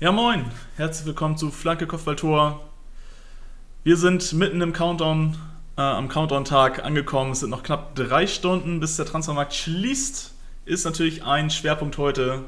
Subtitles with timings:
[0.00, 0.46] Ja, moin.
[0.76, 2.68] Herzlich willkommen zu Flanke Kopfballtor.
[3.84, 5.36] Wir sind mitten im Countdown,
[5.76, 7.30] äh, am Countdown-Tag angekommen.
[7.30, 10.32] Es sind noch knapp drei Stunden, bis der Transfermarkt schließt.
[10.64, 12.40] Ist natürlich ein Schwerpunkt heute.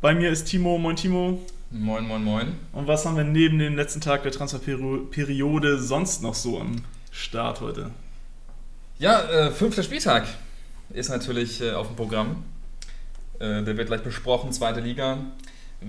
[0.00, 0.78] Bei mir ist Timo.
[0.78, 1.42] Moin, Timo.
[1.70, 2.56] Moin, moin, moin.
[2.72, 6.76] Und was haben wir neben dem letzten Tag der Transferperiode sonst noch so am
[7.10, 7.90] Start heute?
[8.98, 10.26] Ja, äh, fünfter Spieltag
[10.88, 12.44] ist natürlich äh, auf dem Programm.
[13.40, 15.18] Äh, der wird gleich besprochen, zweite Liga,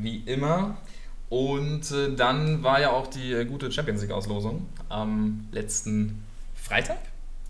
[0.01, 0.77] wie immer.
[1.29, 6.23] Und äh, dann war ja auch die äh, gute Champions League-Auslosung am letzten
[6.55, 6.97] Freitag?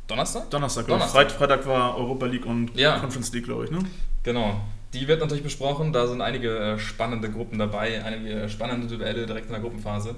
[0.07, 0.49] Donnerstag?
[0.49, 1.11] Donnerstag, glaube ich.
[1.11, 1.37] Donnerstag.
[1.37, 2.99] Freit- Freitag war Europa League und Ja.
[2.99, 3.79] Conference League, glaube ich, ne?
[4.23, 4.61] Genau.
[4.93, 5.91] Die wird natürlich besprochen.
[5.91, 10.15] Da sind einige äh, spannende Gruppen dabei, einige spannende Duelle direkt in der Gruppenphase.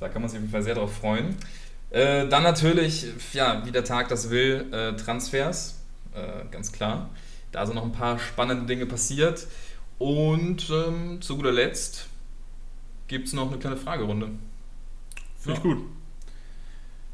[0.00, 1.34] Da kann man sich auf jeden Fall sehr drauf freuen.
[1.90, 5.80] Äh, dann natürlich, ja, wie der Tag das will, äh, Transfers,
[6.14, 7.08] äh, ganz klar.
[7.50, 9.46] Da sind noch ein paar spannende Dinge passiert.
[9.98, 12.08] Und ähm, zu guter Letzt
[13.08, 14.28] gibt es noch eine kleine Fragerunde.
[15.40, 15.70] Finde ich Ja.
[15.74, 15.78] gut.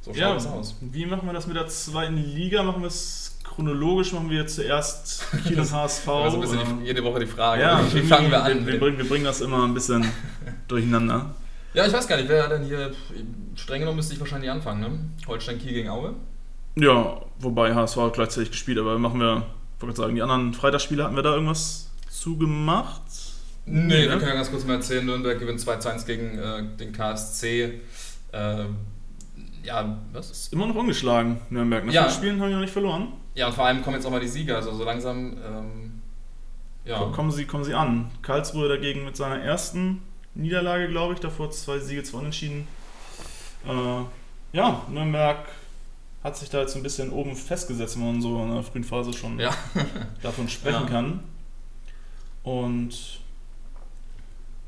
[0.03, 0.77] So schaut Ja, das aus.
[0.81, 2.63] wie machen wir das mit der zweiten Liga?
[2.63, 4.13] Machen wir es chronologisch?
[4.13, 6.09] Machen wir zuerst Kiel und HSV?
[6.09, 7.63] Also ein bisschen die, jede Woche die Frage.
[7.63, 8.67] ja, wie fangen wir an?
[8.67, 10.05] Wir, wir, bringen, wir bringen das immer ein bisschen
[10.69, 11.35] durcheinander.
[11.73, 12.93] Ja, ich weiß gar nicht, wer denn hier.
[13.57, 14.99] Streng genommen müsste ich wahrscheinlich anfangen, ne?
[15.27, 16.15] Holstein Kiel gegen Aue.
[16.77, 20.53] Ja, wobei HSV hat gleichzeitig gespielt, aber machen wir, ich wollte gerade sagen, die anderen
[20.55, 23.03] Freitagsspiele, hatten wir da irgendwas zugemacht?
[23.67, 24.17] Nee, wir ne?
[24.19, 27.81] können ja ganz kurz mal erzählen, Nürnberg gewinnt 2-1 gegen äh, den KSC.
[28.33, 28.65] Äh,
[29.63, 30.31] ja, was?
[30.31, 31.87] Ist immer noch ungeschlagen, Nürnberg.
[31.87, 32.03] Nach Ja.
[32.05, 33.09] fünf Spielen haben die noch nicht verloren.
[33.35, 36.01] Ja, und vor allem kommen jetzt auch mal die Sieger, also so langsam, ähm,
[36.85, 36.99] ja.
[37.15, 38.11] Kommen, sie, kommen sie an.
[38.21, 40.03] Karlsruhe dagegen mit seiner ersten
[40.35, 41.21] Niederlage, glaube ich.
[41.21, 42.69] Davor zwei Siege, zwei Unentschieden.
[43.67, 44.03] Äh,
[44.57, 45.39] ja, Nürnberg
[46.23, 49.15] hat sich da jetzt ein bisschen oben festgesetzt, wenn man so in der frühen Phase
[49.15, 49.55] schon Ja.
[50.23, 50.89] davon sprechen Ja.
[50.91, 51.21] kann.
[52.45, 53.21] Und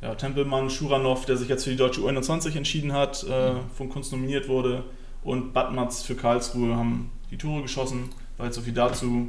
[0.02, 3.60] ja, Tempelmann, Schuranov, der sich jetzt für die deutsche U21 entschieden hat, äh, Mhm.
[3.76, 4.82] von Kunst nominiert wurde,
[5.22, 8.10] und Badmatz für Karlsruhe haben die Tore geschossen.
[8.38, 9.28] Weil so viel dazu.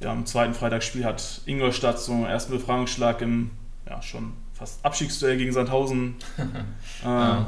[0.00, 3.50] Ja, am zweiten Freitagsspiel hat Ingolstadt so einen ersten Befragungsschlag im
[3.88, 6.16] ja, schon fast Abstiegsduell gegen Sandhausen
[7.02, 7.46] äh, Ja.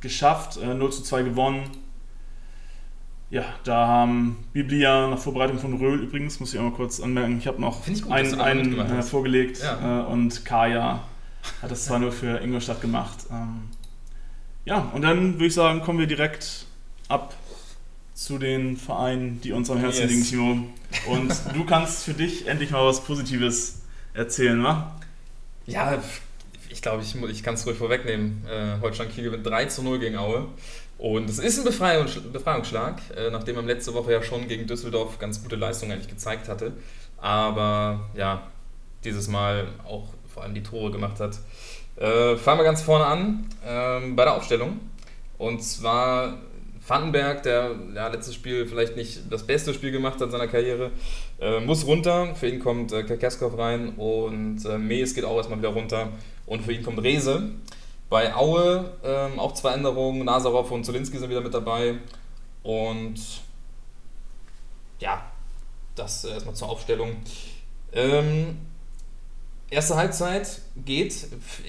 [0.00, 1.64] geschafft, äh, 0 zu 2 gewonnen.
[3.34, 7.36] Ja, da haben Biblia nach Vorbereitung von Röhl übrigens, muss ich auch mal kurz anmerken,
[7.38, 10.02] ich habe noch ich gut, einen, einen äh, vorgelegt Ja.
[10.02, 11.02] äh, und Kaya
[11.60, 13.18] hat das zwar nur für Ingolstadt gemacht.
[13.32, 13.62] Ähm,
[14.64, 16.66] ja, und dann würde ich sagen, kommen wir direkt
[17.08, 17.34] ab
[18.14, 20.10] zu den Vereinen, die uns am Herzen Yes.
[20.10, 20.66] liegen, Timo.
[21.08, 23.82] Und du kannst für dich endlich mal was Positives
[24.14, 24.94] erzählen, wa?
[25.66, 26.00] Ja,
[26.70, 28.44] ich glaube, ich, ich kann es ruhig vorwegnehmen.
[28.48, 30.46] Äh, Holstein Kiel gewinnt 3 zu 0 gegen Aue.
[30.98, 35.18] Und es ist ein Befreiungs Befreiungsschlag, äh, nachdem man letzte Woche ja schon gegen Düsseldorf
[35.18, 36.72] ganz gute Leistung eigentlich gezeigt hatte.
[37.18, 38.46] Aber ja,
[39.04, 41.38] dieses Mal auch vor allem die Tore gemacht hat.
[41.96, 44.80] Äh, fangen wir ganz vorne an ähm, bei der Aufstellung.
[45.38, 46.38] Und zwar
[46.86, 50.90] Vandenberg, der ja, letztes Spiel vielleicht nicht das beste Spiel gemacht hat in seiner Karriere,
[51.40, 52.34] äh, muss runter.
[52.34, 56.08] Für ihn kommt äh, Kerkeskov rein und äh, Mees geht auch erstmal wieder runter.
[56.46, 57.50] Und für ihn kommt Rese.
[58.10, 60.24] Bei Aue ähm, auch zwei Änderungen.
[60.24, 61.96] Nazarov und Zolinski sind wieder mit dabei.
[62.62, 63.20] Und
[64.98, 65.22] ja,
[65.94, 67.16] das äh, erstmal zur Aufstellung.
[67.92, 68.56] Ähm,
[69.70, 71.26] erste Halbzeit geht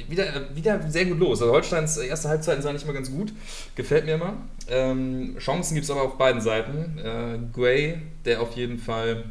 [0.08, 1.42] wieder, wieder sehr gut los.
[1.42, 3.34] Also Holsteins erste Halbzeit ist eigentlich immer ganz gut.
[3.76, 4.34] Gefällt mir immer.
[4.68, 6.98] Ähm, Chancen gibt es aber auf beiden Seiten.
[6.98, 9.26] Äh, Gray, der auf jeden Fall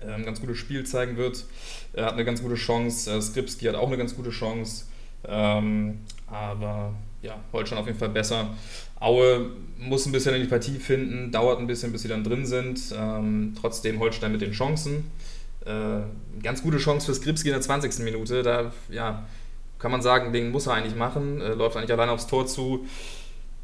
[0.00, 1.44] äh, ein ganz gutes Spiel zeigen wird,
[1.92, 3.10] er hat eine ganz gute Chance.
[3.10, 4.84] Äh, Skripski hat auch eine ganz gute Chance.
[5.24, 6.00] Ähm,
[6.32, 8.50] aber ja, Holstein auf jeden Fall besser.
[8.98, 12.46] Aue muss ein bisschen in die Partie finden, dauert ein bisschen, bis sie dann drin
[12.46, 12.80] sind.
[12.96, 15.10] Ähm, trotzdem Holstein mit den Chancen.
[15.64, 16.00] Äh,
[16.42, 18.00] ganz gute Chance für Skripski in der 20.
[18.00, 18.42] Minute.
[18.42, 19.26] Da ja,
[19.78, 21.40] kann man sagen, den muss er eigentlich machen.
[21.40, 22.86] Äh, läuft eigentlich alleine aufs Tor zu.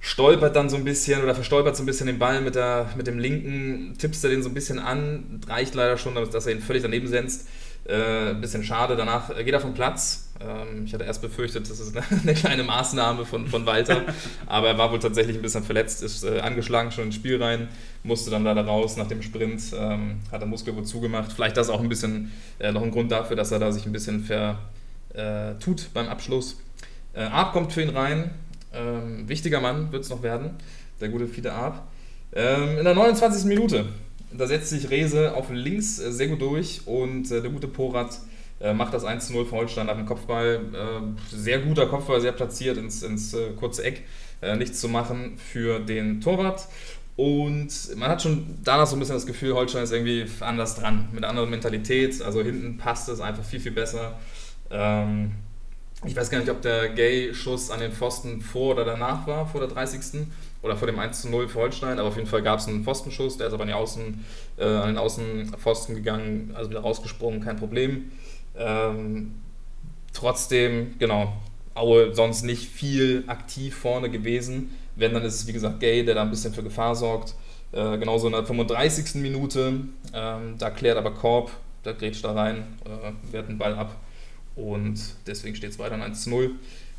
[0.00, 3.08] Stolpert dann so ein bisschen oder verstolpert so ein bisschen den Ball mit, der, mit
[3.08, 5.40] dem linken, tippst er den so ein bisschen an.
[5.48, 7.48] Reicht leider schon, dass er ihn völlig daneben setzt.
[7.84, 8.96] Äh, ein bisschen schade.
[8.96, 10.28] Danach äh, geht er vom Platz.
[10.41, 14.03] Ähm, ich hatte erst befürchtet, das ist eine, eine kleine Maßnahme von, von Walter.
[14.47, 17.68] aber er war wohl tatsächlich ein bisschen verletzt, ist äh, angeschlagen schon ins Spiel rein,
[18.03, 21.33] musste dann leider raus nach dem Sprint, ähm, hat er Muskel wohl zugemacht.
[21.33, 23.92] Vielleicht das auch ein bisschen äh, noch ein Grund dafür, dass er da sich ein
[23.92, 24.59] bisschen ver,
[25.15, 25.54] äh,
[25.92, 26.57] beim Abschluss.
[27.15, 28.30] Äh, Arp kommt für ihn rein.
[28.72, 30.51] Ähm, wichtiger Mann wird es noch werden,
[31.01, 31.83] der gute Fiete Arp.
[32.33, 33.45] Ähm, in der 29.
[33.45, 33.86] Minute,
[34.30, 38.21] da setzt sich Rese auf links sehr gut durch und der gute Porat
[38.60, 40.60] äh, macht das 1 zu 0 für Holstein nach dem Kopfball.
[40.72, 44.05] Äh, sehr guter Kopfball, sehr platziert ins, ins äh, kurze Eck.
[44.41, 46.69] Äh, nichts zu machen für den Torwart.
[47.16, 51.09] Und man hat schon danach so ein bisschen das Gefühl, Holstein ist irgendwie anders dran,
[51.13, 52.22] mit einer anderen Mentalität.
[52.22, 54.19] Also hinten passt es einfach viel, viel besser.
[54.71, 55.33] Ähm,
[56.05, 59.60] Ich weiß gar nicht, ob der Gay-Schuss an den Pfosten vor oder danach war, vor
[59.60, 60.28] der 30.
[60.63, 62.84] oder vor dem 1 zu 0 für Holstein, aber auf jeden Fall gab es einen
[62.84, 64.25] Pfostenschuss, der ist aber an, Außen,
[64.59, 68.13] äh, an den Außenpfosten gegangen, also wieder rausgesprungen, kein Problem.
[68.59, 69.34] Ähm,
[70.13, 71.33] trotzdem, genau,
[71.75, 74.71] Aue sonst nicht viel aktiv vorne gewesen.
[74.97, 77.34] Wenn, dann ist es wie gesagt Gay, der da ein bisschen für Gefahr sorgt.
[77.71, 79.21] Äh, genauso in der 35.
[79.22, 79.81] Minute,
[80.13, 81.51] ähm, da klärt aber Korb,
[81.84, 83.95] da grätscht da rein, äh, wehrt den Ball ab
[84.57, 86.51] und deswegen steht es weiter 1 zu 0.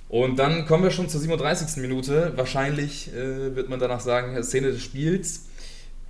[0.07, 1.81] Und dann kommen wir schon zur 37.
[1.81, 2.33] Minute.
[2.35, 5.47] Wahrscheinlich äh, wird man danach sagen, Szene des Spiels.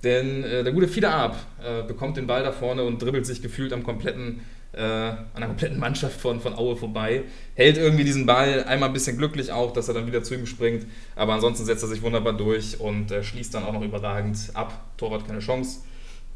[0.02, 3.42] Denn äh, der gute Fieder Ab äh, bekommt den Ball da vorne und dribbelt sich
[3.42, 4.40] gefühlt am kompletten
[4.72, 7.24] äh, an der kompletten Mannschaft von, von Aue vorbei.
[7.54, 10.46] Hält irgendwie diesen Ball, einmal ein bisschen glücklich auch, dass er dann wieder zu ihm
[10.46, 10.86] springt,
[11.16, 14.84] aber ansonsten setzt er sich wunderbar durch und äh, schließt dann auch noch überragend ab.
[14.96, 15.80] Torwart keine Chance.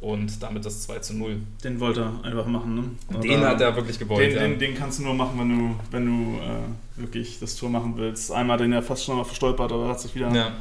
[0.01, 1.39] Und damit das 2 zu 0.
[1.63, 3.21] Den wollte er einfach machen, ne?
[3.21, 4.33] Den hat er wirklich gewollt.
[4.33, 4.43] Den, ja.
[4.43, 7.95] den, den, kannst du nur machen, wenn du, wenn du äh, wirklich das Tor machen
[7.97, 8.31] willst.
[8.31, 10.53] Einmal den er fast schon mal verstolpert, aber hat sich wieder ja.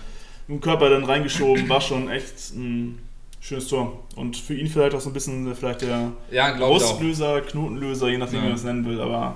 [0.48, 1.68] im Körper dann reingeschoben.
[1.68, 3.00] War schon echt ein
[3.44, 4.00] schönes Tor.
[4.16, 8.38] Und für ihn vielleicht auch so ein bisschen vielleicht der ja, Brustlöser, Knotenlöser, je nachdem,
[8.38, 8.44] ja.
[8.44, 9.02] wie man es nennen will.
[9.02, 9.36] Aber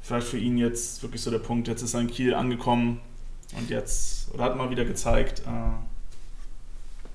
[0.00, 1.68] vielleicht für ihn jetzt wirklich so der Punkt.
[1.68, 3.00] Jetzt ist er in Kiel angekommen
[3.56, 5.50] und jetzt, oder hat mal wieder gezeigt, äh,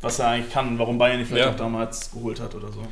[0.02, 1.52] was er eigentlich kann, warum Bayern ihn vielleicht ja.
[1.52, 2.86] auch damals geholt hat oder so.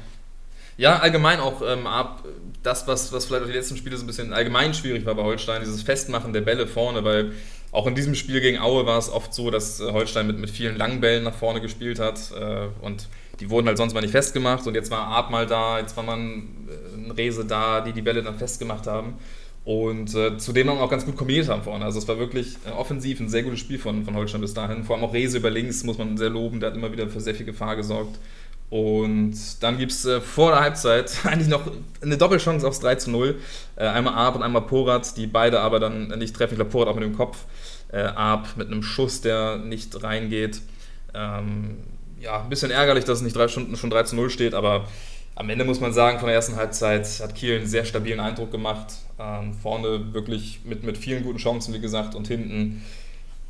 [0.77, 2.25] Ja, allgemein auch ähm, ab,
[2.63, 5.23] das, was, was vielleicht auch die letzten Spiele so ein bisschen allgemein schwierig war bei
[5.23, 7.33] Holstein, dieses Festmachen der Bälle vorne, weil
[7.71, 10.49] auch in diesem Spiel gegen Aue war es oft so, dass äh, Holstein mit, mit
[10.49, 13.07] vielen langen Bällen nach vorne gespielt hat äh, und
[13.39, 16.03] die wurden halt sonst mal nicht festgemacht und jetzt war Art mal da, jetzt war
[16.03, 16.47] man
[16.95, 19.15] ein Rese da, die die Bälle dann festgemacht haben
[19.65, 21.83] und äh, zudem auch ganz gut kombiniert haben vorne.
[21.83, 24.83] Also es war wirklich äh, offensiv ein sehr gutes Spiel von, von Holstein bis dahin.
[24.83, 27.19] Vor allem auch Rese über links muss man sehr loben, der hat immer wieder für
[27.19, 28.19] sehr viel Gefahr gesorgt.
[28.69, 31.63] Und dann gibt es äh, vor der Halbzeit eigentlich noch
[32.01, 33.39] eine Doppelchance aufs 3 zu 0.
[33.75, 36.53] Äh, einmal Arp und einmal Porat, die beide aber dann nicht treffen.
[36.53, 37.45] Ich glaube, Porat auch mit dem Kopf.
[37.91, 40.61] Äh, Arp mit einem Schuss, der nicht reingeht.
[41.15, 41.77] Ähm,
[42.19, 44.87] ja, ein bisschen ärgerlich, dass es nicht drei Stunden schon 3 zu 0 steht, aber
[45.35, 48.51] am Ende muss man sagen, von der ersten Halbzeit hat Kiel einen sehr stabilen Eindruck
[48.51, 48.93] gemacht.
[49.19, 52.83] Ähm, vorne wirklich mit, mit vielen guten Chancen, wie gesagt, und hinten,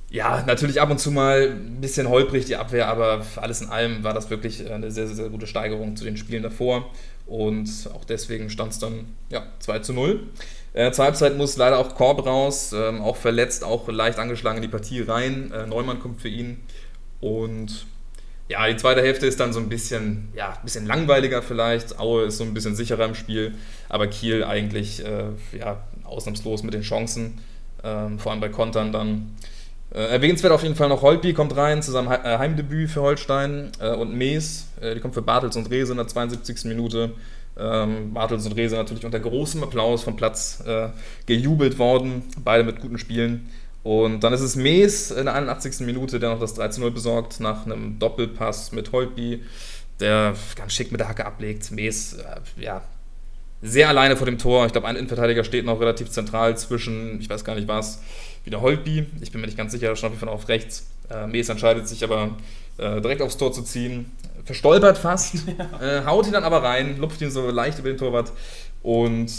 [0.10, 4.04] ja, natürlich ab und zu mal ein bisschen holprig die Abwehr, aber alles in allem
[4.04, 6.90] war das wirklich eine sehr, sehr, sehr gute Steigerung zu den Spielen davor.
[7.28, 10.24] Und auch deswegen stand es dann ja, 2 zu 0.
[10.74, 14.62] Äh, zur Halbzeit muss leider auch Korb raus, ähm, auch verletzt, auch leicht angeschlagen in
[14.64, 15.52] die Partie rein.
[15.52, 16.62] Äh, Neumann kommt für ihn.
[17.20, 17.88] Und
[18.48, 22.00] ja, die zweite Hälfte ist dann so ein bisschen, ja, ein bisschen langweiliger vielleicht.
[22.00, 23.56] Aue ist so ein bisschen sicherer im Spiel,
[23.90, 27.40] aber Kiel eigentlich äh, ja, ausnahmslos mit den Chancen,
[27.84, 29.36] ähm, vor allem bei Kontern dann.
[29.92, 33.72] Äh, erwähnenswert auf jeden Fall noch Holpi kommt rein zu seinem äh, Heimdebüt für Holstein
[33.80, 36.66] äh, und Mees, äh, die kommt für Bartels und Rehse in der 72.
[36.66, 37.14] Minute.
[37.58, 40.90] Ähm, Bartels und Rehse natürlich unter großem Applaus vom Platz äh,
[41.26, 43.50] gejubelt worden, beide mit guten Spielen.
[43.86, 45.82] Und dann ist es Mees in der 81.
[45.86, 49.44] Minute, der noch das 13-0 besorgt, nach einem Doppelpass mit Holtby,
[50.00, 51.70] der ganz schick mit der Hacke ablegt.
[51.70, 52.82] Mees, äh, ja,
[53.62, 54.66] sehr alleine vor dem Tor.
[54.66, 58.02] Ich glaube, ein Innenverteidiger steht noch relativ zentral zwischen, ich weiß gar nicht was,
[58.44, 59.06] wieder Holtby.
[59.22, 60.88] Ich bin mir nicht ganz sicher, da stand auf jeden Fall auf rechts.
[61.12, 62.36] Äh, Mees entscheidet sich aber
[62.80, 64.12] äh, direkt aufs Tor zu ziehen.
[64.46, 66.00] Verstolpert fast, ja.
[66.00, 68.32] äh, haut ihn dann aber rein, lupft ihn so leicht über den Torwart
[68.82, 69.32] und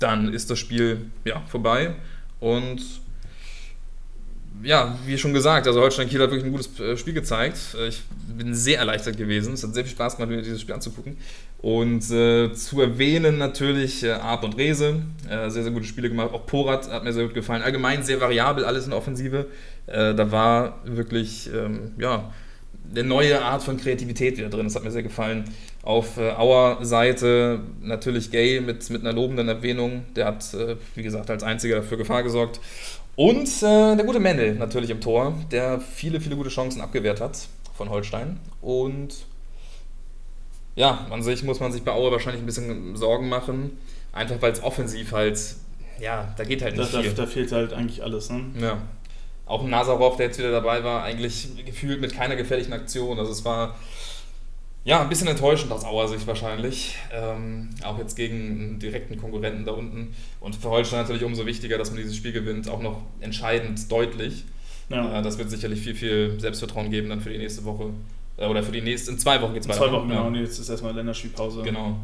[0.00, 1.94] dann ist das Spiel ja, vorbei.
[2.40, 3.01] Und
[4.62, 7.58] ja, wie schon gesagt, also Holstein Kiel hat wirklich ein gutes äh, Spiel gezeigt.
[7.78, 8.02] Äh, ich
[8.36, 9.54] bin sehr erleichtert gewesen.
[9.54, 11.16] Es hat sehr viel Spaß gemacht, mir dieses Spiel anzugucken.
[11.60, 15.02] Und äh, zu erwähnen natürlich äh, Arp und Rese.
[15.28, 16.30] Äh, sehr, sehr gute Spiele gemacht.
[16.32, 17.62] Auch Porat hat mir sehr gut gefallen.
[17.62, 19.46] Allgemein sehr variabel, alles in der Offensive.
[19.86, 22.32] Äh, da war wirklich, ähm, ja,
[22.90, 24.64] eine neue Art von Kreativität wieder drin.
[24.64, 25.44] Das hat mir sehr gefallen.
[25.82, 30.04] Auf äh, Auer Seite natürlich Gay mit, mit einer lobenden Erwähnung.
[30.14, 32.60] Der hat, äh, wie gesagt, als einziger für Gefahr gesorgt.
[33.16, 37.46] Und äh, der gute Mendel natürlich im Tor, der viele, viele gute Chancen abgewehrt hat
[37.74, 38.40] von Holstein.
[38.60, 39.14] Und
[40.74, 43.78] ja, an sich muss man sich bei Aue wahrscheinlich ein bisschen Sorgen machen.
[44.12, 45.38] Einfach weil es offensiv halt,
[46.00, 47.10] ja, da geht halt nicht da, viel.
[47.10, 48.44] Da, da fehlt halt eigentlich alles, ne?
[48.60, 48.78] Ja.
[49.44, 53.18] Auch Nazarov, der jetzt wieder dabei war, eigentlich gefühlt mit keiner gefährlichen Aktion.
[53.18, 53.76] Also es war
[54.84, 56.96] ja, ein bisschen enttäuschend aus Auer Sicht wahrscheinlich.
[57.12, 60.14] Ähm, auch jetzt gegen einen direkten Konkurrenten da unten.
[60.40, 64.44] Und für Holstein natürlich umso wichtiger, dass man dieses Spiel gewinnt, auch noch entscheidend deutlich.
[64.88, 65.20] Ja.
[65.20, 67.90] Äh, das wird sicherlich viel, viel Selbstvertrauen geben dann für die nächste Woche.
[68.36, 69.84] Äh, oder für die nächste, in zwei Wochen geht es weiter.
[69.84, 70.30] In zwei Wochen, genau.
[70.30, 70.40] Ja.
[70.40, 71.62] jetzt ist erstmal Länderspielpause.
[71.62, 71.96] Genau.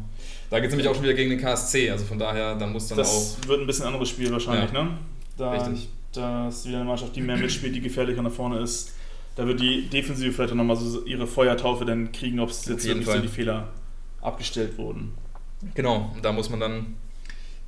[0.49, 1.91] Da geht es nämlich auch schon wieder gegen den KSC.
[1.91, 3.39] Also von daher, da muss dann das auch.
[3.39, 4.83] Das wird ein bisschen anderes Spiel wahrscheinlich, ja.
[4.83, 4.91] ne?
[5.37, 5.89] Da, Richtig.
[6.13, 8.93] Da ist wieder eine Mannschaft, die mehr mitspielt, die gefährlicher nach vorne ist
[9.39, 12.85] da wird die Defensive vielleicht auch nochmal so ihre Feuertaufe dann kriegen, ob es jetzt
[12.85, 13.69] wirklich so die Fehler
[14.19, 15.13] abgestellt wurden.
[15.75, 16.97] Genau, da muss man dann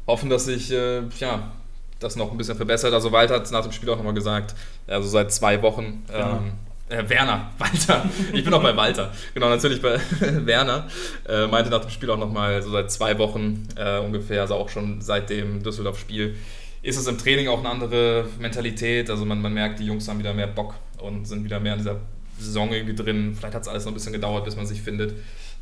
[0.06, 1.54] hoffen, dass sich äh, ja,
[2.02, 2.94] das noch ein bisschen verbessert.
[2.94, 4.54] Also Walter hat es nach dem Spiel auch nochmal gesagt,
[4.86, 6.04] also seit zwei Wochen.
[6.10, 6.40] Ja.
[6.40, 6.52] Ähm,
[6.90, 10.90] äh, Werner, Walter, ich bin auch bei Walter, genau, natürlich bei Werner,
[11.26, 14.68] äh, meinte nach dem Spiel auch nochmal, so seit zwei Wochen äh, ungefähr, also auch
[14.68, 16.36] schon seit dem Düsseldorf-Spiel,
[16.82, 20.20] ist es im Training auch eine andere Mentalität, also man, man merkt, die Jungs haben
[20.20, 22.00] wieder mehr Bock und sind wieder mehr in dieser
[22.40, 25.14] Saison irgendwie drin, vielleicht hat es alles noch ein bisschen gedauert, bis man sich findet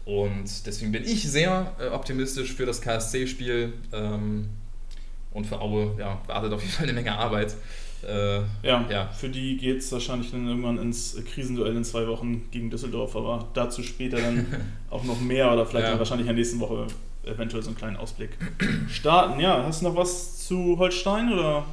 [0.10, 4.50] und deswegen bin ich sehr äh, optimistisch für das KSC-Spiel ähm,
[5.32, 7.56] und für Aue, ja, wartet auf jeden Fall eine Menge Arbeit.
[8.02, 12.50] Äh, ja, ja, für die geht es wahrscheinlich dann irgendwann ins Krisenduell in zwei Wochen
[12.50, 14.48] gegen Düsseldorf, aber dazu später dann
[14.90, 15.92] auch noch mehr oder vielleicht ja.
[15.92, 16.88] dann wahrscheinlich in der nächsten Woche
[17.24, 18.32] eventuell so einen kleinen Ausblick
[18.90, 19.40] starten.
[19.40, 21.66] Ja, hast du noch was zu Holstein oder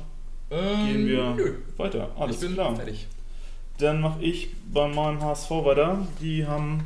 [0.51, 1.55] ähm, gehen wir nö.
[1.79, 2.11] weiter?
[2.19, 2.77] Alles ich bin klar.
[2.77, 3.07] fertig.
[3.79, 5.99] Dann mache ich bei meinem HSV weiter.
[6.21, 6.85] Die haben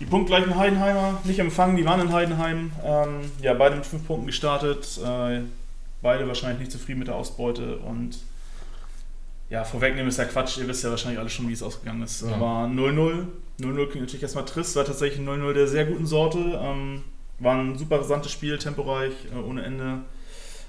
[0.00, 2.72] die punktgleichen Heidenheimer nicht empfangen, die waren in Heidenheim.
[2.84, 4.98] Ähm, ja, beide mit fünf Punkten gestartet.
[5.04, 5.42] Äh,
[6.02, 8.18] beide wahrscheinlich nicht zufrieden mit der Ausbeute und
[9.50, 12.22] ja, vorwegnehmen ist ja Quatsch, ihr wisst ja wahrscheinlich alle schon, wie es ausgegangen ist.
[12.22, 12.40] Ja.
[12.40, 13.26] War 0-0.
[13.60, 16.38] 0-0 klingt natürlich erstmal trist, war tatsächlich 0-0 der sehr guten Sorte.
[16.62, 17.02] Ähm,
[17.40, 20.02] war ein super rasantes Spiel, temporeich, äh, ohne Ende.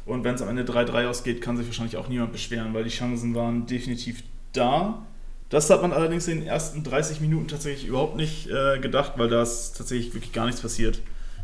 [0.06, 2.90] Und wenn es am Ende 3-3 ausgeht, kann sich wahrscheinlich auch niemand beschweren, weil die
[2.90, 5.06] Chancen waren definitiv da.
[5.50, 9.28] Das hat man allerdings in den ersten 30 Minuten tatsächlich überhaupt nicht äh, gedacht, weil
[9.28, 11.02] da ist tatsächlich wirklich gar nichts passiert.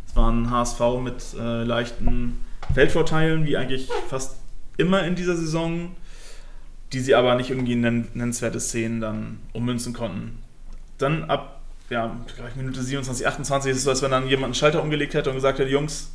[0.07, 2.39] Es war ein HSV mit äh, leichten
[2.73, 4.37] Feldvorteilen, wie eigentlich fast
[4.77, 5.95] immer in dieser Saison,
[6.93, 10.39] die sie aber nicht irgendwie in nennenswerte Szenen dann ummünzen konnten.
[10.97, 12.17] Dann ab ja,
[12.55, 15.35] Minute 27, 28 ist es so, als wenn dann jemand einen Schalter umgelegt hätte und
[15.35, 16.11] gesagt hätte, Jungs,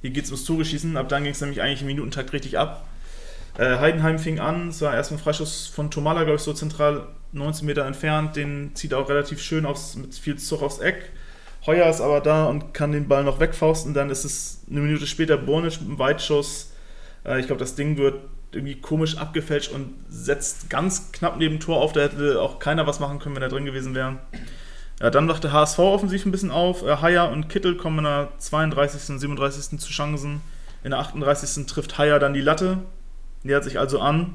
[0.00, 0.96] hier geht's ums Tore schießen.
[0.96, 2.86] Ab dann ging es nämlich eigentlich im Minutentakt richtig ab.
[3.58, 7.66] Äh, Heidenheim fing an, es war erstmal Freischuss von Tomala, glaube ich, so zentral 19
[7.66, 8.36] Meter entfernt.
[8.36, 11.10] Den zieht er auch relativ schön aufs, mit viel Zug aufs Eck.
[11.66, 13.94] Heuer ist aber da und kann den Ball noch wegfausten.
[13.94, 16.72] Dann ist es eine Minute später Bornisch mit einem Weitschuss.
[17.24, 18.16] Äh, ich glaube, das Ding wird
[18.52, 21.92] irgendwie komisch abgefälscht und setzt ganz knapp neben Tor auf.
[21.92, 24.18] Da hätte auch keiner was machen können, wenn er drin gewesen wäre.
[25.00, 26.82] Ja, dann wacht der HSV offensiv ein bisschen auf.
[26.82, 29.10] Äh, Haier und Kittel kommen in der 32.
[29.10, 29.78] und 37.
[29.78, 30.40] zu Chancen.
[30.84, 31.66] In der 38.
[31.66, 32.78] trifft Haier dann die Latte.
[33.42, 34.34] Nähert sich also an.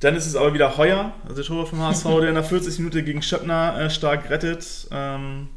[0.00, 2.78] Dann ist es aber wieder Heuer, also der Torwart vom HSV, der in der 40
[2.78, 4.88] Minute gegen Schöppner äh, stark rettet.
[4.90, 5.48] Ähm,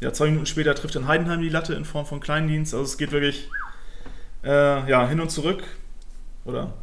[0.00, 2.74] ja, zwei Minuten später trifft dann Heidenheim die Latte in Form von Kleindienst.
[2.74, 3.48] Also es geht wirklich
[4.42, 5.62] äh, ja, hin und zurück.
[6.44, 6.74] Oder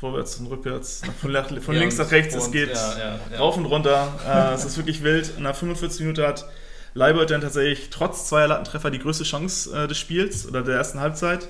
[0.00, 2.34] vorwärts und rückwärts, von, von ja, links nach rechts.
[2.34, 4.08] Es geht ja, ja, rauf und runter.
[4.26, 5.32] Äh, es ist wirklich wild.
[5.36, 6.46] In der 45 Minute hat
[6.94, 11.00] Leibold dann tatsächlich trotz zweier Lattentreffer die größte Chance äh, des Spiels oder der ersten
[11.00, 11.48] Halbzeit.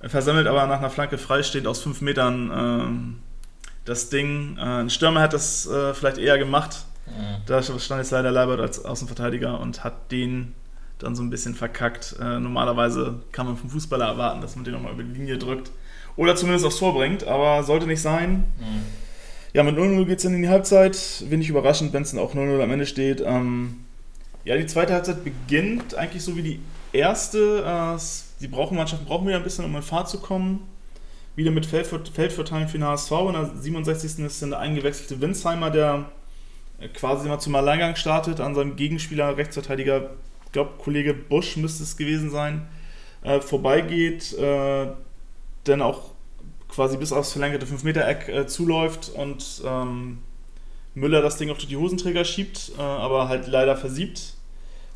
[0.00, 3.18] Er versammelt aber nach einer Flanke freistehend aus fünf Metern ähm,
[3.84, 4.56] das Ding.
[4.58, 6.84] Äh, ein Stürmer hat das äh, vielleicht eher gemacht.
[7.06, 7.40] Ja.
[7.46, 10.54] Da stand jetzt leider Leibert als Außenverteidiger und hat den
[10.98, 12.16] dann so ein bisschen verkackt.
[12.20, 15.70] Äh, normalerweise kann man vom Fußballer erwarten, dass man den nochmal über die Linie drückt
[16.16, 18.44] oder zumindest aufs Tor bringt, aber sollte nicht sein.
[18.58, 18.84] Mhm.
[19.54, 21.24] Ja, mit 0-0 geht es dann in die Halbzeit.
[21.28, 23.22] Wenig überraschend, wenn es dann auch 0-0 am Ende steht.
[23.24, 23.84] Ähm,
[24.44, 26.60] ja, die zweite Halbzeit beginnt eigentlich so wie die
[26.92, 27.64] erste.
[27.64, 27.98] Äh,
[28.40, 30.68] die brauchen Mannschaften brauchen wieder ein bisschen, um in Fahrt zu kommen
[31.38, 33.12] wieder mit Feldverteilen für den HSV.
[33.12, 34.24] In der 67.
[34.24, 36.06] ist dann der eingewechselte Winsheimer, der
[36.80, 40.10] äh, quasi mal zum Alleingang startet, an seinem Gegenspieler, Rechtsverteidiger,
[40.46, 42.66] ich glaube, Kollege Busch müsste es gewesen sein,
[43.22, 44.88] äh, vorbeigeht, äh,
[45.62, 46.10] dann auch
[46.68, 50.18] quasi bis aufs verlängerte 5-Meter-Eck äh, zuläuft und ähm,
[50.96, 54.34] Müller das Ding auch durch die Hosenträger schiebt, äh, aber halt leider versiebt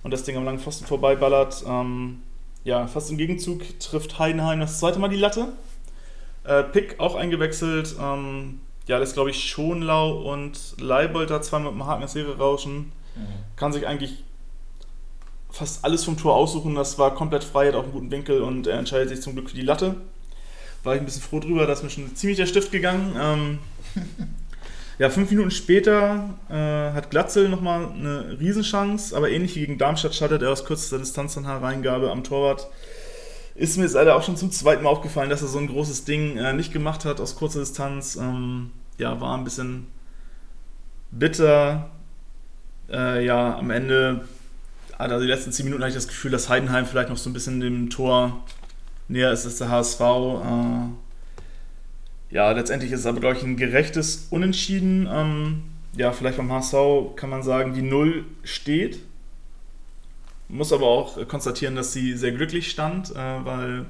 [0.02, 1.62] und das Ding am langen Pfosten vorbeiballert.
[1.68, 2.20] Ähm,
[2.64, 5.48] ja, fast im Gegenzug trifft Heidenheim das zweite Mal die Latte.
[6.44, 7.96] Äh, Pick auch eingewechselt.
[8.00, 12.38] Ähm, ja, das glaube ich Schonlau und Leibold da zweimal mit dem Haken ins Leere
[12.38, 12.92] rauschen.
[13.16, 13.56] Mhm.
[13.56, 14.24] Kann sich eigentlich
[15.50, 16.74] fast alles vom Tor aussuchen.
[16.74, 19.50] Das war komplett frei, hat auch einen guten Winkel und er entscheidet sich zum Glück
[19.50, 19.96] für die Latte.
[20.82, 23.14] War ich ein bisschen froh drüber, da ist mir schon ziemlich der Stift gegangen.
[23.20, 23.58] Ähm,
[24.98, 30.14] ja, fünf Minuten später äh, hat Glatzel nochmal eine Riesenchance, aber ähnlich wie gegen Darmstadt
[30.14, 32.68] schaltet er aus kürzester Distanz dann Hereingabe am Torwart
[33.54, 36.04] ist mir jetzt leider auch schon zum zweiten Mal aufgefallen, dass er so ein großes
[36.04, 38.16] Ding äh, nicht gemacht hat aus kurzer Distanz.
[38.16, 39.86] Ähm, ja, war ein bisschen
[41.10, 41.90] bitter.
[42.90, 44.26] Äh, ja, am Ende,
[44.96, 47.32] also die letzten zehn Minuten hatte ich das Gefühl, dass Heidenheim vielleicht noch so ein
[47.34, 48.42] bisschen dem Tor
[49.08, 50.00] näher ist als der HSV.
[52.32, 55.08] Ja, letztendlich ist es aber, glaube ich, ein gerechtes Unentschieden.
[55.10, 55.62] Ähm,
[55.96, 58.98] ja, vielleicht beim HSV kann man sagen, die Null steht
[60.52, 63.86] muss aber auch konstatieren, dass sie sehr glücklich stand, äh, weil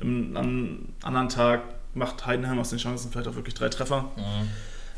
[0.00, 1.62] am anderen Tag
[1.94, 4.10] macht Heidenheim aus den Chancen vielleicht auch wirklich drei Treffer.
[4.16, 4.48] Mhm.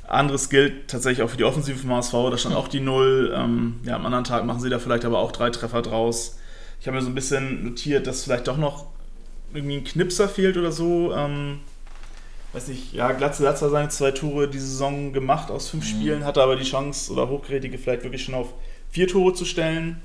[0.08, 3.32] Anderes gilt tatsächlich auch für die Offensive vom HSV, da stand auch die Null.
[3.36, 6.38] Ähm, ja, am anderen Tag machen sie da vielleicht aber auch drei Treffer draus.
[6.80, 8.86] Ich habe mir so ein bisschen notiert, dass vielleicht doch noch
[9.52, 11.12] irgendwie ein Knipser fehlt oder so.
[11.14, 11.60] Ähm,
[12.56, 15.88] weiß nicht, ja, Glatze hat seine zwei Tore die Saison gemacht aus fünf mhm.
[15.88, 18.54] Spielen, hatte aber die Chance oder Hochgerätige vielleicht wirklich schon auf
[18.90, 20.00] vier Tore zu stellen.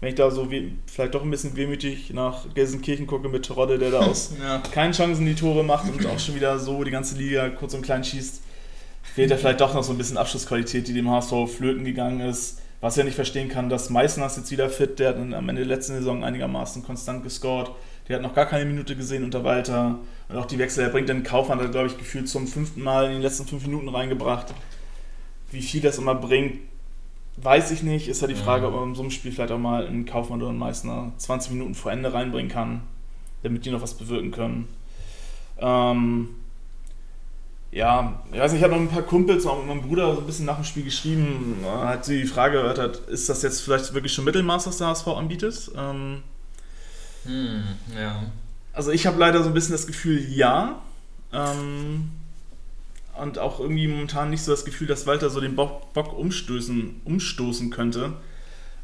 [0.00, 3.78] Wenn ich da so wie, vielleicht doch ein bisschen wehmütig nach Gelsenkirchen gucke mit Terodde,
[3.78, 4.62] der da aus ja.
[4.72, 7.82] keinen Chancen die Tore macht und auch schon wieder so die ganze Liga kurz und
[7.82, 8.42] klein schießt,
[9.02, 12.62] fehlt da vielleicht doch noch so ein bisschen Abschlussqualität, die dem HSV flöten gegangen ist.
[12.80, 15.48] Was ich ja nicht verstehen kann, dass Meißner ist jetzt wieder fit, der hat am
[15.50, 17.70] Ende der letzten Saison einigermaßen konstant gescored.
[18.10, 20.00] Der hat noch gar keine Minute gesehen unter Walter.
[20.28, 23.06] Und auch die Wechsel, er bringt den Kaufmann, hat glaube ich, gefühlt zum fünften Mal
[23.06, 24.52] in den letzten fünf Minuten reingebracht.
[25.52, 26.58] Wie viel das immer bringt,
[27.36, 28.08] weiß ich nicht.
[28.08, 30.40] Ist ja die Frage, ob man in so einem Spiel vielleicht auch mal einen Kaufmann
[30.40, 32.80] oder einen Meißner 20 Minuten vor Ende reinbringen kann,
[33.44, 34.66] damit die noch was bewirken können.
[35.58, 36.30] Ähm,
[37.70, 40.22] ja, ich weiß nicht, ich habe noch ein paar Kumpels, auch mit meinem Bruder so
[40.22, 43.60] ein bisschen nach dem Spiel geschrieben, hat sie die Frage gehört hat, ist das jetzt
[43.60, 45.70] vielleicht wirklich schon Mittelmaß, was der HSV anbietet?
[45.78, 46.24] Ähm,
[47.24, 47.62] hm,
[47.96, 48.22] ja.
[48.72, 50.80] Also ich habe leider so ein bisschen das Gefühl, ja.
[51.32, 52.10] Ähm,
[53.20, 57.02] und auch irgendwie momentan nicht so das Gefühl, dass Walter so den Bock, Bock umstoßen,
[57.04, 58.14] umstoßen könnte.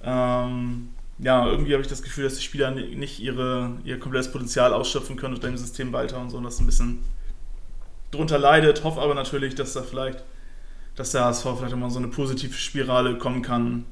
[0.03, 0.89] Ähm,
[1.19, 5.17] ja, irgendwie habe ich das Gefühl, dass die Spieler nicht ihre, ihr komplettes Potenzial ausschöpfen
[5.17, 6.99] können unter dem System Walter und so, und das ein bisschen
[8.11, 8.85] drunter leidet.
[8.85, 10.23] Hoffe aber natürlich, dass da vielleicht,
[10.95, 13.85] dass der HSV vielleicht immer so eine positive Spirale kommen kann.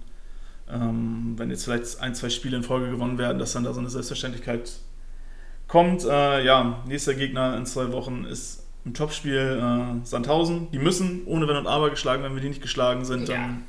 [0.70, 3.80] Ähm, wenn jetzt vielleicht ein, zwei Spiele in Folge gewonnen werden, dass dann da so
[3.80, 4.72] eine Selbstverständlichkeit
[5.68, 6.04] kommt.
[6.04, 10.70] Äh, ja, nächster Gegner in zwei Wochen ist im Topspiel äh, Sandhausen.
[10.72, 13.64] Die müssen ohne Wenn und Aber geschlagen, wenn wir die nicht geschlagen sind, dann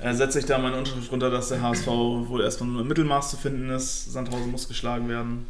[0.00, 2.88] ja, äh, setze ich da meine Unterschrift runter, dass der HSV wohl erstmal nur im
[2.88, 4.12] Mittelmaß zu finden ist.
[4.12, 5.46] Sandhausen muss geschlagen werden.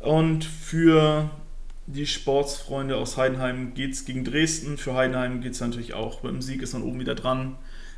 [0.00, 1.30] Und für
[1.86, 4.76] die Sportsfreunde aus Heidenheim geht es gegen Dresden.
[4.76, 6.22] Für Heidenheim geht es natürlich auch.
[6.22, 7.56] Dem Sieg ist man oben wieder dran.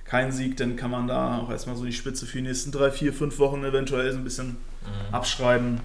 [0.09, 2.91] Kein Sieg, dann kann man da auch erstmal so die Spitze für die nächsten drei,
[2.91, 5.15] vier, fünf Wochen eventuell so ein bisschen mhm.
[5.15, 5.81] abschreiben.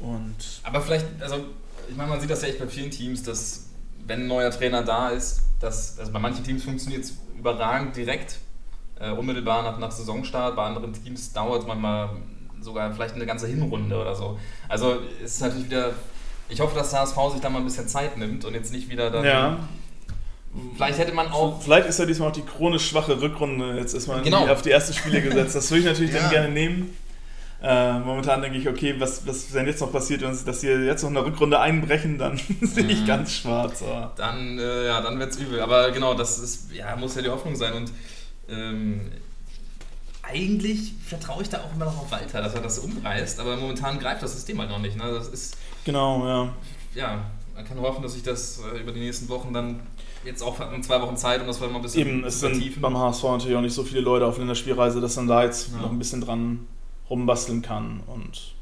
[0.00, 1.46] Und Aber vielleicht, also
[1.88, 3.66] ich meine, man sieht das ja echt bei vielen Teams, dass
[4.06, 8.38] wenn ein neuer Trainer da ist, dass, also bei manchen Teams funktioniert es überragend direkt,
[9.00, 10.54] äh, unmittelbar nach, nach Saisonstart.
[10.54, 12.10] Bei anderen Teams dauert es manchmal
[12.60, 14.38] sogar vielleicht eine ganze Hinrunde oder so.
[14.68, 15.94] Also es ist natürlich wieder
[16.48, 18.88] ich hoffe, dass der HSV sich da mal ein bisschen Zeit nimmt und jetzt nicht
[18.88, 19.24] wieder dann.
[19.24, 19.58] Ja.
[20.74, 21.60] Vielleicht hätte man auch.
[21.62, 24.46] Vielleicht ist ja diesmal auch die chronisch schwache Rückrunde jetzt erstmal genau.
[24.46, 25.54] auf die ersten Spiele gesetzt.
[25.54, 26.20] Das würde ich natürlich ja.
[26.20, 26.96] dann gerne nehmen.
[27.62, 31.10] Äh, momentan denke ich, okay, was, was denn jetzt noch passiert, dass sie jetzt noch
[31.10, 33.06] eine Rückrunde einbrechen, dann sehe ich mhm.
[33.06, 33.82] ganz schwarz.
[33.82, 34.12] Aber.
[34.16, 35.60] Dann, äh, ja, dann wird es übel.
[35.60, 37.72] Aber genau, das ist, ja, muss ja die Hoffnung sein.
[37.72, 37.92] Und
[38.48, 39.00] ähm,
[40.22, 43.98] eigentlich vertraue ich da auch immer noch auf Walter, dass er das umreißt, aber momentan
[43.98, 44.96] greift das System halt noch nicht.
[44.96, 45.10] Ne?
[45.12, 46.48] Das ist Genau, ja.
[46.96, 49.86] Ja, man kann hoffen, dass sich das äh, über die nächsten Wochen dann
[50.26, 52.96] jetzt auch in zwei Wochen Zeit und das mal ein bisschen Eben, es sind beim
[52.96, 55.82] HSV natürlich auch nicht so viele Leute auf Länderspielreise, dass man da jetzt ja.
[55.82, 56.66] noch ein bisschen dran
[57.08, 58.54] rumbasteln kann und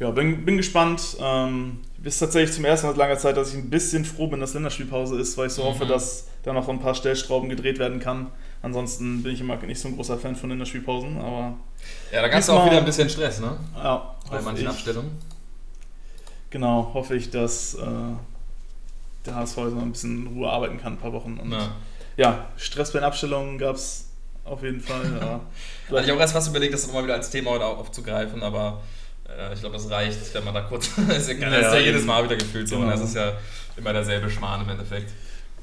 [0.00, 1.16] ja, bin, bin gespannt.
[1.20, 4.40] Ähm, ist tatsächlich zum ersten Mal seit langer Zeit, dass ich ein bisschen froh bin,
[4.40, 5.66] dass Länderspielpause ist, weil ich so mhm.
[5.68, 8.32] hoffe, dass da noch ein paar Stellstrauben gedreht werden kann.
[8.60, 11.54] Ansonsten bin ich immer nicht so ein großer Fan von Länderspielpausen, aber.
[12.12, 13.56] Ja, da gab es auch wieder ein bisschen Stress, ne?
[13.76, 14.16] Ja.
[14.30, 14.68] Bei manchen ich.
[14.68, 15.12] Abstellungen
[16.54, 17.80] genau, hoffe ich, dass äh,
[19.26, 21.38] der HSV so ein bisschen in Ruhe arbeiten kann, ein paar Wochen.
[21.38, 21.74] Und ja,
[22.16, 24.10] ja Stress bei den Abstellungen gab es
[24.44, 25.02] auf jeden Fall.
[25.20, 25.40] Ja.
[25.96, 28.82] Hatte ich auch erst fast überlegt, das nochmal wieder als Thema heute aufzugreifen, aber
[29.28, 30.90] äh, ich glaube, das reicht, wenn man da kurz.
[30.96, 32.76] das ist ja, jedes Mal wieder gefühlt so.
[32.76, 32.86] Genau.
[32.86, 33.32] Und das ist ja
[33.76, 35.10] immer derselbe Schmarrn im Endeffekt.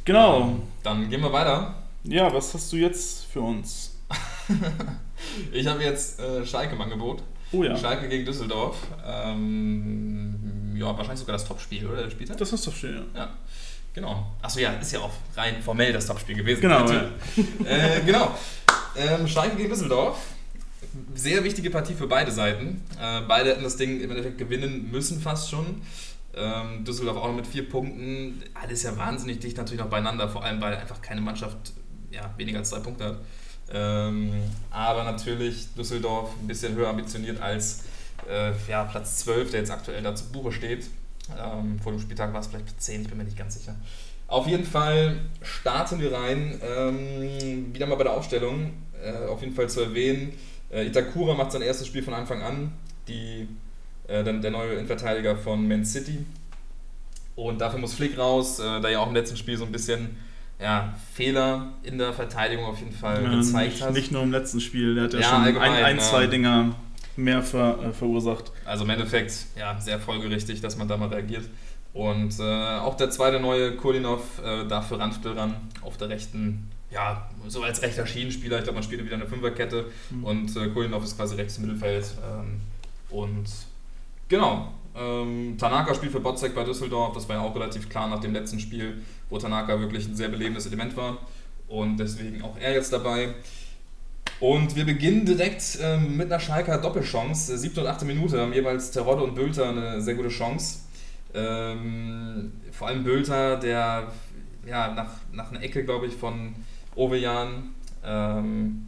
[0.05, 0.41] Genau.
[0.41, 1.75] Ähm, dann gehen wir weiter.
[2.03, 3.95] Ja, was hast du jetzt für uns?
[5.51, 7.21] ich habe jetzt äh, Schalke im Angebot.
[7.51, 7.77] Oh ja.
[7.77, 8.77] Schalke gegen Düsseldorf.
[9.05, 12.03] Ähm, ja, wahrscheinlich sogar das Topspiel, oder?
[12.03, 12.37] Der Spieltag?
[12.37, 13.21] Das ist das Topspiel, ja.
[13.21, 13.29] ja.
[13.93, 14.31] Genau.
[14.41, 16.61] Achso, ja, ist ja auch rein formell das Topspiel gewesen.
[16.61, 16.89] Genau.
[16.89, 17.11] Ja.
[17.65, 18.35] äh, genau.
[18.95, 20.17] Ähm, Schalke gegen Düsseldorf.
[21.13, 22.83] Sehr wichtige Partie für beide Seiten.
[23.01, 25.81] Äh, beide hätten das Ding im Endeffekt gewinnen müssen, fast schon.
[26.33, 28.41] Ähm, Düsseldorf auch noch mit vier Punkten.
[28.53, 31.73] Alles ja wahnsinnig dicht natürlich noch beieinander, vor allem weil einfach keine Mannschaft
[32.11, 33.17] ja, weniger als drei Punkte hat.
[33.73, 34.31] Ähm,
[34.69, 37.83] aber natürlich Düsseldorf ein bisschen höher ambitioniert als
[38.29, 40.85] äh, ja, Platz 12, der jetzt aktuell da zu Buche steht.
[41.39, 43.75] Ähm, vor dem Spieltag war es vielleicht Platz 10, ich bin mir nicht ganz sicher.
[44.27, 46.59] Auf jeden Fall starten wir rein.
[46.63, 48.73] Ähm, wieder mal bei der Aufstellung.
[49.03, 50.33] Äh, auf jeden Fall zu erwähnen,
[50.71, 52.71] äh, Itakura macht sein erstes Spiel von Anfang an.
[53.07, 53.47] Die,
[54.07, 56.25] äh, der, der neue Innenverteidiger von Man City.
[57.35, 60.17] Und dafür muss Flick raus, äh, da ja auch im letzten Spiel so ein bisschen
[60.61, 63.93] ja, Fehler in der Verteidigung auf jeden Fall ja, gezeigt nicht, hat.
[63.93, 66.75] Nicht nur im letzten Spiel, der hat ja, ja schon ein, ein, zwei Dinger
[67.15, 68.51] mehr ver, äh, verursacht.
[68.65, 71.45] Also im Endeffekt, ja, sehr folgerichtig, dass man da mal reagiert.
[71.93, 72.43] Und äh,
[72.79, 77.63] auch der zweite neue Kulinov äh, darf für Ranftl ran, auf der rechten, ja, so
[77.63, 78.57] als rechter Schienenspieler.
[78.57, 80.23] Ich glaube, man spielt wieder eine Fünferkette mhm.
[80.23, 82.05] und äh, Kulinov ist quasi rechts im Mittelfeld.
[82.23, 82.61] Ähm,
[83.09, 83.49] und
[84.27, 87.13] genau, Ähm, Tanaka spielt für Botzek bei Düsseldorf.
[87.13, 90.27] Das war ja auch relativ klar nach dem letzten Spiel, wo Tanaka wirklich ein sehr
[90.27, 91.17] belebendes Element war.
[91.69, 93.33] Und deswegen auch er jetzt dabei.
[94.41, 97.55] Und wir beginnen direkt ähm, mit einer Schalker Doppelchance.
[97.59, 100.79] Siebte und achte Minute haben jeweils Terodde und Bülter eine sehr gute Chance.
[101.35, 104.11] Ähm, vor allem Bülter, der
[104.65, 106.55] ja, nach, nach einer Ecke, glaube ich, von
[106.95, 107.69] Ovejan
[108.03, 108.87] ähm,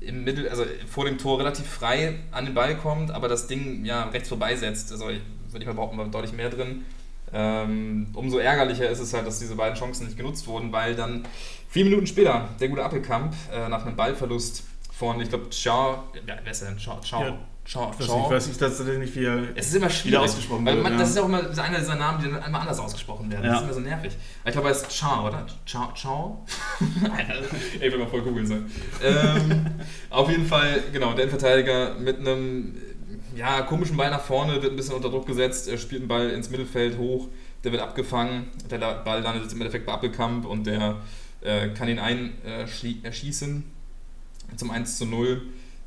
[0.00, 3.84] im Mittel, also vor dem Tor relativ frei an den Ball kommt, aber das Ding
[3.84, 4.90] ja rechts vorbeisetzt.
[4.90, 5.20] Also würde
[5.60, 6.84] ich mal behaupten, war deutlich mehr drin.
[7.32, 11.24] Ähm, umso ärgerlicher ist es halt, dass diese beiden Chancen nicht genutzt wurden, weil dann
[11.70, 16.34] vier Minuten später der gute Appelkamp äh, nach einem Ballverlust von, ich glaube, Chao, ja,
[16.42, 16.76] wer ist denn?
[16.76, 17.38] Chao, Chao, Ja.
[17.64, 18.16] Chao, Ich weiß Chao.
[18.16, 20.18] nicht, ich weiß nicht, dass er nicht wie er Es ist immer schwierig.
[20.18, 20.82] ausgesprochen wird.
[20.82, 20.98] man, ja.
[20.98, 23.44] Das ist auch immer einer dieser Namen, die dann einmal anders ausgesprochen werden.
[23.44, 23.58] Das Ja.
[23.58, 24.12] ist immer so nervig.
[24.44, 25.46] Ich glaube, er ist Chao, oder?
[25.66, 26.44] Chao?
[27.16, 27.34] Alter,
[27.78, 28.70] Ey, ich will mal voll googeln sein.
[29.04, 29.66] Ähm,
[30.10, 32.74] auf jeden Fall, genau, der Innenverteidiger mit einem
[33.36, 36.30] ja, komischen Ball nach vorne, wird ein bisschen unter Druck gesetzt, er spielt einen Ball
[36.30, 37.28] ins Mittelfeld hoch,
[37.62, 40.96] der wird abgefangen, der Ball landet jetzt im Endeffekt bei Appelkamp und der
[41.42, 43.64] äh, kann ihn einschießen
[44.56, 45.42] zum 1 zu 0.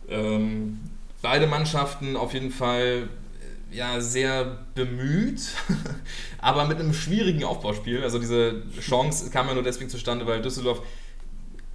[0.10, 0.80] Ähm,
[1.22, 3.10] beide Mannschaften auf jeden Fall
[3.72, 5.42] äh, ja, sehr bemüht,
[6.40, 8.04] aber mit einem schwierigen Aufbauspiel.
[8.04, 10.82] Also diese Chance kam ja nur deswegen zustande, weil Düsseldorf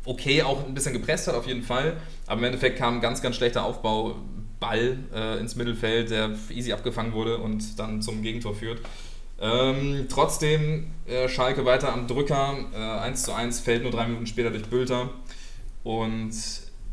[0.04, 1.96] okay auch ein bisschen gepresst hat, auf jeden Fall.
[2.26, 7.12] Aber im Endeffekt kam ein ganz, ganz schlechter Aufbauball äh, ins Mittelfeld, der easy abgefangen
[7.12, 8.80] wurde und dann zum Gegentor führt.
[9.40, 12.56] Ähm, trotzdem äh, Schalke weiter am Drücker.
[12.74, 15.10] Äh, 1 zu 1 fällt nur drei Minuten später durch Bülter.
[15.84, 16.32] Und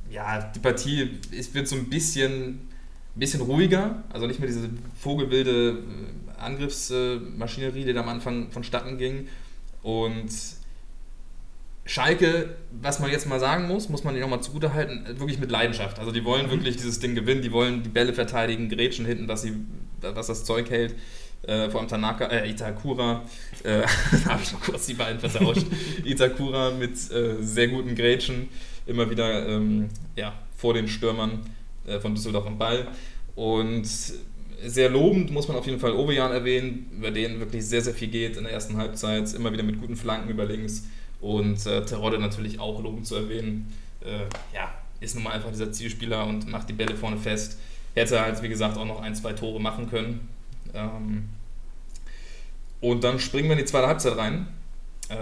[0.09, 2.69] ja, die Partie ist, wird so ein bisschen,
[3.15, 4.03] bisschen ruhiger.
[4.09, 9.27] Also nicht mehr diese vogelwilde äh, Angriffsmaschinerie, die da am Anfang vonstatten ging.
[9.81, 10.31] Und
[11.87, 15.99] Schalke, was man jetzt mal sagen muss, muss man ihnen nochmal zugutehalten, wirklich mit Leidenschaft.
[15.99, 19.43] Also die wollen wirklich dieses Ding gewinnen, die wollen die Bälle verteidigen, grätschen hinten, dass,
[19.43, 19.53] sie,
[20.01, 20.95] was das Zeug hält.
[21.47, 23.23] Äh, vor allem Tanaka, äh, Itakura,
[23.63, 23.81] äh,
[24.23, 25.65] da habe ich noch kurz die beiden vertauscht.
[26.03, 28.49] Itakura mit äh, sehr guten Grätschen,
[28.87, 31.41] immer wieder ähm, ja, vor den Stürmern
[31.85, 32.87] äh, von Düsseldorf am Ball.
[33.35, 33.87] Und
[34.65, 38.07] sehr lobend muss man auf jeden Fall Ovejan erwähnen, über den wirklich sehr, sehr viel
[38.07, 40.87] geht in der ersten Halbzeit, immer wieder mit guten Flanken über links.
[41.21, 43.71] Und äh, Terodde natürlich auch lobend zu erwähnen.
[44.01, 47.59] Äh, ja, ist nun mal einfach dieser Zielspieler und macht die Bälle vorne fest.
[47.93, 50.27] Hätte halt, wie gesagt, auch noch ein, zwei Tore machen können.
[50.73, 51.29] Ähm,
[52.85, 54.45] und dann springen wir in die zweite Halbzeit rein,
[55.09, 55.15] äh,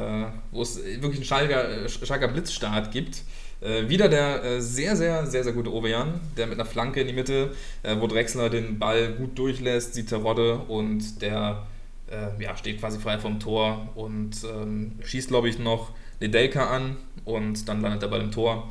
[0.51, 3.23] wo es wirklich einen Schalker, äh, Schalker Blitzstart gibt.
[3.61, 7.07] Äh, wieder der äh, sehr, sehr, sehr, sehr gute Ovejan, der mit einer Flanke in
[7.07, 11.65] die Mitte, äh, wo Drexler den Ball gut durchlässt, sieht Terodde und der
[12.11, 16.97] äh, ja, steht quasi frei vom Tor und ähm, schießt, glaube ich, noch Nedelka an
[17.23, 18.69] und dann landet der Ball im Tor.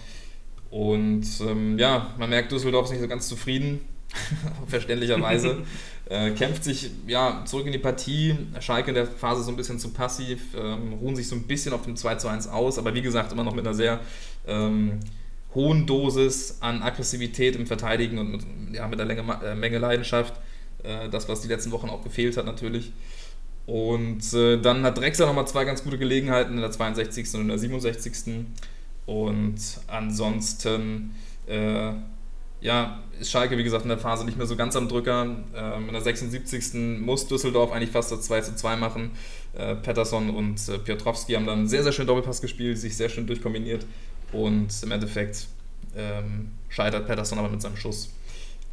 [0.69, 3.81] Und ähm, ja, man merkt, Düsseldorf ist nicht so ganz zufrieden,
[4.67, 5.59] verständlicherweise.
[6.09, 8.37] äh, kämpft sich ja, zurück in die Partie.
[8.61, 11.73] Schalke in der Phase so ein bisschen zu passiv, ähm, ruhen sich so ein bisschen
[11.73, 14.01] auf dem 2 zu 1 aus, aber wie gesagt, immer noch mit einer sehr
[14.47, 15.01] ähm,
[15.55, 18.43] hohen Dosis an Aggressivität im Verteidigen und mit,
[18.75, 20.35] ja, mit einer Länge, äh, Menge Leidenschaft.
[20.83, 22.93] Äh, das, was die letzten Wochen auch gefehlt hat, natürlich.
[23.67, 27.35] Und äh, dann hat Drexler nochmal zwei ganz gute Gelegenheiten in der 62.
[27.35, 28.13] und in der 67.
[29.07, 31.15] Und ansonsten
[31.47, 31.93] äh,
[32.63, 35.37] ja, ist Schalke, wie gesagt, in der Phase nicht mehr so ganz am Drücker.
[35.55, 37.01] Ähm, in der 76.
[37.01, 39.13] muss Düsseldorf eigentlich fast das 2 zu 2 machen.
[39.55, 43.27] Äh, Pettersson und äh, Piotrowski haben dann sehr, sehr schön Doppelpass gespielt, sich sehr schön
[43.27, 43.87] durchkombiniert.
[44.33, 45.47] Und im Endeffekt
[45.97, 48.11] ähm, scheitert Pettersson aber mit seinem Schuss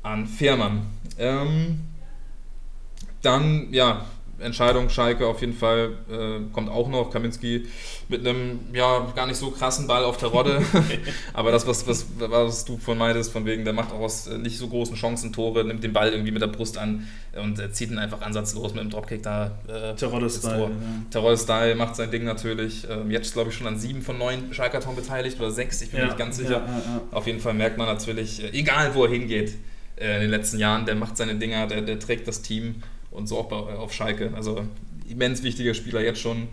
[0.03, 0.87] an Fehrmann.
[1.17, 1.81] Ähm,
[3.21, 4.05] dann, ja,
[4.41, 7.11] Entscheidung Schalke auf jeden Fall äh, kommt auch noch.
[7.11, 7.67] Kaminski
[8.07, 10.61] mit einem ja gar nicht so krassen Ball auf der Rodde.
[11.33, 14.37] Aber das, was, was, was du von meintest, von wegen, der macht auch aus äh,
[14.37, 17.71] nicht so großen Chancen Tore, nimmt den Ball irgendwie mit der Brust an und äh,
[17.71, 19.51] zieht ihn einfach ansatzlos mit dem Dropkick da.
[19.67, 20.25] Äh, Terodde-Style.
[20.25, 20.69] ins Tor.
[20.69, 20.75] Ja.
[21.11, 22.87] Terror-Style macht sein Ding natürlich.
[22.89, 26.01] Ähm, jetzt glaube ich schon an sieben von neun Schalkerton beteiligt oder sechs, ich bin
[26.01, 26.51] mir nicht ganz sicher.
[26.51, 27.01] Ja, ja, ja.
[27.11, 29.53] Auf jeden Fall merkt man natürlich, äh, egal wo er hingeht
[29.97, 33.27] äh, in den letzten Jahren, der macht seine Dinger, der, der trägt das Team und
[33.27, 34.31] so auch bei, auf Schalke.
[34.35, 34.65] Also
[35.09, 36.47] immens wichtiger Spieler jetzt schon.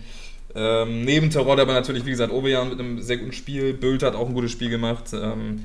[0.55, 3.75] Ähm, neben Terodde aber natürlich, wie gesagt, Ovejan mit einem sehr guten Spiel.
[3.75, 5.13] Bült hat auch ein gutes Spiel gemacht.
[5.13, 5.65] Ähm,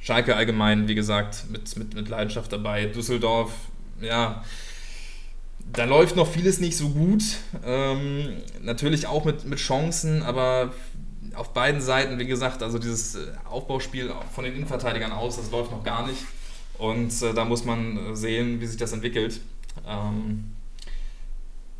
[0.00, 2.86] Schalke allgemein, wie gesagt, mit, mit, mit Leidenschaft dabei.
[2.86, 3.52] Düsseldorf,
[4.00, 4.44] ja,
[5.72, 7.22] da läuft noch vieles nicht so gut.
[7.64, 10.72] Ähm, natürlich auch mit, mit Chancen, aber
[11.34, 15.70] auf beiden Seiten, wie gesagt, also dieses äh, Aufbauspiel von den Innenverteidigern aus, das läuft
[15.70, 16.20] noch gar nicht.
[16.78, 19.40] Und äh, da muss man äh, sehen, wie sich das entwickelt.
[19.86, 20.52] Ähm,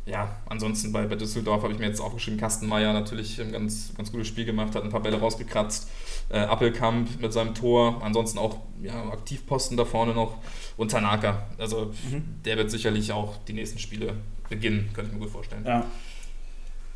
[0.07, 4.09] ja, ansonsten bei, bei Düsseldorf habe ich mir jetzt aufgeschrieben, Kastenmeier natürlich ein ganz, ganz
[4.11, 5.89] gutes Spiel gemacht, hat ein paar Bälle rausgekratzt.
[6.29, 10.37] Äh, Appelkamp mit seinem Tor, ansonsten auch ja, Aktivposten da vorne noch
[10.77, 11.47] und Tanaka.
[11.57, 12.23] Also mhm.
[12.45, 14.13] der wird sicherlich auch die nächsten Spiele
[14.49, 15.65] beginnen, könnte ich mir gut vorstellen.
[15.65, 15.85] Ja.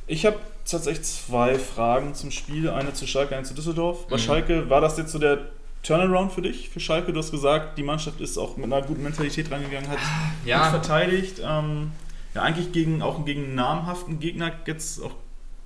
[0.07, 4.07] Ich habe tatsächlich zwei Fragen zum Spiel, eine zu Schalke, eine zu Düsseldorf.
[4.07, 4.21] Bei mhm.
[4.21, 5.49] Schalke war das jetzt so der
[5.83, 7.11] Turnaround für dich, für Schalke?
[7.11, 9.99] Du hast gesagt, die Mannschaft ist auch mit einer guten Mentalität reingegangen, hat
[10.45, 10.63] ja.
[10.63, 11.41] gut verteidigt.
[11.43, 11.91] Ähm,
[12.35, 15.15] ja, eigentlich gegen, auch gegen einen namhaften Gegner jetzt auch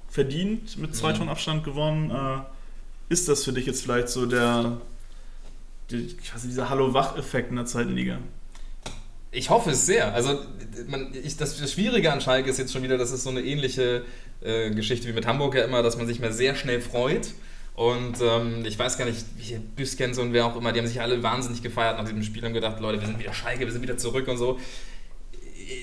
[0.10, 1.18] verdient mit zwei mhm.
[1.18, 2.12] Tonnen Abstand gewonnen.
[2.12, 4.78] Äh, ist das für dich jetzt vielleicht so der,
[5.92, 8.20] die, quasi dieser Hallo-Wach-Effekt in der zweiten Liga?
[9.32, 10.14] Ich hoffe es sehr.
[10.14, 10.40] Also
[10.88, 13.42] man, ich, das, das, Schwierige an Schalke ist jetzt schon wieder, dass es so eine
[13.42, 14.06] ähnliche
[14.42, 17.34] äh, Geschichte wie mit Hamburg ja immer, dass man sich mehr sehr schnell freut
[17.76, 21.02] und ähm, ich weiß gar nicht, wie Büskens und wer auch immer, die haben sich
[21.02, 23.82] alle wahnsinnig gefeiert nach diesem Spiel und gedacht, Leute, wir sind wieder Schalke, wir sind
[23.82, 24.60] wieder zurück und so.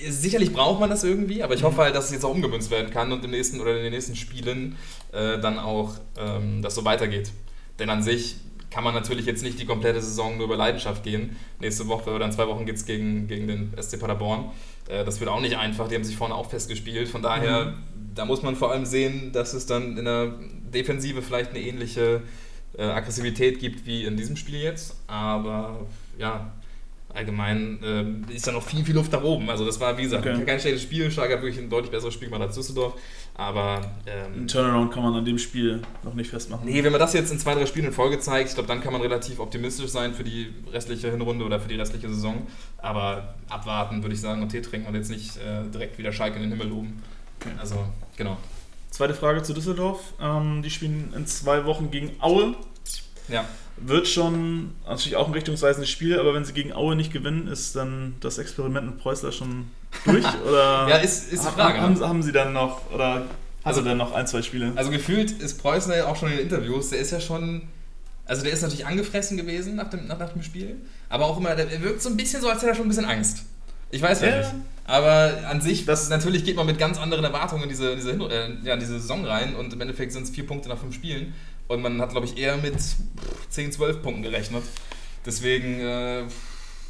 [0.07, 2.89] Sicherlich braucht man das irgendwie, aber ich hoffe halt, dass es jetzt auch umgemünzt werden
[2.89, 4.77] kann und im nächsten oder in den nächsten Spielen
[5.11, 7.31] äh, dann auch ähm, das so weitergeht.
[7.77, 8.37] Denn an sich
[8.73, 11.35] kann man natürlich jetzt nicht die komplette Saison nur über Leidenschaft gehen.
[11.59, 14.49] Nächste Woche oder in zwei Wochen geht es gegen, gegen den SC Paderborn.
[14.87, 17.07] Äh, das wird auch nicht einfach, die haben sich vorne auch festgespielt.
[17.07, 17.73] Von daher, mhm.
[18.15, 20.33] Da muss man vor allem sehen, dass es dann in der
[20.73, 22.21] Defensive vielleicht eine ähnliche
[22.77, 24.95] äh, Aggressivität gibt wie in diesem Spiel jetzt.
[25.07, 25.85] Aber
[26.17, 26.51] ja,
[27.13, 27.79] allgemein
[28.29, 29.49] äh, ist da noch viel, viel Luft nach oben.
[29.49, 30.43] Also das war, wie gesagt, okay.
[30.45, 31.11] kein schlechtes Spiel.
[31.11, 32.93] Schalke hat wirklich ein deutlich besseres Spiel gemacht als Düsseldorf.
[33.35, 36.65] Aber ähm, ein Turnaround kann man an dem Spiel noch nicht festmachen.
[36.65, 38.81] Nee, wenn man das jetzt in zwei, drei Spielen in Folge zeigt, ich glaube, dann
[38.81, 42.47] kann man relativ optimistisch sein für die restliche Hinrunde oder für die restliche Saison.
[42.77, 46.37] Aber abwarten, würde ich sagen, und Tee trinken und jetzt nicht äh, direkt wieder Schalke
[46.37, 47.01] in den Himmel loben.
[47.39, 47.51] Okay.
[47.59, 48.37] Also, genau.
[48.91, 49.99] Zweite Frage zu Düsseldorf.
[50.21, 52.55] Ähm, die spielen in zwei Wochen gegen Aue.
[53.27, 53.45] Ja.
[53.77, 57.75] Wird schon natürlich auch ein richtungsweisendes Spiel, aber wenn sie gegen Aue nicht gewinnen, ist
[57.75, 59.71] dann das Experiment mit Preußler schon
[60.05, 60.23] durch?
[60.47, 61.81] oder ja, ist, ist die Frage.
[61.81, 63.25] Haben, haben, sie dann noch, oder
[63.63, 64.73] also dann noch ein, zwei Spiele?
[64.75, 67.63] Also gefühlt ist Preußler ja auch schon in den Interviews, der ist ja schon,
[68.25, 70.75] also der ist natürlich angefressen gewesen nach dem, nach, nach dem Spiel,
[71.09, 73.05] aber auch immer, der wirkt so ein bisschen so, als hätte er schon ein bisschen
[73.05, 73.39] Angst.
[73.89, 74.51] Ich weiß ja, ja nicht.
[74.85, 78.57] Aber an sich, das, natürlich geht man mit ganz anderen Erwartungen in diese, diese, äh,
[78.63, 81.33] ja, diese Saison rein und im Endeffekt sind es vier Punkte nach fünf Spielen.
[81.67, 82.75] Und man hat, glaube ich, eher mit
[83.49, 84.63] 10, 12 Punkten gerechnet.
[85.25, 85.79] Deswegen.
[85.79, 86.23] Äh,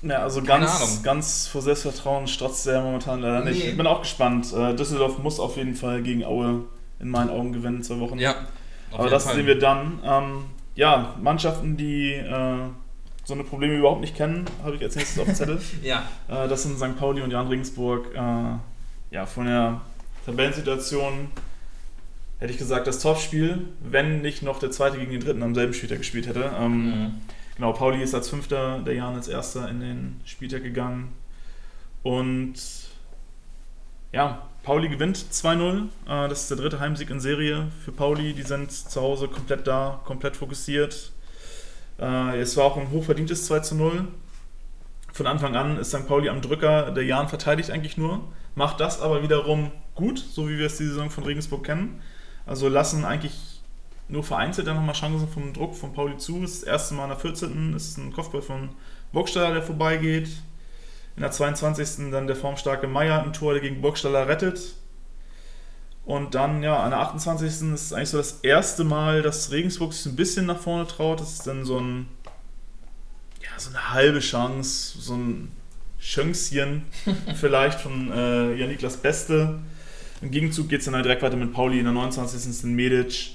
[0.02, 3.64] ja, also ganz, ganz vor Selbstvertrauen strotzt er momentan leider nicht.
[3.64, 3.70] Nee.
[3.70, 4.52] Ich bin auch gespannt.
[4.54, 6.66] Äh, Düsseldorf muss auf jeden Fall gegen Aue
[7.00, 8.20] in meinen Augen gewinnen, zwei Wochen.
[8.20, 8.36] Ja.
[8.92, 9.36] Aber das Fall.
[9.36, 10.00] sehen wir dann.
[10.04, 12.58] Ähm, ja, Mannschaften, die äh,
[13.24, 15.62] so eine Probleme überhaupt nicht kennen, habe ich als nächstes auf dem Zettel.
[15.84, 16.04] ja.
[16.28, 16.98] Äh, das sind St.
[16.98, 18.14] Pauli und Jan Regensburg.
[18.14, 19.82] Äh, ja, von der
[20.26, 21.30] Tabellensituation
[22.40, 25.74] hätte ich gesagt, das Topspiel, wenn nicht noch der zweite gegen den dritten am selben
[25.74, 26.52] Spieltag gespielt hätte.
[26.60, 27.12] Ähm, mhm.
[27.56, 31.14] Genau, Pauli ist als Fünfter, der Jan als Erster in den Spieltag gegangen.
[32.02, 32.56] Und
[34.12, 35.84] ja, Pauli gewinnt 2-0.
[36.08, 38.34] Äh, das ist der dritte Heimsieg in Serie für Pauli.
[38.34, 41.13] Die sind zu Hause komplett da, komplett fokussiert.
[42.00, 44.08] Äh, es war auch ein hochverdientes 2 zu 0.
[45.12, 46.08] Von Anfang an ist St.
[46.08, 48.22] Pauli am Drücker, der Jan verteidigt eigentlich nur,
[48.56, 52.02] macht das aber wiederum gut, so wie wir es die Saison von Regensburg kennen.
[52.48, 53.62] Also lassen eigentlich
[54.08, 56.42] nur vereinzelt dann nochmal Chancen vom Druck von Pauli zu.
[56.42, 57.74] Das, erste Mal in der 14.
[57.76, 58.70] ist ein Kopfball von
[59.12, 60.30] Burgstaller, der vorbeigeht.
[61.16, 62.12] In der 22.
[62.12, 64.76] dann der formstarke Meier im Tor, der gegen Burgstaller rettet.
[66.06, 67.48] Und dann, ja, an der 28.
[67.48, 71.22] ist es eigentlich so das erste Mal, dass Regensburg sich ein bisschen nach vorne traut.
[71.22, 72.08] Das ist dann so ein,
[73.42, 75.52] ja, so eine halbe Chance, so ein
[76.00, 76.84] Schönkschen
[77.36, 79.60] vielleicht von äh, Janiklas Beste.
[80.22, 81.80] Im Gegenzug geht es dann halt direkt weiter mit Pauli.
[81.80, 82.50] In der 29.
[82.50, 83.32] ist ein Medic,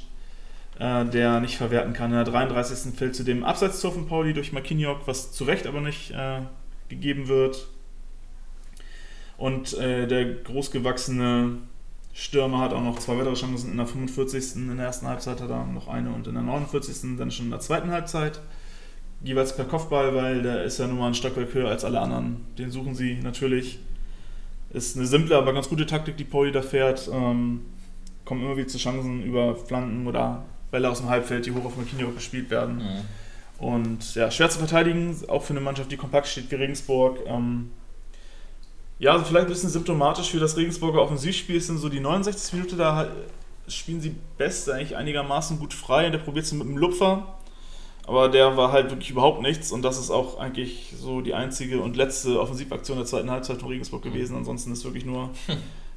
[0.78, 2.11] äh, der nicht verwerten kann.
[2.11, 2.94] In der 33.
[2.94, 6.42] fällt zu dem Abseitstor von Pauli durch Makiniok, was zu Recht aber nicht äh,
[6.90, 7.66] gegeben wird.
[9.38, 11.59] Und äh, der großgewachsene
[12.12, 14.57] Stürmer hat auch noch zwei weitere Chancen in der 45.
[14.57, 17.16] in der ersten Halbzeit hat er noch eine und in der 49.
[17.16, 18.40] dann schon in der zweiten Halbzeit.
[19.23, 22.44] Jeweils per Kopfball, weil der ist ja nun mal ein Stockwerk höher als alle anderen.
[22.57, 23.79] Den suchen sie natürlich.
[24.71, 27.09] Ist eine simple, aber ganz gute Taktik, die Pauli da fährt.
[27.12, 27.62] Ähm,
[28.25, 31.77] kommen immer wieder zu Chancen über Flanken oder Bälle aus dem Halbfeld, die hoch auf
[31.77, 32.77] Marquinhos gespielt werden.
[32.79, 33.64] Mhm.
[33.64, 37.18] Und ja, schwer zu verteidigen, auch für eine Mannschaft, die kompakt steht wie Regensburg.
[37.27, 37.71] Ähm,
[38.98, 42.78] ja, also vielleicht ein bisschen symptomatisch für das Regensburger Offensivspiel sind so die 69 Minuten,
[42.78, 43.08] da
[43.68, 47.34] spielen sie best eigentlich einigermaßen gut frei und der probiert es mit dem Lupfer.
[48.06, 51.80] Aber der war halt wirklich überhaupt nichts und das ist auch eigentlich so die einzige
[51.80, 54.34] und letzte Offensivaktion der zweiten Halbzeit von Regensburg gewesen.
[54.34, 55.28] Ansonsten ist wirklich nur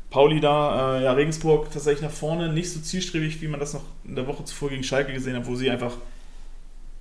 [0.10, 0.98] Pauli da.
[0.98, 4.28] Äh, ja, Regensburg tatsächlich nach vorne nicht so zielstrebig, wie man das noch in der
[4.28, 5.94] Woche zuvor gegen Schalke gesehen hat, wo sie einfach,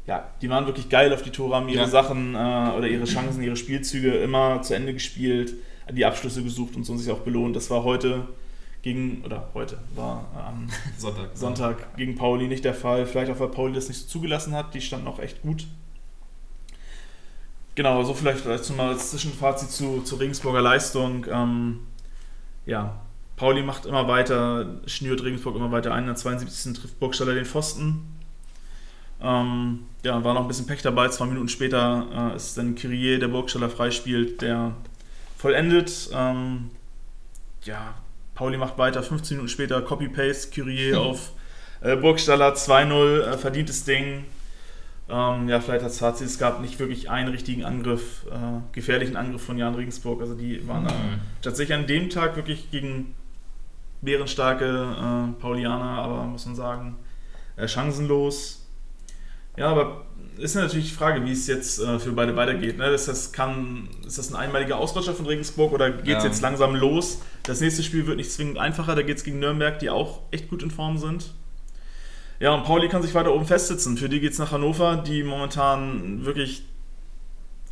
[0.07, 1.89] ja, die waren wirklich geil auf die Tore, haben ihre ja.
[1.89, 5.55] Sachen äh, oder ihre Chancen, ihre Spielzüge immer zu Ende gespielt
[5.93, 7.57] die Abschlüsse gesucht und so und sich auch belohnt.
[7.57, 8.27] Das war heute
[8.83, 11.31] gegen, oder heute war am Sonntag.
[11.35, 13.07] Sonntag gegen Pauli nicht der Fall.
[13.07, 14.75] Vielleicht auch, weil Pauli das nicht so zugelassen hat.
[14.75, 15.67] Die standen auch echt gut.
[17.75, 21.27] Genau, so vielleicht dazu mal als Zwischenfazit zu, zu Regensburger Leistung.
[21.31, 21.81] Ähm,
[22.67, 23.01] ja,
[23.37, 26.01] Pauli macht immer weiter, schnürt Regensburg immer weiter ein.
[26.01, 26.75] In der 72.
[26.75, 28.19] trifft Burgstaller den Pfosten.
[29.23, 31.09] Ähm, ja, war noch ein bisschen Pech dabei.
[31.09, 34.73] Zwei Minuten später äh, ist dann Kyrie, der Burgstaller freispielt, der
[35.41, 36.11] vollendet.
[36.13, 36.71] Ähm,
[37.65, 37.95] ja,
[38.35, 39.03] Pauli macht weiter.
[39.03, 41.33] 15 Minuten später Copy-Paste, Kyrie auf
[41.81, 44.27] äh, Burgstaller 2-0, äh, verdientes Ding.
[45.09, 49.43] Ähm, ja, vielleicht als Fazit, es gab nicht wirklich einen richtigen Angriff, äh, gefährlichen Angriff
[49.43, 50.21] von Jan Regensburg.
[50.21, 51.21] Also die waren mhm.
[51.43, 53.15] tatsächlich an dem Tag wirklich gegen
[54.03, 56.97] bärenstarke äh, Paulianer, aber muss man sagen,
[57.57, 58.69] äh, chancenlos.
[59.61, 60.07] Ja, aber
[60.39, 62.79] ist natürlich die Frage, wie es jetzt äh, für beide weitergeht.
[62.79, 62.87] Ne?
[62.87, 66.31] Ist, das kann, ist das ein einmaliger Ausrutscher von Regensburg oder geht es ja.
[66.31, 67.21] jetzt langsam los?
[67.43, 70.49] Das nächste Spiel wird nicht zwingend einfacher, da geht es gegen Nürnberg, die auch echt
[70.49, 71.35] gut in Form sind.
[72.39, 73.99] Ja, und Pauli kann sich weiter oben festsitzen.
[73.99, 76.63] Für die geht es nach Hannover, die momentan wirklich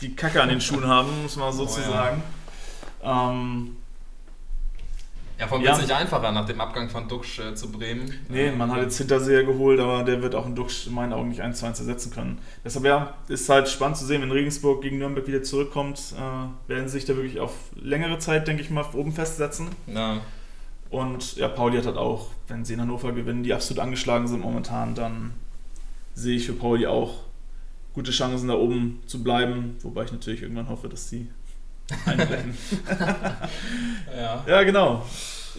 [0.03, 2.23] die Kacke an den Schuhen haben, muss man sozusagen.
[3.01, 3.31] Oh, ja.
[3.31, 3.77] ähm,
[5.39, 5.71] ja, vor allem ja.
[5.71, 8.13] wird es nicht einfacher nach dem Abgang von Duxch äh, zu Bremen.
[8.29, 11.29] Nee, man hat jetzt Hinterseher geholt, aber der wird auch einen Duxch in meinen Augen
[11.29, 12.39] nicht 1 zu 1 ersetzen können.
[12.65, 16.89] Deshalb ja, ist halt spannend zu sehen, wenn Regensburg gegen Nürnberg wieder zurückkommt, äh, werden
[16.89, 19.69] sie sich da wirklich auf längere Zeit, denke ich mal, oben festsetzen.
[19.87, 20.21] Ja.
[20.91, 24.41] Und ja, Pauli hat halt auch, wenn sie in Hannover gewinnen, die absolut angeschlagen sind
[24.41, 25.35] momentan, dann
[26.15, 27.15] sehe ich für Pauli auch
[27.93, 29.77] gute Chancen, da oben zu bleiben.
[29.83, 31.29] Wobei ich natürlich irgendwann hoffe, dass sie
[34.17, 34.45] ja.
[34.47, 35.05] ja, genau.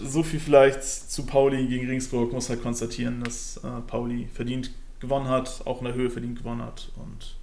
[0.04, 2.32] So viel vielleicht zu Pauli gegen Ringsburg.
[2.32, 6.62] Muss halt konstatieren, dass äh, Pauli verdient gewonnen hat, auch in der Höhe verdient gewonnen
[6.62, 6.92] hat.
[6.98, 7.36] Und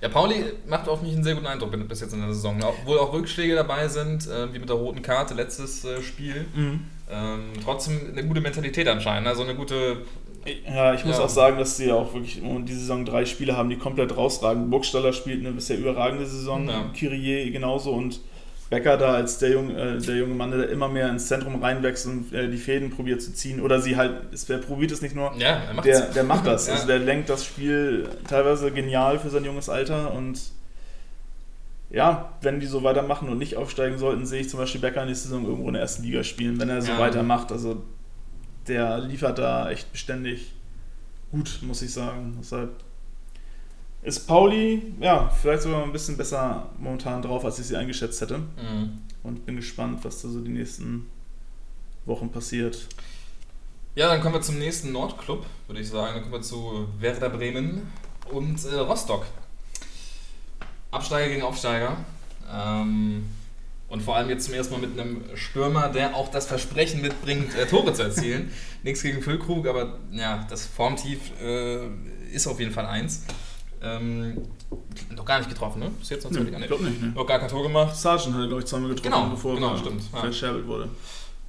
[0.00, 2.62] ja, Pauli macht auf mich einen sehr guten Eindruck bis jetzt in der Saison.
[2.62, 6.46] Obwohl auch Rückschläge dabei sind, äh, wie mit der roten Karte letztes äh, Spiel.
[6.54, 6.80] Mhm.
[7.10, 10.02] Ähm, trotzdem eine gute Mentalität anscheinend, also eine gute.
[10.66, 11.24] Ja, ich muss ja.
[11.24, 14.70] auch sagen, dass sie auch wirklich in dieser Saison drei Spiele haben, die komplett rausragen.
[14.70, 16.90] Burgstaller spielt eine bisher überragende Saison, ja.
[16.96, 18.20] Kyrie genauso und
[18.70, 22.06] Becker da als der junge, äh, der junge Mann, der immer mehr ins Zentrum reinwächst
[22.06, 23.60] und äh, die Fäden probiert zu ziehen.
[23.60, 24.12] Oder sie halt,
[24.46, 26.66] wer probiert es nicht nur, ja, der, der macht das.
[26.68, 26.74] ja.
[26.74, 30.38] Also der lenkt das Spiel teilweise genial für sein junges Alter und
[31.90, 35.28] ja, wenn die so weitermachen und nicht aufsteigen sollten, sehe ich zum Beispiel Becker nächste
[35.28, 36.98] Saison irgendwo in der ersten Liga spielen, wenn er so ja.
[36.98, 37.50] weitermacht.
[37.50, 37.82] Also
[38.68, 40.52] der liefert da echt beständig
[41.30, 42.36] gut, muss ich sagen.
[42.40, 42.84] Deshalb
[44.02, 48.38] ist Pauli, ja, vielleicht sogar ein bisschen besser momentan drauf, als ich sie eingeschätzt hätte.
[48.38, 49.02] Mhm.
[49.22, 51.10] Und bin gespannt, was da so die nächsten
[52.06, 52.86] Wochen passiert.
[53.94, 56.14] Ja, dann kommen wir zum nächsten Nordclub, würde ich sagen.
[56.14, 57.90] Dann kommen wir zu Werder Bremen
[58.30, 59.26] und äh, Rostock.
[60.90, 61.96] Absteiger gegen Aufsteiger.
[62.50, 63.26] Ähm,
[63.88, 67.54] und vor allem jetzt zum ersten Mal mit einem Stürmer, der auch das Versprechen mitbringt,
[67.54, 68.52] äh, Tore zu erzielen.
[68.82, 71.86] Nichts gegen Füllkrug, aber ja, das Formtief äh,
[72.32, 73.24] ist auf jeden Fall eins.
[73.80, 74.42] Ähm,
[75.14, 75.90] noch gar nicht getroffen, ne?
[75.98, 77.12] Bis jetzt noch nee, Ich glaube nicht, ne?
[77.14, 77.96] Noch gar kein Tor gemacht.
[77.96, 80.02] Sargent hat, glaube ich, zweimal getroffen, genau, bevor genau, er stimmt.
[80.04, 80.88] verscherbelt wurde.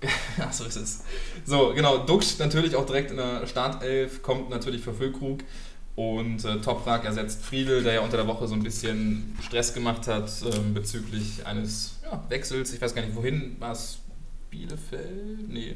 [0.38, 1.04] ja, so ist es.
[1.46, 1.98] So, genau.
[1.98, 5.40] Dux natürlich auch direkt in der Startelf, kommt natürlich für Füllkrug.
[5.96, 10.08] Und äh, Toprak ersetzt Friedel, der ja unter der Woche so ein bisschen Stress gemacht
[10.08, 12.74] hat ähm, bezüglich eines ja, Wechsels.
[12.74, 14.00] Ich weiß gar nicht, wohin war es?
[14.50, 15.48] Bielefeld?
[15.48, 15.76] Nee.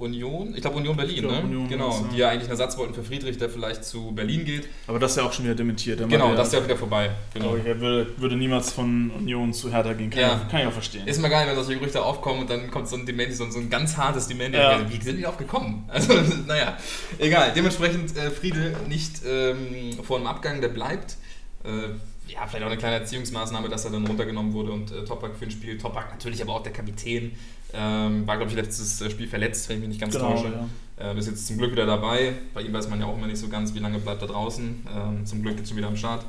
[0.00, 1.40] Union, ich glaube Union Berlin, glaub, ne?
[1.42, 2.08] Union genau, ja.
[2.10, 4.66] die ja eigentlich einen Ersatz wollten für Friedrich, der vielleicht zu Berlin geht.
[4.86, 6.00] Aber das ist ja auch schon wieder dementiert.
[6.08, 7.10] Genau, das ist ja wieder vorbei.
[7.34, 7.54] Genau.
[7.56, 10.40] Ich, er würde, würde niemals von Union zu Hertha gehen, kann, ja.
[10.42, 11.06] ich, kann ich auch verstehen.
[11.06, 13.68] Ist immer geil, wenn solche Gerüchte aufkommen und dann kommt so ein Dementi, so, ein
[13.68, 14.56] ganz hartes Dementi.
[14.56, 14.80] Ja.
[14.90, 15.88] Wie sind die darauf gekommen?
[16.00, 16.14] Also,
[16.46, 16.78] naja,
[17.18, 17.52] egal.
[17.54, 21.16] Dementsprechend äh, Friedel nicht ähm, vor einem Abgang, der bleibt.
[21.62, 21.90] Äh,
[22.32, 25.44] ja, vielleicht auch eine kleine Erziehungsmaßnahme, dass er dann runtergenommen wurde und äh, Topak für
[25.44, 25.78] ein Spiel.
[25.78, 27.32] Topak natürlich aber auch der Kapitän.
[27.72, 30.52] Ähm, war, glaube ich, letztes Spiel verletzt, wenn ich mich nicht ganz genau, täusche.
[30.98, 31.12] Ja.
[31.12, 32.34] Äh, ist jetzt zum Glück wieder dabei.
[32.52, 34.86] Bei ihm weiß man ja auch immer nicht so ganz, wie lange bleibt er draußen.
[34.94, 36.24] Ähm, zum Glück jetzt schon wieder am Start.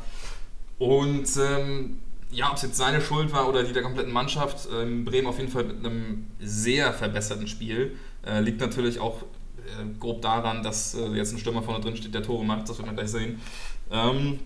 [0.78, 2.00] Und ähm,
[2.32, 5.38] ja, ob es jetzt seine Schuld war oder die der kompletten Mannschaft, ähm, Bremen auf
[5.38, 7.98] jeden Fall mit einem sehr verbesserten Spiel.
[8.26, 12.14] Äh, liegt natürlich auch äh, grob daran, dass äh, jetzt ein Stürmer vorne drin steht,
[12.14, 13.42] der Tore macht, das wird man gleich sehen.
[13.92, 14.40] Ähm,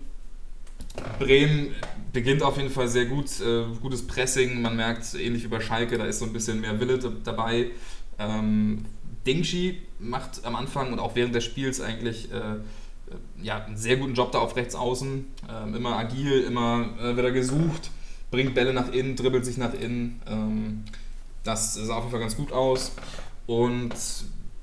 [1.18, 1.74] Bremen
[2.12, 5.98] beginnt auf jeden Fall sehr gut, äh, gutes Pressing, man merkt, ähnlich wie bei Schalke,
[5.98, 7.70] da ist so ein bisschen mehr Wille dabei.
[8.18, 8.86] Ähm,
[9.26, 12.56] Dingshi macht am Anfang und auch während des Spiels eigentlich äh,
[13.42, 15.24] ja, einen sehr guten Job da auf rechts außen.
[15.50, 17.90] Ähm, immer agil, immer äh, wird er gesucht,
[18.30, 20.22] bringt Bälle nach innen, dribbelt sich nach innen.
[20.26, 20.84] Ähm,
[21.44, 22.92] das sah auf jeden Fall ganz gut aus.
[23.46, 23.94] Und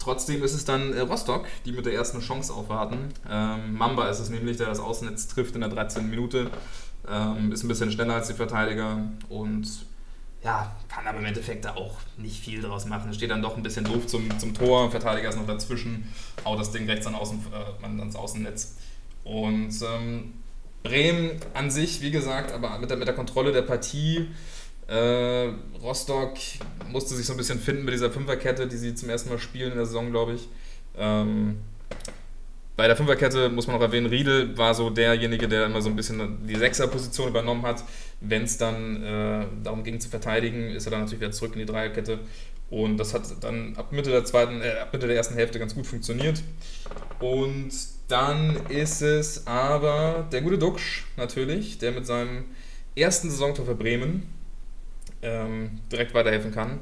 [0.03, 3.13] Trotzdem ist es dann äh, Rostock, die mit der ersten Chance aufwarten.
[3.29, 6.09] Ähm, Mamba ist es nämlich, der das Außennetz trifft in der 13.
[6.09, 6.51] Minute.
[7.09, 8.97] Ähm, ist ein bisschen schneller als die Verteidiger
[9.29, 9.85] und
[10.43, 13.13] ja, kann aber im Endeffekt da auch nicht viel draus machen.
[13.13, 16.11] Steht dann doch ein bisschen doof zum, zum Tor, Verteidiger ist noch dazwischen,
[16.43, 18.75] haut das Ding rechts an außen, äh, ans Außennetz.
[19.23, 20.33] Und ähm,
[20.83, 24.27] Bremen an sich, wie gesagt, aber mit der, mit der Kontrolle der Partie,
[24.93, 26.37] äh, Rostock
[26.91, 29.71] musste sich so ein bisschen finden mit dieser Fünferkette, die sie zum ersten Mal spielen
[29.71, 30.47] in der Saison, glaube ich.
[30.97, 31.57] Ähm,
[32.75, 35.95] bei der Fünferkette muss man noch erwähnen, Riedel war so derjenige, der immer so ein
[35.95, 37.83] bisschen die Sechserposition übernommen hat.
[38.19, 41.59] Wenn es dann äh, darum ging zu verteidigen, ist er dann natürlich wieder zurück in
[41.59, 42.19] die Dreierkette.
[42.69, 45.75] Und das hat dann ab Mitte der zweiten, äh, ab Mitte der ersten Hälfte ganz
[45.75, 46.41] gut funktioniert.
[47.19, 47.71] Und
[48.07, 52.45] dann ist es aber der gute Duxch natürlich, der mit seinem
[52.95, 54.42] ersten Saisontor für Bremen
[55.24, 56.82] ähm, direkt weiterhelfen kann.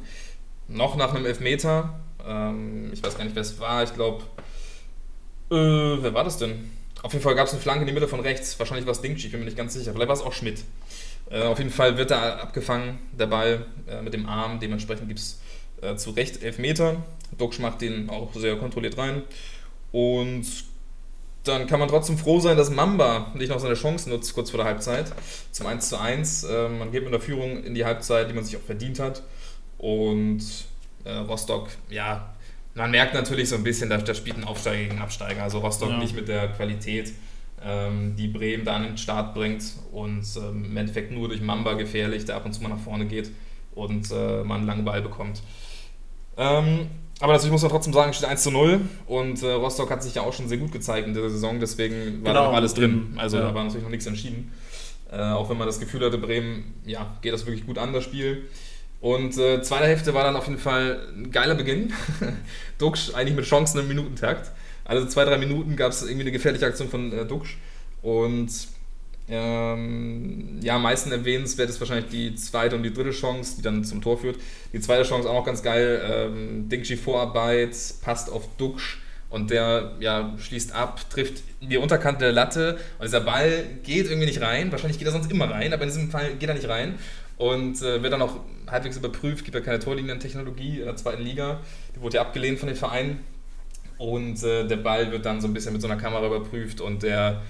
[0.67, 1.99] Noch nach einem Elfmeter.
[2.25, 3.83] Ähm, ich weiß gar nicht, wer es war.
[3.83, 4.23] Ich glaube,
[5.49, 6.71] äh, wer war das denn?
[7.03, 8.57] Auf jeden Fall gab es eine Flanke in die Mitte von rechts.
[8.59, 9.91] Wahrscheinlich war es Dingchi, ich bin mir nicht ganz sicher.
[9.93, 10.63] Vielleicht war es auch Schmidt.
[11.29, 14.59] Äh, auf jeden Fall wird da abgefangen, der Ball äh, mit dem Arm.
[14.59, 15.41] Dementsprechend gibt es
[15.81, 17.03] äh, zu Recht Elfmeter.
[17.37, 19.23] Duxch macht den auch sehr kontrolliert rein.
[19.91, 20.45] Und
[21.43, 24.59] dann kann man trotzdem froh sein, dass Mamba nicht noch seine Chance nutzt, kurz vor
[24.59, 25.11] der Halbzeit.
[25.51, 26.43] Zum 1 zu 1.
[26.43, 29.23] Äh, man geht mit der Führung in die Halbzeit, die man sich auch verdient hat.
[29.77, 30.41] Und
[31.03, 32.33] äh, Rostock, ja,
[32.75, 35.43] man merkt natürlich so ein bisschen, dass da spielt ein Aufsteiger gegen Absteiger.
[35.43, 35.97] Also Rostock ja.
[35.97, 37.11] nicht mit der Qualität,
[37.63, 41.73] ähm, die Bremen da an den Start bringt und ähm, im Endeffekt nur durch Mamba
[41.73, 43.31] gefährlich, der ab und zu mal nach vorne geht
[43.73, 45.41] und äh, man einen langen Ball bekommt.
[46.37, 46.89] Ähm,
[47.21, 50.15] aber natürlich muss man trotzdem sagen, steht 1 zu 0 und äh, Rostock hat sich
[50.15, 52.47] ja auch schon sehr gut gezeigt in der Saison, deswegen war genau.
[52.47, 53.13] noch alles drin.
[53.17, 53.43] Also ja.
[53.43, 54.51] da war natürlich noch nichts entschieden.
[55.11, 58.03] Äh, auch wenn man das Gefühl hatte, Bremen, ja, geht das wirklich gut an, das
[58.03, 58.47] Spiel.
[59.01, 61.91] Und äh, zweite Hälfte war dann auf jeden Fall ein geiler Beginn.
[62.77, 64.51] Duxch eigentlich mit Chancen im Minutentakt.
[64.85, 67.57] Also zwei, drei Minuten gab es irgendwie eine gefährliche Aktion von äh, Duxch.
[68.01, 68.49] Und
[69.31, 73.83] ähm, ja, am meisten erwähnenswert ist wahrscheinlich die zweite und die dritte Chance, die dann
[73.83, 74.37] zum Tor führt.
[74.73, 76.01] Die zweite Chance auch noch ganz geil.
[76.03, 82.33] Ähm, Dingshi Vorarbeit, passt auf Duxch und der ja, schließt ab, trifft die Unterkante der
[82.33, 84.71] Latte und dieser Ball geht irgendwie nicht rein.
[84.71, 86.99] Wahrscheinlich geht er sonst immer rein, aber in diesem Fall geht er nicht rein
[87.37, 91.61] und äh, wird dann auch halbwegs überprüft, gibt ja keine Torlinientechnologie in der zweiten Liga.
[91.95, 93.19] Die wurde ja abgelehnt von den Vereinen.
[93.97, 97.03] Und äh, der Ball wird dann so ein bisschen mit so einer Kamera überprüft und
[97.03, 97.43] der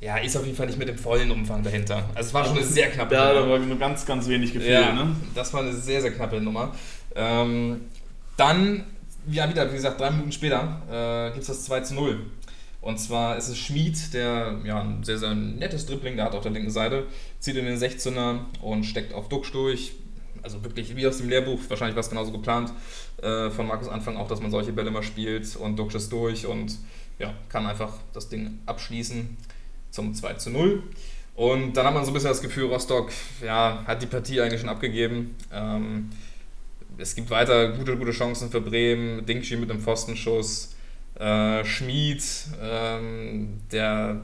[0.00, 2.04] ja, ist auf jeden Fall nicht mit dem vollen Umfang dahinter.
[2.14, 3.34] Also es war schon eine sehr knappe ja, Nummer.
[3.34, 4.70] Ja, da war nur ganz, ganz wenig Gefühl.
[4.70, 5.16] Ja, ne?
[5.34, 6.74] das war eine sehr, sehr knappe Nummer.
[7.14, 7.82] Ähm,
[8.36, 8.84] dann,
[9.30, 12.20] ja wieder, wie gesagt, drei Minuten später äh, gibt es das 2 zu 0.
[12.82, 16.42] Und zwar ist es Schmid, der ja, ein sehr, sehr nettes Dribbling, der hat auf
[16.42, 17.06] der linken Seite,
[17.40, 19.92] zieht in den 16er und steckt auf Duxch durch.
[20.42, 22.72] Also wirklich wie aus dem Lehrbuch, wahrscheinlich war es genauso geplant
[23.22, 26.46] äh, von Markus Anfang auch, dass man solche Bälle mal spielt und Duxch ist durch
[26.46, 26.76] und
[27.18, 29.36] ja, kann einfach das Ding abschließen
[29.96, 30.82] zum 2 zu 0.
[31.34, 33.10] Und dann hat man so ein bisschen das Gefühl, Rostock
[33.44, 35.34] ja, hat die Partie eigentlich schon abgegeben.
[35.52, 36.10] Ähm,
[36.98, 39.26] es gibt weiter gute, gute Chancen für Bremen.
[39.26, 40.74] Dingschi mit einem Pfostenschuss.
[41.18, 42.22] Äh, Schmied,
[42.62, 44.20] ähm, der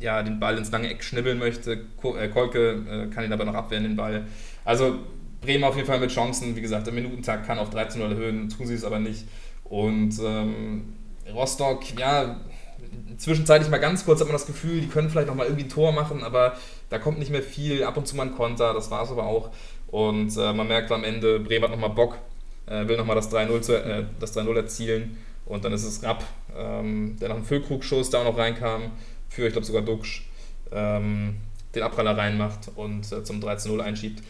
[0.00, 1.72] ja, den Ball ins lange Eck schnibbeln möchte.
[1.72, 4.26] Äh, Kolke äh, kann ihn aber noch abwehren, den Ball.
[4.64, 4.98] Also
[5.42, 6.56] Bremen auf jeden Fall mit Chancen.
[6.56, 9.26] Wie gesagt, der Minutentag kann auf 13 0 erhöhen, tun sie es aber nicht.
[9.64, 10.94] Und ähm,
[11.32, 12.40] Rostock, ja,
[13.18, 15.68] zwischenzeitlich mal ganz kurz hat man das Gefühl, die können vielleicht noch mal irgendwie ein
[15.68, 16.56] Tor machen, aber
[16.88, 17.84] da kommt nicht mehr viel.
[17.84, 19.50] Ab und zu mal ein Konter, das war es aber auch.
[19.88, 22.18] Und äh, man merkt am Ende, Bremen hat noch mal Bock,
[22.66, 25.18] äh, will noch mal das 3-0 äh, erzielen.
[25.46, 26.24] Und dann ist es Rapp,
[26.56, 28.92] ähm, der nach einem Füllkrugschuss da auch noch reinkam,
[29.28, 30.28] für, ich glaube sogar Duxch,
[30.70, 31.38] ähm,
[31.74, 34.22] den Abpraller reinmacht und äh, zum 13-0 einschiebt.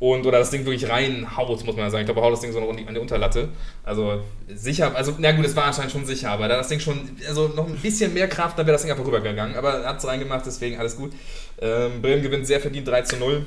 [0.00, 2.00] Und, oder das Ding wirklich reinhaut, muss man ja sagen.
[2.02, 3.50] Ich glaube, haut das Ding so noch an die Unterlatte.
[3.84, 7.10] Also sicher, also na gut, es war anscheinend schon sicher, aber da das Ding schon,
[7.28, 9.56] also noch ein bisschen mehr Kraft, dann wäre das Ding einfach rübergegangen.
[9.56, 11.12] Aber er hat es reingemacht, deswegen alles gut.
[11.60, 13.44] Ähm, Bremen gewinnt sehr verdient 3 zu 0.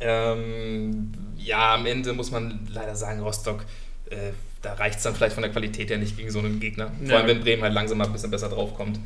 [0.00, 3.64] Ähm, ja, am Ende muss man leider sagen, Rostock
[4.10, 6.90] äh, da reicht es dann vielleicht von der Qualität her nicht gegen so einen Gegner.
[7.04, 8.98] Vor allem, wenn Bremen halt langsam mal ein bisschen besser draufkommt.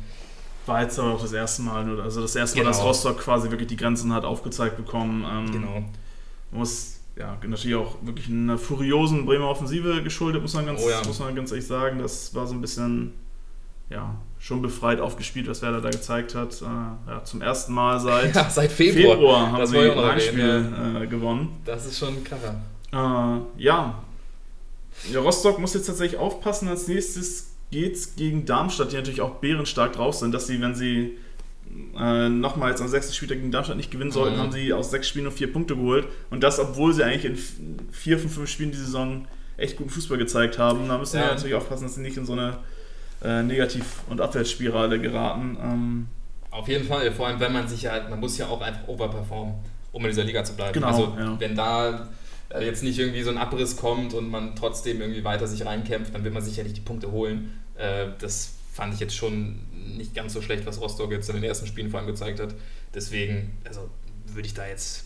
[0.65, 2.75] War jetzt aber auch das erste Mal, also das erste Mal, genau.
[2.75, 5.25] dass Rostock quasi wirklich die Grenzen hat aufgezeigt bekommen.
[5.29, 5.83] Ähm, genau.
[6.53, 10.89] Man muss ja natürlich auch wirklich einer furiosen Bremer Offensive geschuldet, muss man ganz, oh
[10.89, 11.01] ja.
[11.05, 11.97] muss man ganz ehrlich sagen.
[11.97, 13.13] Das war so ein bisschen
[13.89, 16.61] ja, schon befreit aufgespielt, was Werder da gezeigt hat.
[16.61, 16.65] Äh,
[17.09, 19.15] ja, zum ersten Mal seit, ja, seit Februar.
[19.15, 21.61] Februar haben das sie ein Heimspiel äh, gewonnen.
[21.65, 22.61] Das ist schon kracher.
[22.91, 24.03] Äh, ja,
[25.11, 26.67] ja, Rostock muss jetzt tatsächlich aufpassen.
[26.67, 30.75] Als nächstes geht es gegen Darmstadt, die natürlich auch bärenstark drauf sind, dass sie, wenn
[30.75, 31.17] sie
[31.97, 34.41] äh, nochmals am sechsten Spieltag gegen Darmstadt nicht gewinnen sollten, mhm.
[34.41, 36.07] haben sie aus sechs Spielen nur vier Punkte geholt.
[36.29, 40.17] Und das, obwohl sie eigentlich in vier von fünf Spielen die Saison echt guten Fußball
[40.17, 40.87] gezeigt haben.
[40.87, 41.23] Da müssen ja.
[41.23, 42.57] wir natürlich aufpassen, dass sie nicht in so eine
[43.23, 45.57] äh, Negativ- und Abwärtsspirale geraten.
[45.61, 46.07] Ähm,
[46.51, 49.55] Auf jeden Fall, vor allem wenn man sich ja, man muss ja auch einfach overperformen,
[49.91, 50.73] um in dieser Liga zu bleiben.
[50.73, 51.39] Genau, also ja.
[51.39, 52.09] wenn da
[52.49, 56.13] äh, jetzt nicht irgendwie so ein Abriss kommt und man trotzdem irgendwie weiter sich reinkämpft,
[56.13, 57.59] dann wird man sicherlich die Punkte holen.
[57.77, 59.59] Äh, das fand ich jetzt schon
[59.97, 62.55] nicht ganz so schlecht, was Rostock jetzt in den ersten Spielen vor allem gezeigt hat.
[62.93, 63.89] Deswegen, also
[64.25, 65.05] würde ich da jetzt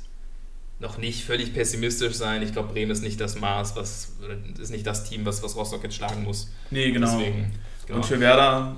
[0.80, 2.42] noch nicht völlig pessimistisch sein.
[2.42, 4.14] Ich glaube, Bremen ist nicht das Maß, was
[4.58, 6.50] ist nicht das Team, was, was Rostock jetzt schlagen muss.
[6.72, 7.18] Nee, genau.
[7.18, 7.52] Deswegen,
[7.86, 7.98] genau.
[7.98, 8.78] Und für Werder,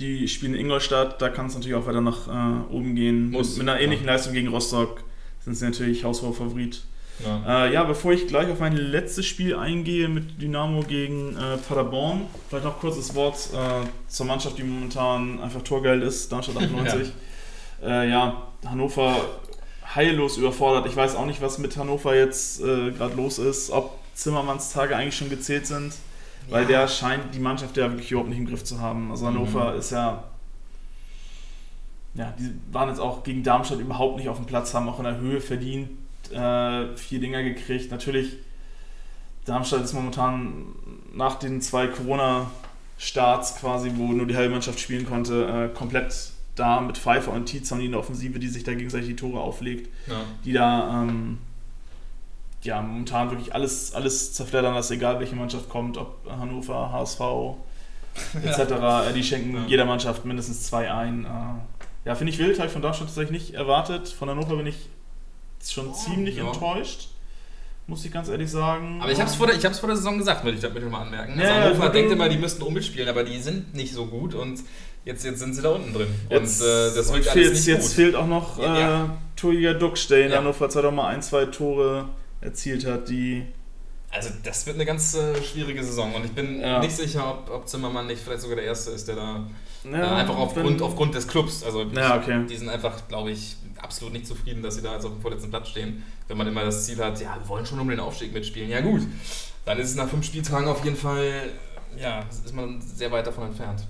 [0.00, 3.30] die spielen in Ingolstadt, da kann es natürlich auch weiter nach äh, oben gehen.
[3.30, 4.12] Muss, mit, mit einer ähnlichen ja.
[4.12, 5.04] Leistung gegen Rostock
[5.44, 6.82] sind sie natürlich haushoher Favorit.
[7.24, 7.66] Ja.
[7.66, 7.84] Äh, ja.
[7.84, 12.80] bevor ich gleich auf mein letztes Spiel eingehe mit Dynamo gegen äh, Paderborn, vielleicht noch
[12.80, 17.12] kurzes Wort äh, zur Mannschaft, die momentan einfach torgeil ist, Darmstadt 98.
[17.82, 18.02] ja.
[18.02, 19.16] Äh, ja, Hannover
[19.94, 20.86] heillos überfordert.
[20.86, 24.96] Ich weiß auch nicht, was mit Hannover jetzt äh, gerade los ist, ob Zimmermanns Tage
[24.96, 25.94] eigentlich schon gezählt sind,
[26.48, 26.68] weil ja.
[26.68, 29.10] der scheint die Mannschaft ja wirklich überhaupt nicht im Griff zu haben.
[29.10, 29.78] Also Hannover mhm.
[29.78, 30.24] ist ja
[32.14, 35.04] ja, die waren jetzt auch gegen Darmstadt überhaupt nicht auf dem Platz, haben auch in
[35.04, 35.90] der Höhe verdient,
[36.32, 37.90] äh, vier Dinger gekriegt.
[37.90, 38.36] Natürlich,
[39.44, 40.66] Darmstadt ist momentan
[41.14, 46.80] nach den zwei Corona-Starts quasi, wo nur die halbe Mannschaft spielen konnte, äh, komplett da
[46.80, 49.90] mit Pfeiffer und Tietz haben die eine Offensive, die sich da gegenseitig die Tore auflegt,
[50.06, 50.20] ja.
[50.44, 51.38] die da ähm,
[52.62, 57.20] ja, momentan wirklich alles, alles zerfleddern lassen, egal welche Mannschaft kommt, ob Hannover, HSV
[58.44, 58.70] etc.
[58.70, 59.08] Ja.
[59.08, 59.64] Äh, die schenken ja.
[59.66, 61.24] jeder Mannschaft mindestens zwei ein.
[61.24, 64.08] Äh, ja, finde ich wild, habe ich von Darmstadt tatsächlich nicht erwartet.
[64.08, 64.88] Von Hannover bin ich
[65.72, 67.08] schon oh, ziemlich enttäuscht
[67.86, 68.98] muss ich ganz ehrlich sagen.
[69.02, 71.32] Aber ich habe es vor, der, vor der Saison gesagt, würde ich damit mal anmerken.
[71.32, 74.34] Also ja, Hannover denkt immer, die müssten um mitspielen, aber die sind nicht so gut
[74.34, 74.60] und
[75.04, 76.06] Jetzt, jetzt sind sie da unten drin.
[76.30, 77.92] Jetzt, und äh, das wirkt alles nicht Jetzt gut.
[77.92, 79.18] fehlt auch noch äh, ja.
[79.36, 80.38] Torjäger Duxch, der in ja.
[80.38, 82.08] Hannover zwar doch mal ein, zwei Tore
[82.40, 83.44] erzielt hat, die...
[84.14, 86.78] Also das wird eine ganz äh, schwierige Saison und ich bin ja.
[86.78, 89.44] nicht sicher, ob, ob, Zimmermann nicht vielleicht sogar der Erste ist, der da
[89.82, 92.44] ja, äh, einfach aufgrund, aufgrund des Clubs, also ja, okay.
[92.48, 95.50] die sind einfach, glaube ich, absolut nicht zufrieden, dass sie da jetzt auf dem vorletzten
[95.50, 96.04] Platz stehen.
[96.28, 98.70] Wenn man immer das Ziel hat, ja, wir wollen schon um den Aufstieg mitspielen.
[98.70, 99.02] Ja gut,
[99.64, 101.50] dann ist es nach fünf Spieltagen auf jeden Fall,
[101.98, 103.84] ja, ist man sehr weit davon entfernt.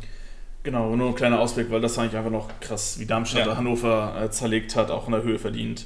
[0.62, 3.58] Genau, nur ein kleiner Ausblick, weil das eigentlich einfach noch krass, wie Darmstadt.
[3.58, 5.84] Hannover äh, zerlegt hat, auch in der Höhe verdient.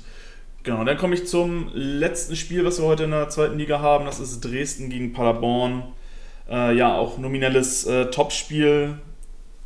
[0.62, 4.04] Genau, dann komme ich zum letzten Spiel, was wir heute in der zweiten Liga haben.
[4.04, 5.84] Das ist Dresden gegen Paderborn.
[6.48, 8.98] Äh, ja, auch nominelles äh, Topspiel.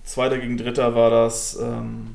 [0.05, 1.59] Zweiter gegen Dritter war das.
[1.61, 2.15] Ähm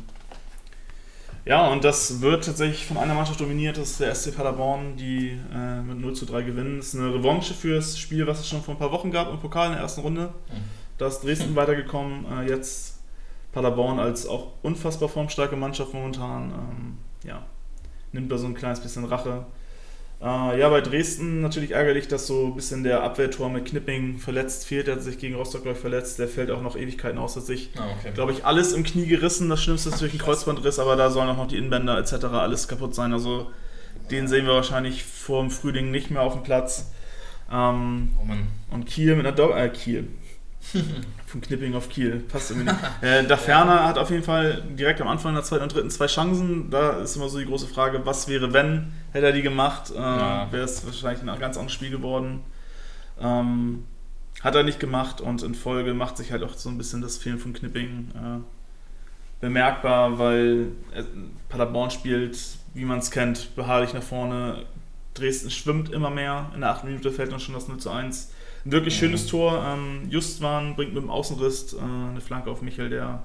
[1.46, 3.78] ja, und das wird tatsächlich von einer Mannschaft dominiert.
[3.78, 6.78] Das ist der SC Paderborn, die äh, mit 0 zu 3 gewinnen.
[6.78, 9.30] Das ist eine Revanche für das Spiel, was es schon vor ein paar Wochen gab
[9.30, 10.34] im Pokal in der ersten Runde.
[10.50, 13.00] Mhm da ist Dresden weitergekommen, äh, jetzt
[13.52, 16.52] Paderborn als auch unfassbar formstarke Mannschaft momentan.
[16.52, 17.44] Ähm, ja,
[18.18, 19.46] nimmt da so ein kleines bisschen Rache.
[20.20, 24.66] Äh, ja, bei Dresden natürlich ärgerlich, dass so ein bisschen der Abwehrtor mit Knipping verletzt
[24.66, 24.88] fehlt.
[24.88, 26.18] Er hat sich gegen Rostock, glaube ich, verletzt.
[26.18, 27.36] Der fällt auch noch Ewigkeiten aus.
[27.36, 28.12] Hat sich, ah, okay.
[28.14, 29.48] glaube ich, alles im Knie gerissen.
[29.50, 32.26] Das Schlimmste ist natürlich ein Kreuzbandriss, aber da sollen auch noch die Innenbänder etc.
[32.26, 33.14] alles kaputt sein.
[33.14, 33.52] Also
[34.10, 36.92] den sehen wir wahrscheinlich vor dem Frühling nicht mehr auf dem Platz.
[37.52, 40.08] Ähm, oh und Kiel mit einer Do äh, Kiel.
[41.28, 42.20] Von Knipping auf Kiel.
[42.20, 42.84] Passt irgendwie nicht.
[43.02, 46.08] äh, da Ferner hat auf jeden Fall direkt am Anfang der zweiten und dritten zwei
[46.08, 46.70] Chancen.
[46.70, 49.92] Da ist immer so die große Frage, was wäre, wenn, hätte er die gemacht?
[49.92, 50.52] Äh, ja.
[50.52, 52.42] Wäre es wahrscheinlich ein ganz anderes Spiel geworden.
[53.20, 53.86] Ähm,
[54.42, 57.18] hat er nicht gemacht und in Folge macht sich halt auch so ein bisschen das
[57.18, 60.72] Fehlen von Knipping äh, bemerkbar, weil
[61.50, 62.38] Paderborn spielt,
[62.74, 64.66] wie man es kennt, beharrlich nach vorne.
[65.14, 66.52] Dresden schwimmt immer mehr.
[66.54, 68.32] In der achten Minute fällt dann schon das 0 zu 1.
[68.66, 69.00] Ein wirklich mhm.
[69.00, 69.64] schönes Tor.
[69.66, 73.24] Ähm, Justwan bringt mit dem Außenriss äh, eine Flanke auf Michel, der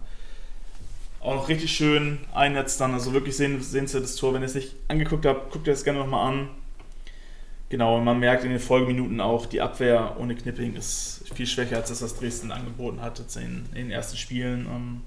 [1.20, 2.94] auch noch richtig schön einnetzt dann.
[2.94, 4.34] Also wirklich sehen, sehenswertes Tor.
[4.34, 6.48] Wenn ihr es nicht angeguckt habt, guckt ihr es gerne nochmal an.
[7.68, 11.76] Genau, und man merkt in den Folgeminuten auch, die Abwehr ohne Knipping ist viel schwächer,
[11.76, 14.66] als das, was Dresden angeboten hat in, in den ersten Spielen.
[14.66, 15.00] Ähm,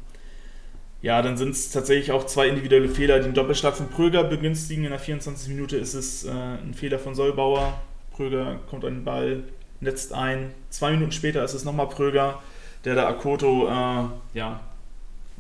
[1.04, 3.20] ja, dann sind es tatsächlich auch zwei individuelle Fehler.
[3.20, 4.86] Den Doppelschlag von Pröger begünstigen.
[4.86, 5.50] In der 24.
[5.50, 7.80] Minute ist es äh, ein Fehler von Solbauer.
[8.12, 9.44] Pröger kommt an den Ball,
[9.86, 10.52] netzt ein.
[10.70, 12.42] Zwei Minuten später ist es nochmal Pröger,
[12.84, 14.60] der da Akoto, äh, ja,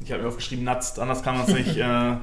[0.03, 2.15] ich habe mir aufgeschrieben, natzt, anders kann man es nicht äh,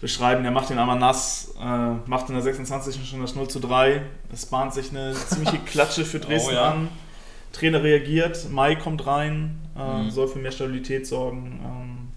[0.00, 0.42] beschreiben.
[0.42, 3.08] Der macht den einmal nass, äh, macht in der 26.
[3.08, 4.02] schon das 0 zu 3.
[4.32, 6.70] Es bahnt sich eine ziemliche Klatsche für Dresden oh, ja.
[6.70, 6.88] an.
[7.52, 10.10] Trainer reagiert, Mai kommt rein, äh, mhm.
[10.10, 11.60] soll für mehr Stabilität sorgen.
[11.64, 12.08] Ähm,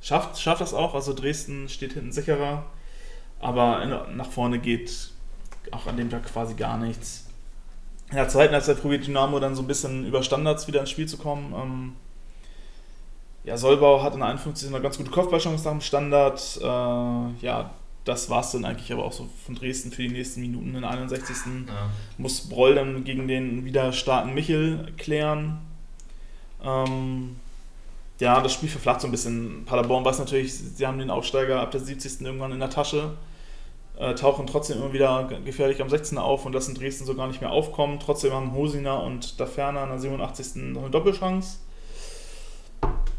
[0.00, 2.64] schafft, schafft das auch, also Dresden steht hinten sicherer,
[3.40, 5.12] aber nach vorne geht
[5.70, 7.21] auch an dem Tag quasi gar nichts.
[8.12, 11.08] In der zweiten Halbzeit probiert Dynamo dann so ein bisschen über Standards wieder ins Spiel
[11.08, 11.54] zu kommen.
[11.56, 11.92] Ähm,
[13.44, 14.68] ja, Solbau hat in der 51.
[14.68, 16.60] eine ganz gute Kopfballchance nach dem Standard.
[16.60, 16.64] Äh,
[17.44, 17.70] ja,
[18.04, 20.74] das war es dann eigentlich aber auch so von Dresden für die nächsten Minuten.
[20.74, 21.36] In der 61.
[21.66, 21.88] Ja.
[22.18, 25.62] muss Broll dann gegen den wieder starken Michel klären.
[26.62, 27.36] Ähm,
[28.20, 29.64] ja, das Spiel verflacht so ein bisschen.
[29.64, 32.20] Paderborn weiß natürlich, sie haben den Aufsteiger ab der 70.
[32.20, 33.14] irgendwann in der Tasche.
[34.02, 37.40] Äh, tauchen trotzdem immer wieder gefährlich am 16er auf und lassen Dresden so gar nicht
[37.40, 38.00] mehr aufkommen.
[38.00, 40.56] Trotzdem haben Hosina und Daferner in der 87.
[40.72, 41.58] noch eine Doppelchance.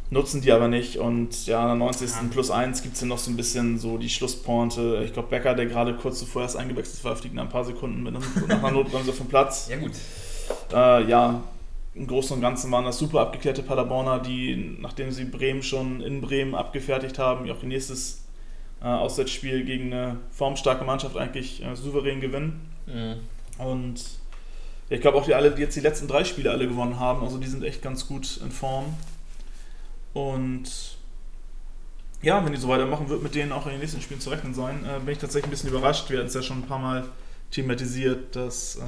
[0.09, 2.09] Nutzen die aber nicht und ja, in der 90.
[2.09, 2.17] Ja.
[2.29, 5.03] plus 1 gibt es ja noch so ein bisschen so die Schlusspointe.
[5.05, 8.03] Ich glaube, Becker, der gerade kurz zuvor erst eingewechselt war, fliegt nach ein paar Sekunden
[8.03, 9.69] mit einem, nach einer Notbremse vom Platz.
[9.71, 9.93] Ja, gut.
[10.73, 11.43] Äh, ja,
[11.95, 16.19] im Großen und Ganzen waren das super abgeklärte Paderborner, die, nachdem sie Bremen schon in
[16.19, 18.22] Bremen abgefertigt haben, auch ihr nächstes
[18.83, 22.69] äh, Auswärtsspiel gegen eine formstarke Mannschaft eigentlich äh, souverän gewinnen.
[22.85, 23.63] Mhm.
[23.63, 24.03] Und
[24.89, 27.37] ich glaube auch, die alle, die jetzt die letzten drei Spiele alle gewonnen haben, also
[27.37, 28.93] die sind echt ganz gut in Form.
[30.13, 30.97] Und
[32.21, 34.53] ja, wenn die so weitermachen, wird mit denen auch in den nächsten Spielen zu rechnen
[34.53, 34.85] sein.
[34.85, 36.09] Äh, bin ich tatsächlich ein bisschen überrascht.
[36.09, 37.05] Wir hatten es ja schon ein paar Mal
[37.51, 38.81] thematisiert, dass äh,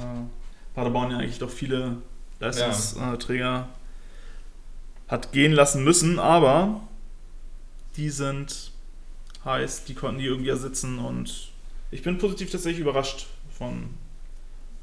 [0.74, 1.98] Paderborn ja eigentlich doch viele
[2.38, 3.68] Leistungsträger ja.
[5.08, 6.82] hat gehen lassen müssen, aber
[7.96, 8.72] die sind
[9.46, 11.52] heiß, die konnten die irgendwie ersetzen und
[11.90, 13.26] ich bin positiv tatsächlich überrascht
[13.56, 13.94] von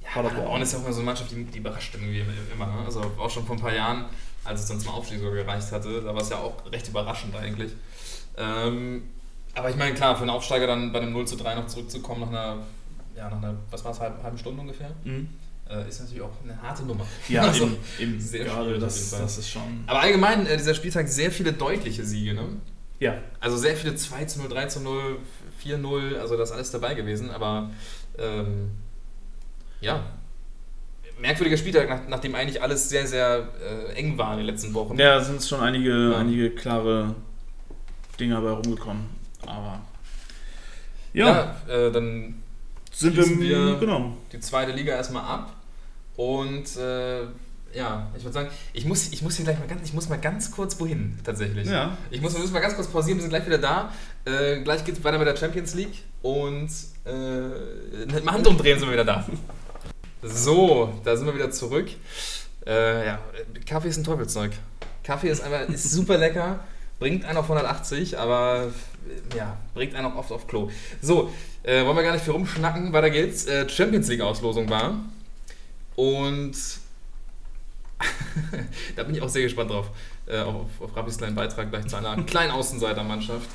[0.01, 0.36] ja, Paderborn.
[0.36, 2.66] Paderborn ist ja auch immer so eine Mannschaft, die, die überrascht irgendwie immer.
[2.66, 2.86] Ne?
[2.86, 4.05] Also auch schon vor ein paar Jahren
[4.43, 6.01] als es dann zum Aufstieg so gereicht hatte.
[6.01, 7.72] Da war es ja auch recht überraschend eigentlich.
[8.38, 9.03] Ähm,
[9.55, 12.22] aber ich meine, klar, für einen Aufsteiger dann bei einem 0 zu 3 noch zurückzukommen
[12.22, 12.57] nach einer,
[13.16, 15.30] ja, nach einer, was war es, halben, halben Stunde ungefähr, mhm.
[15.70, 17.05] äh, ist natürlich auch eine harte Nummer.
[17.30, 19.84] Ja, also, eben, eben sehr gerade das, das ist schon.
[19.86, 22.47] Aber allgemein, äh, dieser Spieltag sehr viele deutliche Siege, ne?
[22.99, 23.17] Ja.
[23.39, 25.17] Also sehr viele 2 zu 0, 3 zu 0,
[25.57, 27.69] 4 0, also das ist alles dabei gewesen, aber
[28.17, 28.71] ähm,
[29.81, 30.03] ja,
[31.19, 34.97] merkwürdiger Spieltag, nach, nachdem eigentlich alles sehr, sehr äh, eng war in den letzten Wochen.
[34.97, 36.17] Ja, sind schon einige, ja.
[36.17, 37.15] einige klare
[38.19, 39.05] Dinge dabei rumgekommen.
[39.45, 39.81] Aber
[41.13, 42.41] ja, ja äh, dann
[42.91, 44.17] sind wir, wir genau.
[44.31, 45.55] die zweite Liga erstmal ab.
[46.15, 47.23] Und äh,
[47.74, 50.19] ja, ich würde sagen, ich muss, ich muss hier gleich mal ganz, ich muss mal
[50.19, 51.67] ganz kurz wohin, tatsächlich.
[51.67, 51.97] Ja.
[52.11, 53.91] Ich muss, muss mal ganz kurz pausieren, wir sind gleich wieder da.
[54.26, 56.69] Äh, gleich geht es weiter mit der Champions League und
[57.05, 59.26] äh, mit Handumdrehen sind wir wieder da.
[60.21, 61.89] So, da sind wir wieder zurück.
[62.65, 63.19] Äh, ja,
[63.65, 64.51] Kaffee ist ein Teufelszeug.
[65.03, 66.61] Kaffee ist einfach ist super lecker,
[66.99, 68.71] bringt einen auf 180, aber
[69.36, 70.69] ja, bringt einen auch oft auf Klo.
[71.01, 73.45] So, äh, wollen wir gar nicht viel rumschnacken, weiter geht's.
[73.45, 74.95] Äh, Champions League Auslosung war
[75.95, 76.55] und
[78.95, 79.89] da bin ich auch sehr gespannt drauf.
[80.25, 83.49] Äh, auf, auf Rabbis kleinen Beitrag gleich zu einer kleinen Außenseitermannschaft.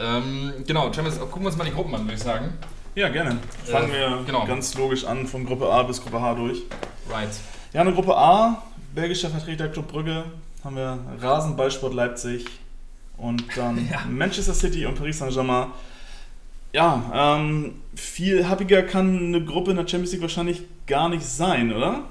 [0.00, 2.52] Ähm, genau, Champions, gucken wir uns mal die Gruppen an, würde ich sagen.
[2.94, 3.38] Ja, gerne.
[3.64, 4.46] Fangen wir genau.
[4.46, 6.62] ganz logisch an, von Gruppe A bis Gruppe H durch.
[7.10, 7.28] Right.
[7.72, 8.62] Ja, eine Gruppe A,
[8.94, 10.24] belgischer Vertreter Club Brügge,
[10.64, 12.46] haben wir Rasenballsport Leipzig
[13.16, 14.04] und dann ja.
[14.08, 15.68] Manchester City und Paris Saint-Germain.
[16.72, 21.72] Ja, ähm, viel happiger kann eine Gruppe in der Champions League wahrscheinlich gar nicht sein,
[21.72, 22.04] oder?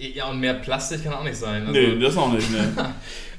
[0.00, 1.66] Ja, und mehr Plastik kann auch nicht sein.
[1.66, 2.72] Also, nee, das auch nicht, ne.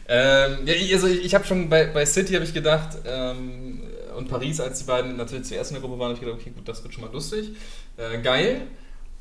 [0.07, 3.81] ähm, ja, also ich, ich habe schon bei, bei City habe ich gedacht, ähm,
[4.15, 6.51] und Paris, als die beiden natürlich zuerst in der Gruppe waren, habe ich gedacht, okay,
[6.51, 7.49] gut, das wird schon mal lustig.
[7.97, 8.67] Äh, geil.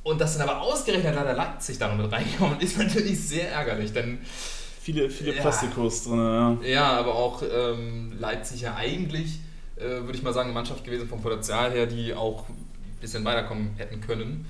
[0.02, 3.92] Und dass dann aber ausgerechnet leider Leipzig da noch mit reinkommt, ist natürlich sehr ärgerlich,
[3.92, 4.18] denn.
[4.82, 6.58] Viele, viele ja, Plastikos drin, ja.
[6.64, 9.40] Ja, aber auch ähm, Leipzig ja eigentlich,
[9.76, 12.56] äh, würde ich mal sagen, eine Mannschaft gewesen vom Potenzial her, die auch ein
[13.00, 14.46] bisschen weiterkommen hätten können.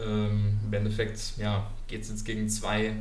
[0.00, 2.92] Ähm, Im Endeffekt, ja, geht es jetzt gegen zwei,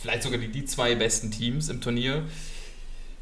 [0.00, 2.24] vielleicht sogar die, die zwei besten Teams im Turnier.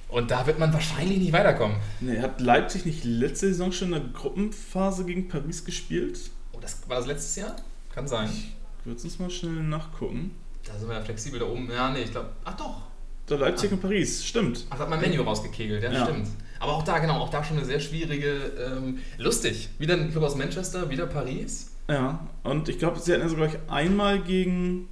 [0.09, 1.79] Und da wird man wahrscheinlich nicht weiterkommen.
[2.01, 6.31] Nee, hat Leipzig nicht letzte Saison schon in der Gruppenphase gegen Paris gespielt?
[6.53, 7.57] Oh, das war das letztes Jahr?
[7.95, 8.29] Kann sein.
[8.29, 10.33] Ich würde es mal schnell nachgucken.
[10.67, 11.71] Da sind wir ja flexibel da oben.
[11.71, 12.31] Ja, nee, ich glaube.
[12.45, 12.83] Ach doch.
[13.27, 13.75] Da Leipzig ach.
[13.75, 14.67] und Paris, stimmt.
[14.69, 16.29] Ach, da hat man Menü rausgekegelt, ja, ja, stimmt.
[16.61, 19.71] Aber auch da, genau, auch da schon eine sehr schwierige, ähm, lustig.
[19.79, 21.72] Wieder ein Club aus Manchester, wieder Paris.
[21.89, 24.89] Ja, und ich glaube, sie hatten ja sogar einmal gegen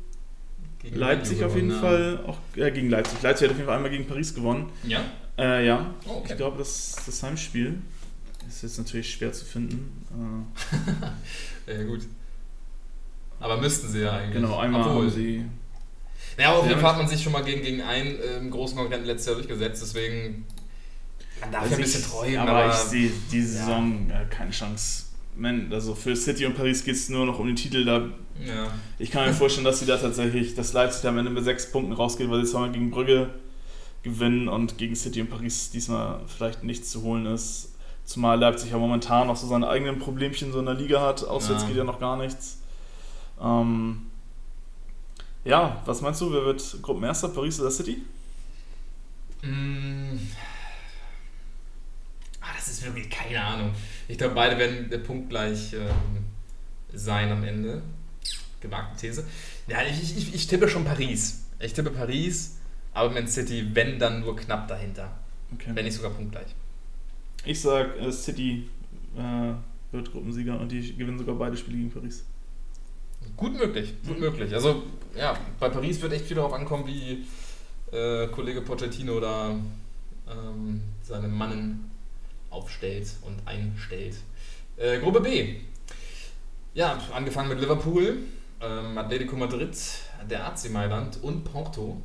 [0.82, 3.20] gegen Leipzig auf jeden Fall, auch äh, gegen Leipzig.
[3.22, 4.70] Leipzig hat auf jeden Fall einmal gegen Paris gewonnen.
[4.84, 5.00] Ja?
[5.38, 5.94] Äh, ja.
[6.06, 6.28] Oh, okay.
[6.30, 7.78] Ich glaube, das, das Heimspiel
[8.48, 10.06] ist jetzt natürlich schwer zu finden.
[11.66, 12.06] Äh, ja, gut.
[13.40, 14.34] Aber müssten sie ja eigentlich.
[14.34, 15.02] Genau, einmal Obwohl.
[15.02, 15.44] haben sie.
[16.36, 18.76] Naja, aber auf jeden Fall hat man sich schon mal gegen, gegen einen ähm, großen
[18.76, 20.46] Konkurrenten letztes Jahr durchgesetzt, deswegen.
[21.40, 22.38] Man darf ja ein bisschen träumen.
[22.38, 24.24] Aber, aber ich sehe diese Saison ja.
[24.24, 25.09] keine Chance
[25.40, 27.84] man, also für City und Paris geht es nur noch um den Titel.
[27.84, 28.08] Da
[28.46, 28.70] ja.
[28.98, 31.92] Ich kann mir vorstellen, dass sie da tatsächlich, dass Leipzig am Ende mit sechs Punkten
[31.92, 33.30] rausgeht, weil sie zweimal gegen Brügge
[34.02, 37.74] gewinnen und gegen City und Paris diesmal vielleicht nichts zu holen ist.
[38.04, 41.24] Zumal Leipzig ja momentan noch so seine eigenen Problemchen so in der Liga hat.
[41.24, 41.68] Auswärts ja.
[41.68, 42.58] geht ja noch gar nichts.
[43.40, 44.02] Ähm,
[45.44, 46.32] ja, was meinst du?
[46.32, 48.02] Wer wird Gruppenerster, Paris oder City?
[49.42, 50.18] Mm.
[52.60, 53.72] Das ist wirklich keine Ahnung.
[54.06, 56.26] Ich glaube, beide werden der Punkt gleich ähm,
[56.92, 57.80] sein am Ende.
[58.60, 59.24] Gewagte These.
[59.66, 61.46] Ja, ich, ich, ich tippe schon Paris.
[61.58, 62.58] Ich tippe Paris,
[62.92, 65.10] aber Man City, wenn dann nur knapp dahinter.
[65.54, 65.70] Okay.
[65.72, 66.54] Wenn nicht sogar punktgleich.
[67.46, 68.68] Ich sag äh, City
[69.16, 69.52] äh,
[69.92, 72.26] wird Gruppensieger und die gewinnen sogar beide Spiele gegen Paris.
[73.38, 74.24] Gut möglich, gut mhm.
[74.24, 74.52] möglich.
[74.52, 74.82] Also
[75.16, 77.24] ja, bei Paris wird echt viel darauf ankommen, wie
[77.96, 79.58] äh, Kollege Pochettino da
[80.28, 81.89] ähm, seine Mannen
[82.50, 84.16] aufstellt und einstellt.
[84.76, 85.56] Äh, Gruppe B.
[86.74, 88.18] Ja, angefangen mit Liverpool,
[88.60, 89.76] ähm, Atletico Madrid,
[90.28, 92.00] der AC Mailand und Porto.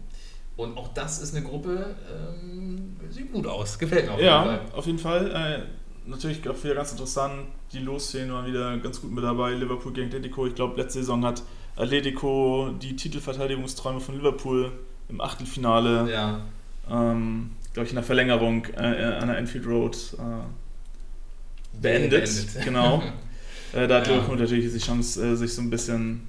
[0.58, 4.46] Und auch das ist eine Gruppe, ähm, sieht gut aus, gefällt mir auf ja, jeden
[4.46, 4.68] Fall.
[4.68, 5.32] Ja, auf jeden Fall.
[5.32, 9.52] Äh, natürlich auch wieder ganz interessant, die Losszenen waren wieder ganz gut mit dabei.
[9.52, 10.48] Liverpool gegen Atletico.
[10.48, 11.44] Ich glaube, letzte Saison hat
[11.76, 14.72] Atletico die Titelverteidigungsträume von Liverpool
[15.10, 16.42] im Achtelfinale, ja.
[16.90, 22.10] ähm, glaube ich, in der Verlängerung äh, an der Enfield Road äh, beendet.
[22.12, 22.64] beendet.
[22.64, 23.04] Genau.
[23.74, 24.14] äh, da hat ja.
[24.14, 26.22] Liverpool natürlich die Chance, äh, sich so ein bisschen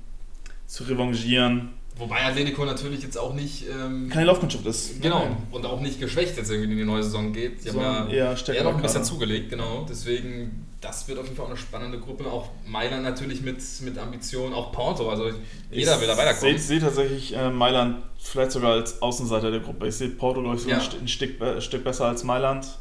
[0.66, 1.68] zu revanchieren.
[1.98, 3.64] Wobei Atletico natürlich jetzt auch nicht.
[3.70, 5.00] Ähm, Keine Laufkundschaft ist.
[5.00, 5.20] Genau.
[5.20, 5.36] Nein.
[5.50, 7.62] Und auch nicht geschwächt jetzt irgendwie in die neue Saison geht.
[7.62, 9.86] Sie so haben ja eher, noch ein bisschen zugelegt, genau.
[9.88, 12.26] Deswegen, das wird auf jeden Fall auch eine spannende Gruppe.
[12.26, 15.08] Auch Mailand natürlich mit, mit Ambitionen, auch Porto.
[15.08, 15.30] Also
[15.70, 16.54] jeder ich will da weiterkommen.
[16.54, 19.88] Ich sehe tatsächlich äh, Mailand vielleicht sogar als Außenseiter der Gruppe.
[19.88, 20.76] Ich sehe Porto, glaube ich, so ja.
[20.78, 22.78] ein, ein, Stück, ein Stück besser als Mailand.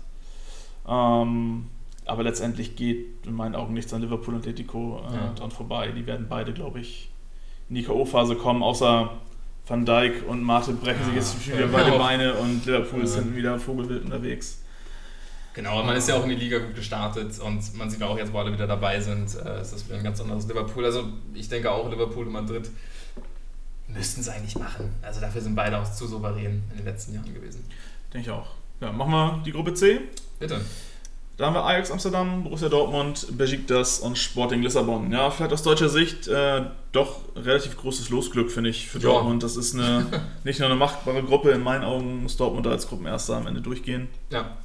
[0.88, 1.68] Ähm,
[2.06, 5.34] aber letztendlich geht in meinen Augen nichts an Liverpool und Atletico äh, ja.
[5.34, 5.92] dran vorbei.
[5.96, 7.10] Die werden beide, glaube ich,
[7.70, 9.12] in die K.O.-Phase kommen, außer
[9.68, 12.04] Van Dijk und Martin brechen ja, sich jetzt wieder beide genau.
[12.04, 14.60] Beine und Liverpool ist hinten wieder vogelwild unterwegs.
[15.56, 18.34] Genau, man ist ja auch in die Liga gut gestartet und man sieht auch jetzt,
[18.34, 20.84] wo alle wieder dabei sind, äh, ist das wieder ein ganz anderes Liverpool.
[20.84, 22.70] Also ich denke auch, Liverpool und Madrid
[23.88, 24.94] müssten es eigentlich machen.
[25.02, 27.64] Also dafür sind beide auch zu souverän in den letzten Jahren gewesen.
[28.14, 28.48] Denke ich auch.
[28.82, 30.02] Ja, machen wir die Gruppe C.
[30.40, 30.60] Bitte.
[31.38, 35.12] Da haben wir Ajax Amsterdam, Borussia Dortmund, Besiktas und Sporting Lissabon.
[35.12, 36.62] Ja, vielleicht aus deutscher Sicht äh,
[36.94, 39.10] doch relativ großes Losglück, finde ich, für ja.
[39.10, 39.44] Dortmund.
[39.44, 40.06] Das ist eine,
[40.46, 41.52] nicht nur eine machbare Gruppe.
[41.52, 44.08] In meinen Augen muss Dortmund als Gruppenerster am Ende durchgehen.
[44.30, 44.58] Ja.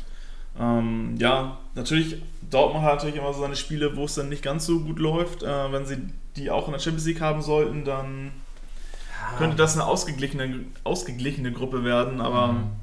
[0.58, 4.64] Ähm, ja, natürlich, Dortmund hat natürlich immer so seine Spiele, wo es dann nicht ganz
[4.64, 5.42] so gut läuft.
[5.42, 5.96] Äh, wenn sie
[6.36, 8.30] die auch in der Champions League haben sollten, dann
[9.38, 12.52] könnte das eine ausgeglichene, ausgeglichene Gruppe werden, aber.
[12.52, 12.79] Mhm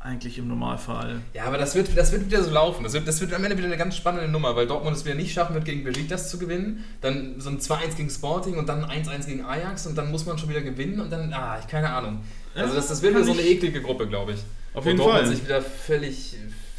[0.00, 1.20] eigentlich im Normalfall.
[1.34, 2.84] Ja, aber das wird, das wird wieder so laufen.
[2.84, 5.16] Das wird, das wird am Ende wieder eine ganz spannende Nummer, weil Dortmund es wieder
[5.16, 6.84] nicht schaffen wird, gegen das zu gewinnen.
[7.00, 10.38] Dann so ein 2-1 gegen Sporting und dann 1-1 gegen Ajax und dann muss man
[10.38, 12.20] schon wieder gewinnen und dann, ah, ich keine Ahnung.
[12.54, 14.40] Also das, das wird wieder so eine eklige Gruppe, glaube ich.
[14.74, 15.34] Auf jeden Dortmund Fall.
[15.34, 16.36] sich wieder völlig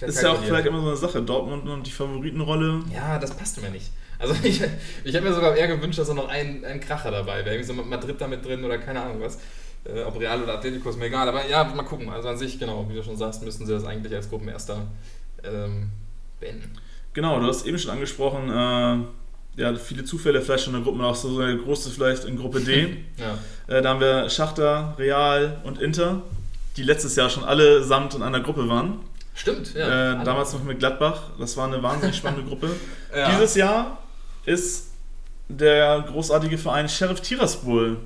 [0.08, 1.22] ist ja auch vielleicht immer so eine Sache.
[1.22, 2.84] Dortmund und die Favoritenrolle.
[2.94, 3.92] Ja, das passt mir nicht.
[4.18, 4.62] Also ich,
[5.04, 7.56] ich hätte mir sogar eher gewünscht, dass da noch ein, ein Kracher dabei wäre.
[7.56, 9.40] Irgendwie so Madrid da mit drin oder keine Ahnung was.
[9.86, 11.28] Äh, ob Real oder Atletico ist mir egal.
[11.28, 12.10] Aber ja, mal gucken.
[12.10, 14.88] Also an sich, genau, wie du schon sagst, müssen sie das eigentlich als Gruppenerster
[15.44, 15.90] ähm,
[16.40, 16.74] beenden.
[17.14, 21.04] Genau, du hast eben schon angesprochen, äh, ja, viele Zufälle vielleicht schon in der Gruppe,
[21.04, 22.98] auch so eine große vielleicht in Gruppe D.
[23.18, 23.76] ja.
[23.76, 26.22] äh, da haben wir Schachter, Real und Inter,
[26.78, 29.00] die letztes Jahr schon alle samt in einer Gruppe waren.
[29.34, 30.22] Stimmt, ja.
[30.22, 31.32] Äh, damals noch mit Gladbach.
[31.40, 32.70] Das war eine wahnsinnig spannende Gruppe.
[33.16, 33.32] ja.
[33.32, 33.98] Dieses Jahr
[34.46, 34.92] ist
[35.48, 37.98] der großartige Verein Sheriff Tiraspol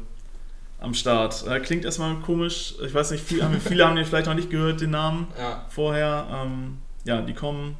[0.83, 1.45] am Start.
[1.47, 2.75] Äh, klingt erstmal komisch.
[2.85, 5.65] Ich weiß nicht, viele, viele haben den vielleicht noch nicht gehört, den Namen ja.
[5.69, 6.27] vorher.
[6.31, 7.77] Ähm, ja, die kommen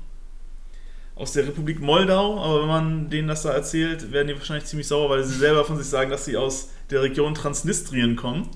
[1.15, 4.87] aus der Republik Moldau, aber wenn man denen das da erzählt, werden die wahrscheinlich ziemlich
[4.87, 8.49] sauer, weil sie selber von sich sagen, dass sie aus der Region Transnistrien kommen.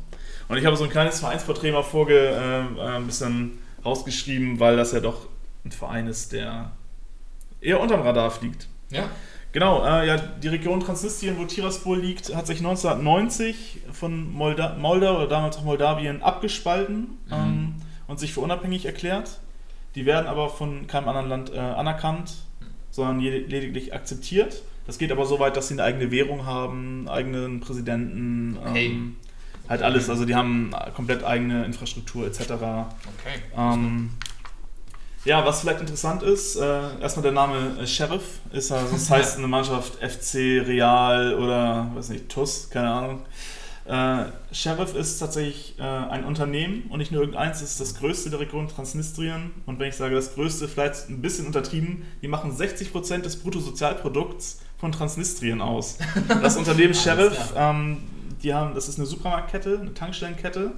[0.48, 4.76] Und ich habe so ein kleines Vereinsporträt mal vorge, äh, äh ein bisschen rausgeschrieben, weil
[4.78, 5.28] das ja doch
[5.66, 6.72] ein Verein ist, der
[7.62, 8.68] eher unterm Radar fliegt.
[8.90, 9.10] Ja.
[9.54, 15.18] Genau, äh, ja, die Region Transnistrien, wo Tiraspol liegt, hat sich 1990 von Molda Moldau
[15.18, 17.32] oder damals auch Moldawien abgespalten mhm.
[17.32, 17.76] ähm,
[18.08, 19.40] und sich für unabhängig erklärt.
[19.96, 22.36] Die werden aber von keinem anderen Land äh, anerkannt,
[22.92, 24.62] sondern lediglich akzeptiert.
[24.86, 29.00] Das geht aber so weit, dass sie eine eigene Währung haben, eigenen Präsidenten, ähm, hey.
[29.68, 30.10] halt alles.
[30.10, 32.42] Also die haben komplett eigene Infrastruktur etc.
[32.52, 32.86] Okay.
[33.58, 34.12] Ähm,
[35.26, 39.38] ja, was vielleicht interessant ist, äh, erstmal der Name äh, Sheriff ist also, das heißt
[39.38, 43.26] eine Mannschaft FC Real oder weiß nicht, TUS, keine Ahnung.
[43.88, 48.30] Äh, Sheriff ist tatsächlich äh, ein Unternehmen und nicht nur irgendeins, es ist das größte
[48.30, 49.52] der Region Transnistrien.
[49.66, 54.60] Und wenn ich sage das größte, vielleicht ein bisschen untertrieben, die machen 60% des Bruttosozialprodukts
[54.78, 55.98] von Transnistrien aus.
[56.42, 58.00] Das Unternehmen Sheriff, ähm,
[58.44, 60.72] die haben, das ist eine Supermarktkette, eine Tankstellenkette.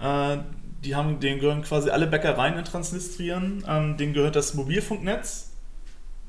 [0.00, 0.38] Äh,
[0.84, 5.52] die haben, denen gehören quasi alle Bäckereien in Transnistrien, ähm, denen gehört das Mobilfunknetz,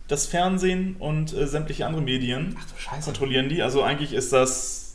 [0.07, 2.55] das Fernsehen und äh, sämtliche andere Medien.
[2.59, 3.05] Ach du Scheiße.
[3.05, 3.61] Kontrollieren die.
[3.61, 4.87] Also eigentlich ist das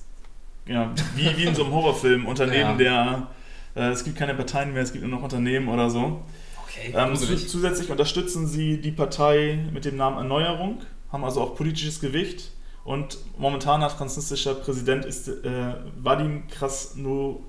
[0.66, 3.26] ja, wie, wie in so einem Horrorfilm, Unternehmen ja.
[3.74, 6.22] der, äh, es gibt keine Parteien mehr, es gibt nur noch Unternehmen oder so.
[6.64, 10.80] Okay, ähm, zusätzlich unterstützen sie die Partei mit dem Namen Erneuerung,
[11.10, 12.52] haben also auch politisches Gewicht.
[12.84, 17.44] Und momentaner transnistrischer Präsident ist äh, Vadim Krasno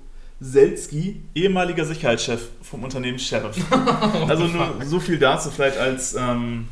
[0.46, 3.56] Selski, ehemaliger Sicherheitschef vom Unternehmen Sheriff.
[4.28, 6.68] also nur so viel dazu vielleicht als ähm,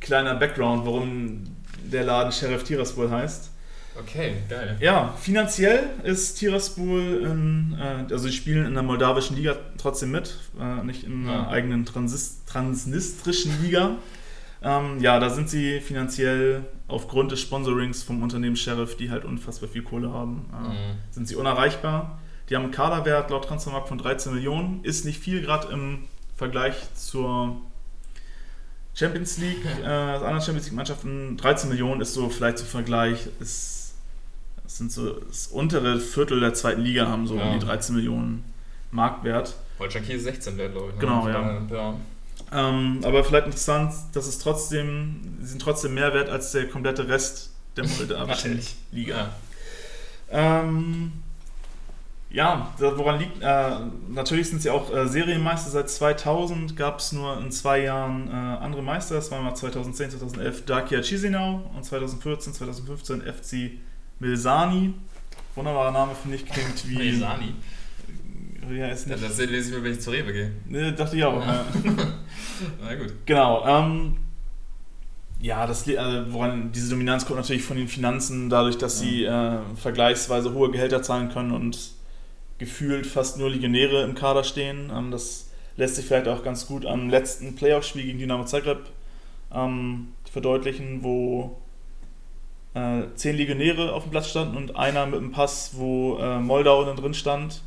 [0.00, 1.42] kleiner Background, warum
[1.84, 3.50] der Laden Sheriff Tiraspol heißt.
[3.98, 4.76] Okay, geil.
[4.78, 10.36] Ja, finanziell ist Tiraspol, in, äh, also sie spielen in der moldawischen Liga trotzdem mit,
[10.60, 11.48] äh, nicht in einer Ja.
[11.48, 13.96] eigenen Transis transnistrischen Liga.
[14.62, 19.68] Ähm, ja, da sind sie finanziell aufgrund des Sponsorings vom Unternehmen Sheriff, die halt unfassbar
[19.68, 20.98] viel Kohle haben, äh, Mhm.
[21.10, 22.20] sind sie unerreichbar.
[22.48, 26.04] Die haben einen Kaderwert laut Transfermarkt von 13 Millionen, ist nicht viel gerade im
[26.36, 27.56] Vergleich zur
[28.94, 31.36] Champions League, äh, anderen Champions League Mannschaften.
[31.36, 33.94] 13 Millionen ist so vielleicht zum Vergleich, ist,
[34.62, 37.44] das sind so das untere Viertel der zweiten Liga haben so Ja.
[37.50, 38.44] um die 13 Millionen
[38.90, 39.56] Marktwert.
[39.78, 40.94] Kiel ist 16 wert, glaube ich.
[40.94, 41.00] ne?
[41.00, 41.60] Genau, ja.
[41.70, 41.94] ja.
[42.52, 47.08] Ähm, aber vielleicht interessant, dass es trotzdem, sie sind trotzdem mehr wert als der komplette
[47.08, 48.76] Rest der moldawischen Natürlich.
[48.92, 49.34] Liga.
[50.30, 51.12] Ähm,
[52.36, 53.70] ja, woran liegt, äh,
[54.10, 58.32] natürlich sind sie auch äh, Serienmeister seit 2000, gab es nur in zwei Jahren äh,
[58.32, 63.78] andere Meister, das waren mal 2010, 2011 Dacia Chisinau und 2014, 2015 FC
[64.18, 64.92] Milsani.
[65.54, 66.96] Wunderbarer Name, finde ich, klingt wie...
[66.96, 67.54] Nee, Sani.
[68.70, 70.52] Ja, ist Ja, das lese ich mir, wenn ich zur Rewe gehe.
[70.66, 71.40] ne, dachte ich auch.
[71.40, 71.54] Ja.
[71.54, 71.64] Ja.
[72.84, 73.14] Na gut.
[73.24, 73.66] Genau.
[73.66, 74.16] Ähm,
[75.40, 79.58] ja, das, also woran diese Dominanz kommt natürlich von den Finanzen, dadurch, dass sie äh,
[79.76, 81.95] vergleichsweise hohe Gehälter zahlen können und
[82.58, 84.90] gefühlt fast nur Legionäre im Kader stehen.
[84.94, 88.90] Ähm, das lässt sich vielleicht auch ganz gut am letzten Playoff-Spiel gegen Dynamo Zagreb
[89.54, 91.56] ähm, verdeutlichen, wo
[92.74, 96.84] äh, zehn Legionäre auf dem Platz standen und einer mit einem Pass, wo äh, Moldau
[96.84, 97.62] dann drin stand.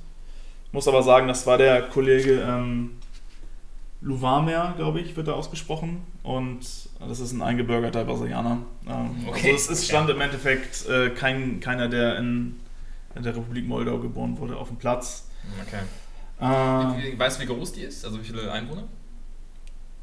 [0.72, 2.92] Muss aber sagen, das war der Kollege ähm,
[4.02, 6.04] Luvamer, glaube ich, wird da ausgesprochen.
[6.24, 6.60] Und
[7.00, 8.60] das ist ein eingebürgerter Brasilianer.
[8.88, 9.52] Ähm, Okay.
[9.52, 12.60] Also es ist, stand im Endeffekt äh, kein, keiner, der in,
[13.20, 15.28] in der Republik Moldau geboren wurde, auf dem Platz.
[15.66, 15.82] Okay.
[16.42, 18.04] Äh, Weißt du, wie groß die ist?
[18.06, 18.84] Also wie viele Einwohner?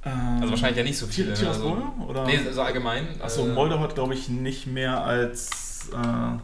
[0.05, 1.29] äh, Also wahrscheinlich ja nicht so viele.
[1.29, 1.33] ne?
[1.33, 2.27] Also, Tiraspol, oder?
[2.27, 3.09] nee, so allgemein.
[3.21, 6.39] Achso, äh, Moldau hat, glaube ich, nicht mehr als äh,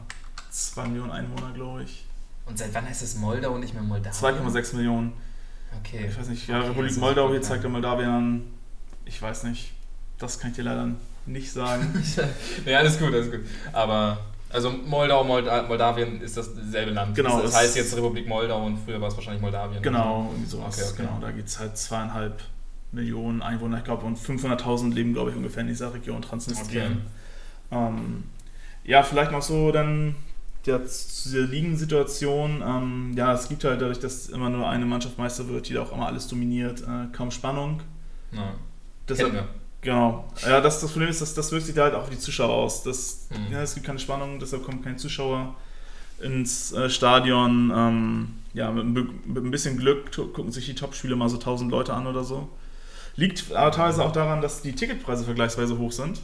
[0.50, 2.06] 2 Millionen Einwohner, glaube ich.
[2.46, 4.12] Und seit wann heißt es Moldau und nicht mehr Moldawien?
[4.14, 5.12] 2,6 Millionen.
[5.80, 6.06] Okay.
[6.08, 8.42] Ich weiß nicht, ja, Okay, Republik Moldau, hier zeigt der Moldawien an.
[9.04, 9.72] Ich weiß nicht.
[10.18, 10.88] Das kann ich dir leider
[11.26, 12.02] nicht sagen.
[12.66, 13.40] ja, alles gut, alles gut.
[13.72, 14.18] Aber,
[14.52, 17.14] also Moldau, Molda Moldawien ist dasselbe Land.
[17.14, 19.82] Genau, Das es- heißt jetzt Republik Moldau und früher war es wahrscheinlich Moldawien.
[19.82, 20.78] Genau, irgendwie sowas.
[20.78, 21.02] Okay, okay.
[21.02, 22.40] Genau, da gibt es halt zweieinhalb
[22.92, 27.02] Millionen Einwohner, ich glaube, und 500.000 leben, glaube ich, ungefähr in dieser Region Transnistrien.
[27.70, 28.24] Ähm,
[28.84, 30.14] ja, vielleicht noch so dann
[30.66, 32.62] ja, zu der Ligensituation.
[32.64, 35.82] Ähm, ja, es gibt halt dadurch, dass immer nur eine Mannschaft Meister wird, die da
[35.82, 37.80] auch immer alles dominiert, äh, kaum Spannung.
[38.32, 38.54] Ja.
[39.08, 39.32] Deshalb,
[39.82, 40.24] genau.
[40.46, 42.54] Ja, das, das Problem ist, dass das wirkt sich da halt auch auf die Zuschauer
[42.54, 42.82] aus.
[42.82, 43.52] Das, Mhm.
[43.52, 45.54] ja, es gibt keine Spannung, deshalb kommen keine Zuschauer
[46.20, 47.72] ins äh, Stadion.
[47.74, 51.94] Ähm, ja, mit, mit ein bisschen Glück gucken sich die Topspiele mal so 1000 Leute
[51.94, 52.48] an oder so.
[53.16, 56.20] Liegt aber teilweise auch daran, dass die Ticketpreise vergleichsweise hoch sind.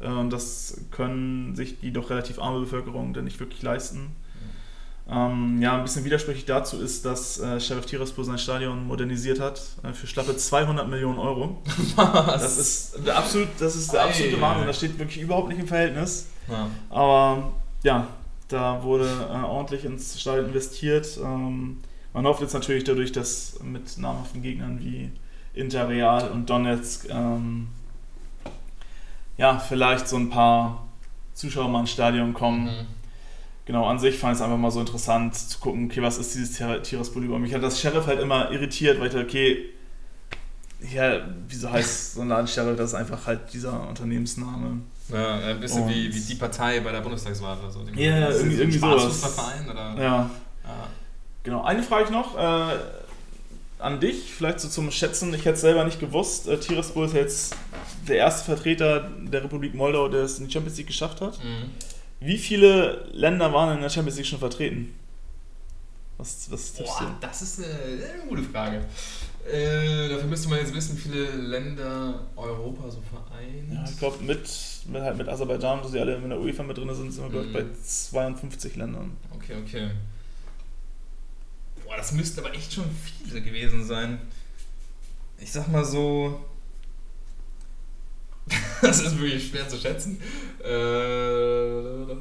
[0.00, 4.10] Äh, Und das können sich die doch relativ arme Bevölkerung dann nicht wirklich leisten.
[5.08, 9.62] Ähm, ja, ein bisschen widersprüchlich dazu ist, dass äh, Sheriff Tiraspol sein Stadion modernisiert hat
[9.84, 11.62] äh, für schlappe 200 Millionen Euro.
[11.96, 12.42] Was?
[12.42, 14.40] Das ist der, absolut, das ist der absolute Ei.
[14.40, 14.66] Wahnsinn.
[14.66, 16.26] Das steht wirklich überhaupt nicht im Verhältnis.
[16.48, 16.68] Ja.
[16.90, 17.52] Aber
[17.84, 18.08] ja,
[18.48, 21.18] da wurde äh, ordentlich ins Stadion investiert.
[21.22, 21.78] Ähm,
[22.12, 25.12] man hofft jetzt natürlich dadurch, dass mit namhaften Gegnern wie
[25.54, 27.68] Inter Real und Donetsk ähm,
[29.36, 30.88] ja, vielleicht so ein paar
[31.34, 32.64] Zuschauer mal ins Stadion kommen.
[32.64, 32.86] Mhm.
[33.66, 36.34] Genau, an sich fand ich es einfach mal so interessant zu gucken, okay, was ist
[36.34, 37.52] dieses Ter- Tiraspol über mich?
[37.52, 39.66] Hat das Sheriff halt immer irritiert, weil ich dachte, okay,
[40.92, 42.76] ja, wieso heißt so ein Laden Sheriff?
[42.76, 44.80] Das ist einfach halt dieser Unternehmensname.
[45.12, 47.82] Ja, ein bisschen Und- wie, wie die Partei bei der Bundestagswahl oder so.
[47.82, 49.38] Die- Ja, ist irgendwie- irgendwie sowas.
[49.70, 49.94] Oder?
[49.96, 50.30] Ja, Ja.
[51.42, 51.62] genau.
[51.64, 52.76] Eine Frage ich noch äh,
[53.78, 55.32] an dich, vielleicht so zum Schätzen.
[55.34, 56.46] Ich hätte es selber nicht gewusst.
[56.48, 57.56] Äh, Tiraspol ist ja jetzt
[58.08, 61.38] der erste Vertreter der Republik Moldau, der es in die Champions League geschafft hat.
[61.42, 61.70] Mhm.
[62.20, 64.94] Wie viele Länder waren in der Champions League schon vertreten?
[66.18, 68.84] Was, was tippst Boah, das ist eine, eine gute Frage.
[69.52, 73.70] Äh, dafür müsste man jetzt wissen, wie viele Länder Europa so vereint.
[73.70, 73.74] du?
[73.74, 74.48] Ja, ich glaube, mit,
[74.86, 77.30] mit, halt mit Aserbaidschan, wo sie alle in der UEFA mit drin sind, sind wir,
[77.30, 77.54] glaube ich, Mhm.
[77.54, 79.16] bei 52 Ländern.
[79.34, 79.90] Okay, okay.
[81.84, 82.86] Boah, das müssten aber echt schon
[83.24, 84.18] viele gewesen sein.
[85.38, 86.40] Ich sag mal so.
[88.82, 90.20] das ist wirklich schwer zu schätzen.
[90.60, 92.14] Äh,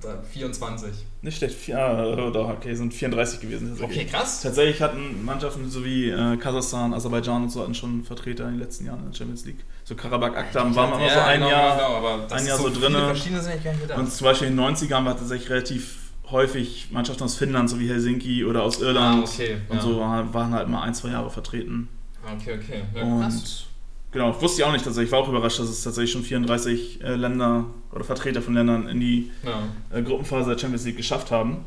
[0.00, 0.90] da- 24.
[1.22, 1.54] Nicht schlecht.
[1.54, 3.76] Vier, ah, doch, okay, sind 34 gewesen.
[3.80, 4.40] Okay, krass.
[4.40, 8.60] Tatsächlich hatten Mannschaften so wie äh, Kasachstan, Aserbaidschan und so hatten schon Vertreter in den
[8.60, 9.64] letzten Jahren in der Champions League.
[9.84, 11.76] So Karabakh Akdam waren wir immer so ein genau, Jahr.
[11.76, 13.98] Genau, ein Jahr so nicht gedacht.
[13.98, 15.98] Und zum Beispiel in den 90ern haben wir tatsächlich relativ
[16.30, 19.26] häufig Mannschaften aus Finnland, so wie Helsinki oder aus Irland.
[19.26, 19.56] Ah, okay.
[19.68, 19.82] Und ja.
[19.82, 21.88] so waren waren halt mal ein, zwei Jahre vertreten.
[22.24, 22.82] Okay, okay.
[22.94, 23.66] Ja, krass.
[24.12, 25.08] Genau, wusste ich auch nicht tatsächlich.
[25.08, 28.88] Ich war auch überrascht, dass es tatsächlich schon 34 äh, Länder oder Vertreter von Ländern
[28.88, 29.96] in die Ja.
[29.96, 31.58] äh, Gruppenphase der Champions League geschafft haben.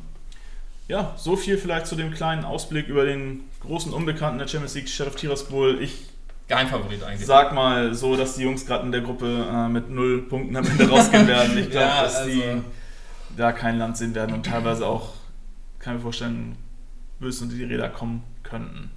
[0.90, 4.90] Ja, so viel vielleicht zu dem kleinen Ausblick über den großen Unbekannten der Champions League,
[4.90, 5.82] Sheriff Tiraspol.
[5.82, 6.10] Ich
[6.50, 7.26] Geheimfavorit eigentlich.
[7.26, 10.66] sag mal so, dass die Jungs gerade in der Gruppe äh, mit null Punkten am
[10.68, 11.58] Ende rausgehen werden.
[11.58, 12.64] Ich glaube, Ja, dass die also-
[13.38, 15.14] da kein Land sehen werden und teilweise auch,
[15.80, 16.58] kann ich mir vorstellen,
[17.20, 18.92] böse unter die Räder kommen könnten.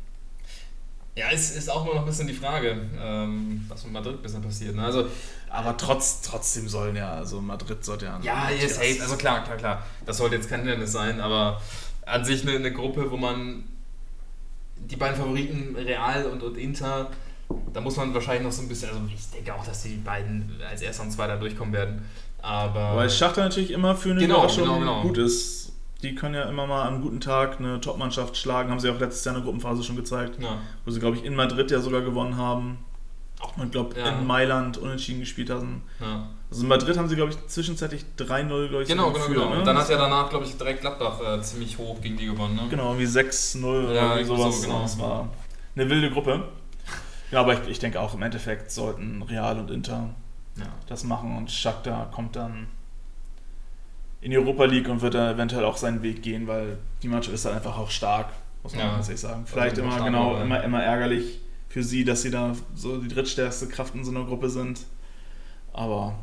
[1.17, 4.23] Ja, es ist auch immer noch ein bisschen die Frage, ähm, was mit Madrid ein
[4.23, 4.77] bisschen passiert.
[4.77, 4.85] Ne?
[4.85, 5.07] Also,
[5.49, 8.21] Aber trotz, trotzdem sollen ja, also Madrid sollte ja.
[8.23, 9.87] ja, ihr safe, also klar, klar, klar.
[10.05, 11.61] Das sollte jetzt kein Hindernis sein, aber
[12.05, 13.65] an sich eine, eine Gruppe, wo man
[14.77, 17.11] die beiden Favoriten Real und, und Inter,
[17.73, 20.61] da muss man wahrscheinlich noch so ein bisschen, also ich denke auch, dass die beiden
[20.69, 22.05] als Erster und Zweiter durchkommen werden.
[22.43, 22.95] Aber.
[22.97, 25.03] Weil Schachter natürlich immer für eine Genau, Überraschung genau, genau.
[25.03, 25.66] gut ist.
[26.03, 28.71] Die können ja immer mal am guten Tag eine Top-Mannschaft schlagen.
[28.71, 30.41] Haben sie auch letztes Jahr in der Gruppenphase schon gezeigt.
[30.43, 30.59] ja.
[30.85, 32.79] Wo sie, glaube ich, in Madrid ja sogar gewonnen haben.
[33.59, 34.09] Und glaube Ja.
[34.11, 35.83] in Mailand unentschieden gespielt haben.
[36.01, 36.29] ja.
[36.51, 39.51] Also in Madrid haben sie, glaube ich, zwischenzeitlich 3-0, glaube ich, Genau, genau, geführt, genau.
[39.51, 39.59] ne?
[39.59, 42.55] Und dann hat ja danach, glaube ich, direkt Gladbach äh, ziemlich hoch gegen die gewonnen.
[42.55, 42.63] Ne?
[42.71, 44.61] Genau, irgendwie 6-0 oder Ja, sowas.
[44.63, 44.83] so, genau.
[44.83, 45.29] Das war
[45.75, 46.45] eine wilde Gruppe.
[47.33, 50.11] Ja, aber ich, ich denke auch im Endeffekt sollten Real und Inter
[50.87, 52.69] das machen und Shakhtar kommt dann
[54.27, 57.33] in die Europa League und wird da eventuell auch seinen Weg gehen, weil die Mannschaft
[57.33, 58.31] ist halt einfach auch stark,
[58.65, 58.95] muss man Ja.
[58.95, 59.45] ganz ehrlich sagen.
[59.47, 63.07] Vielleicht Also immer, stark, genau, immer, immer ärgerlich für sie, dass sie da so die
[63.07, 64.81] drittstärkste Kraft in so einer Gruppe sind.
[65.73, 66.19] Aber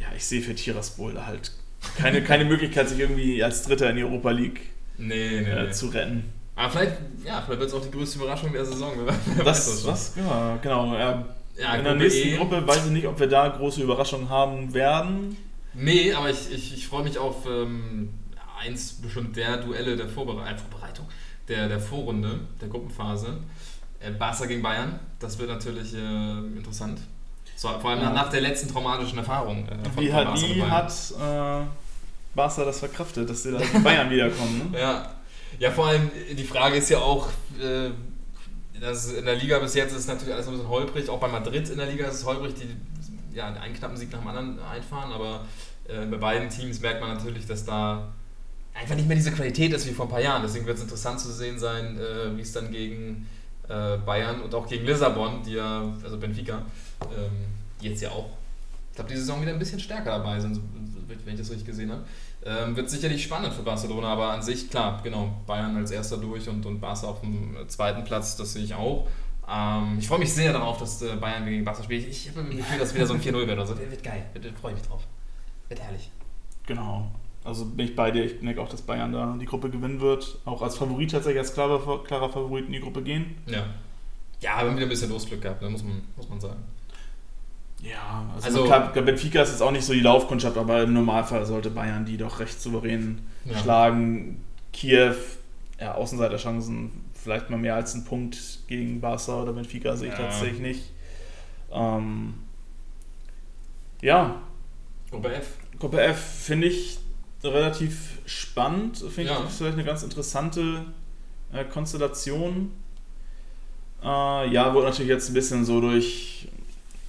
[0.00, 1.50] ja, ich sehe für Tiraspol da halt
[1.98, 4.60] keine, keine Möglichkeit, sich irgendwie als Dritter in die Europa League
[4.98, 5.70] Nee, nee, äh, nee.
[5.72, 6.32] zu retten.
[6.54, 6.92] Aber vielleicht,
[7.24, 8.92] ja, vielleicht wird es auch die größte Überraschung der Saison.
[9.04, 9.90] Wer Das, schon.
[9.90, 10.14] was?
[10.16, 10.94] Ja, genau.
[10.94, 11.24] Ja,
[11.58, 12.36] Ja, in der Gruppe nächsten E.
[12.36, 15.36] Gruppe weiß ich nicht, ob wir da große Überraschungen haben werden.
[15.74, 18.10] Nee, aber ich, ich, ich freue mich auf ähm,
[18.60, 21.06] eins bestimmt der Duelle der Vorbere äh, Vorbereitung,
[21.48, 23.38] der, der Vorrunde, der Gruppenphase.
[24.00, 25.98] Äh, Barca gegen Bayern, das wird natürlich äh,
[26.56, 27.00] interessant.
[27.56, 28.10] So, vor allem Ja.
[28.12, 29.66] nach der letzten traumatischen Erfahrung.
[29.68, 31.64] Äh, von- Wie hat, wie hat äh,
[32.34, 34.70] Barca das verkraftet, dass sie da in Bayern wiederkommen?
[34.72, 34.78] Ne?
[34.80, 35.12] Ja.
[35.58, 37.28] ja, vor allem die Frage ist ja auch,
[37.60, 37.90] äh,
[38.80, 41.68] dass in der Liga bis jetzt ist natürlich alles ein bisschen holprig, auch bei Madrid
[41.68, 42.66] in der Liga ist es holprig, die
[43.34, 45.44] ja, einen knappen Sieg nach dem anderen einfahren, aber
[45.88, 48.12] äh, bei beiden Teams merkt man natürlich, dass da
[48.74, 50.42] einfach nicht mehr diese Qualität ist wie vor ein paar Jahren.
[50.42, 53.28] Deswegen wird es interessant zu sehen sein, äh, wie es dann gegen
[53.68, 56.62] äh, Bayern und auch gegen Lissabon, die ja, also Benfica,
[57.02, 57.30] ähm,
[57.80, 58.30] die jetzt ja auch,
[58.90, 60.60] ich glaube, die Saison wieder ein bisschen stärker dabei sind,
[61.24, 62.02] wenn ich das richtig gesehen habe.
[62.44, 66.48] Ähm, wird sicherlich spannend für Barcelona, aber an sich, klar, genau, Bayern als erster durch
[66.48, 69.06] und, und Barca auf dem zweiten Platz, das sehe ich auch.
[69.48, 72.06] Ähm, ich freue mich sehr darauf, dass äh, Bayern gegen Barca spielt.
[72.08, 73.76] Ich habe das Gefühl, dass wieder so ein 4-0 wird oder so.
[73.78, 75.02] Wird, geil, wird, freue ich mich drauf.
[75.68, 76.10] Wird herrlich.
[76.66, 77.10] Genau.
[77.44, 78.24] Also bin ich bei dir.
[78.24, 80.38] Ich denke auch, dass Bayern da die Gruppe gewinnen wird.
[80.44, 83.36] Auch als Favorit tatsächlich, als klarer, klarer Favorit in die Gruppe gehen.
[83.46, 83.64] Ja.
[84.40, 86.60] Ja, wir haben wieder ein bisschen Losglück gehabt, ne, muss, man, muss man sagen.
[87.80, 91.44] Ja, also, Also- klar, Benfica ist jetzt auch nicht so die Laufkundschaft, aber im Normalfall
[91.46, 93.58] sollte Bayern die doch recht souverän Ja.
[93.58, 94.44] schlagen.
[94.72, 95.14] Kiew,
[95.80, 96.90] ja, Außenseiterchancen,
[97.22, 100.24] vielleicht mal mehr als ein Punkt gegen Barca oder Benfica sehe ich Ja.
[100.26, 100.92] tatsächlich nicht.
[101.70, 102.34] Ähm,
[104.00, 104.42] ja,
[105.10, 105.56] Gruppe F.
[105.78, 106.98] Gruppe F finde ich
[107.44, 108.98] relativ spannend.
[108.98, 109.44] Finde Ja.
[109.46, 110.84] ich vielleicht eine ganz interessante
[111.52, 112.72] äh, Konstellation.
[114.02, 116.48] Äh, ja, wurde natürlich jetzt ein bisschen so durch,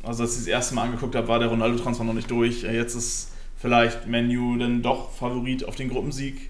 [0.04, 2.64] also als ich das erste Mal angeguckt habe, war der Ronaldo-Transfer noch nicht durch.
[2.64, 6.50] Äh, jetzt ist vielleicht Menu dann doch Favorit auf den Gruppensieg.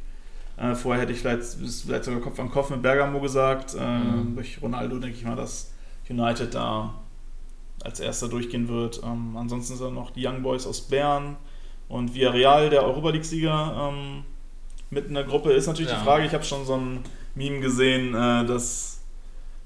[0.64, 3.74] Äh, vorher hätte ich vielleicht, vielleicht sogar Kopf an Kopf mit Bergamo gesagt.
[3.76, 4.36] Äh, Mhm.
[4.36, 5.72] Durch Ronaldo denke ich mal, dass
[6.10, 6.94] United da
[7.84, 9.02] als erster durchgehen wird.
[9.04, 11.36] Ähm, ansonsten sind noch die Young Boys aus Bern
[11.90, 14.24] und Villarreal, der Europa League-Sieger, ähm,
[14.90, 15.52] mit in der Gruppe.
[15.52, 15.98] Ist natürlich Ja.
[15.98, 17.00] die Frage, ich habe schon so ein
[17.36, 19.02] Meme gesehen, äh, das,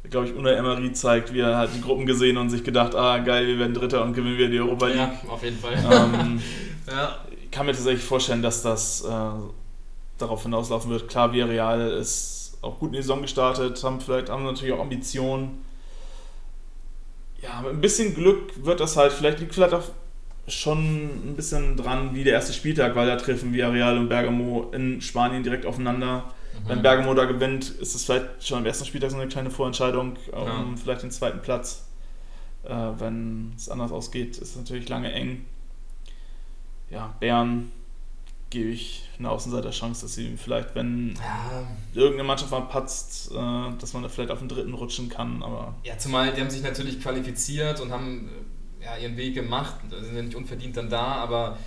[0.09, 3.17] glaube ich, Unai Emery zeigt, wie er hat die Gruppen gesehen und sich gedacht, ah
[3.19, 4.97] geil, wir werden Dritter und gewinnen wir die Europa League.
[4.97, 5.73] Ja, auf jeden Fall.
[5.73, 6.41] Ähm,
[6.87, 7.17] ja.
[7.43, 9.09] ich kann mir tatsächlich vorstellen, dass das äh,
[10.17, 11.07] darauf hinauslaufen wird.
[11.07, 15.63] Klar, Villarreal ist auch gut in die Saison gestartet, haben vielleicht haben natürlich auch Ambitionen.
[17.41, 19.83] Ja, mit ein bisschen Glück wird das halt, vielleicht liegt vielleicht auch
[20.47, 25.01] schon ein bisschen dran wie der erste Spieltag, weil da treffen Villarreal und Bergamo in
[25.01, 26.33] Spanien direkt aufeinander.
[26.65, 26.83] Wenn Mhm.
[26.83, 30.37] Bergamo da gewinnt, ist es vielleicht schon am ersten Spieltag so eine kleine Vorentscheidung um
[30.47, 30.65] Ja.
[30.81, 31.83] vielleicht den zweiten Platz.
[32.63, 35.45] Äh, wenn es anders ausgeht, ist es natürlich lange eng.
[36.89, 37.71] Ja, Bern
[38.49, 43.35] gebe ich eine Außenseiterchance, dass sie vielleicht, wenn Ja, irgendeine Mannschaft mal patzt, äh,
[43.79, 46.61] dass man da vielleicht auf den dritten rutschen kann, aber Ja, zumal die haben sich
[46.63, 48.29] natürlich qualifiziert und haben
[48.81, 51.57] äh, ja, ihren Weg gemacht, sind ja nicht unverdient dann da, aber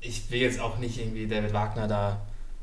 [0.00, 2.20] ich will jetzt auch nicht irgendwie David Wagner da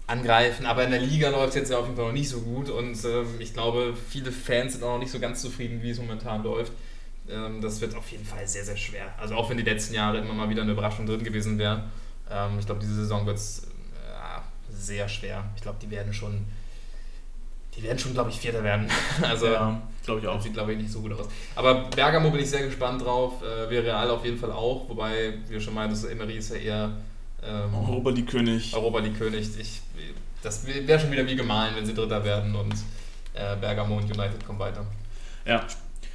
[0.08, 2.42] angreifen, aber in der Liga läuft es jetzt ja auf jeden Fall noch nicht so
[2.42, 5.90] gut und ähm, ich glaube, viele Fans sind auch noch nicht so ganz zufrieden, wie
[5.90, 6.72] es momentan läuft.
[7.28, 9.14] Ähm, das wird auf jeden Fall sehr, sehr schwer.
[9.18, 11.86] Also auch wenn die letzten Jahre immer mal wieder eine Überraschung drin gewesen wäre.
[12.30, 15.44] Ähm, ich glaube, diese Saison wird es äh, sehr schwer.
[15.56, 16.46] Ich glaube, die werden schon,
[17.76, 18.90] die werden schon, glaube ich, Vierter werden.
[19.22, 20.42] also ja, glaube ich auch.
[20.42, 21.28] Sieht, glaube ich, nicht so gut aus.
[21.56, 23.42] Aber Bergamo bin ich sehr gespannt drauf.
[23.42, 24.88] Äh, Real auf jeden Fall auch.
[24.90, 26.92] Wobei, wie du schon meintest, Emery ist ja eher
[27.44, 28.74] ähm, Europa League König.
[28.74, 29.50] Europa League König.
[29.60, 29.82] Ich,
[30.42, 32.74] das wäre schon wieder wie gemahlen, wenn sie Dritter werden und
[33.34, 34.86] äh, Bergamo und United kommen weiter.
[35.46, 35.66] Ja,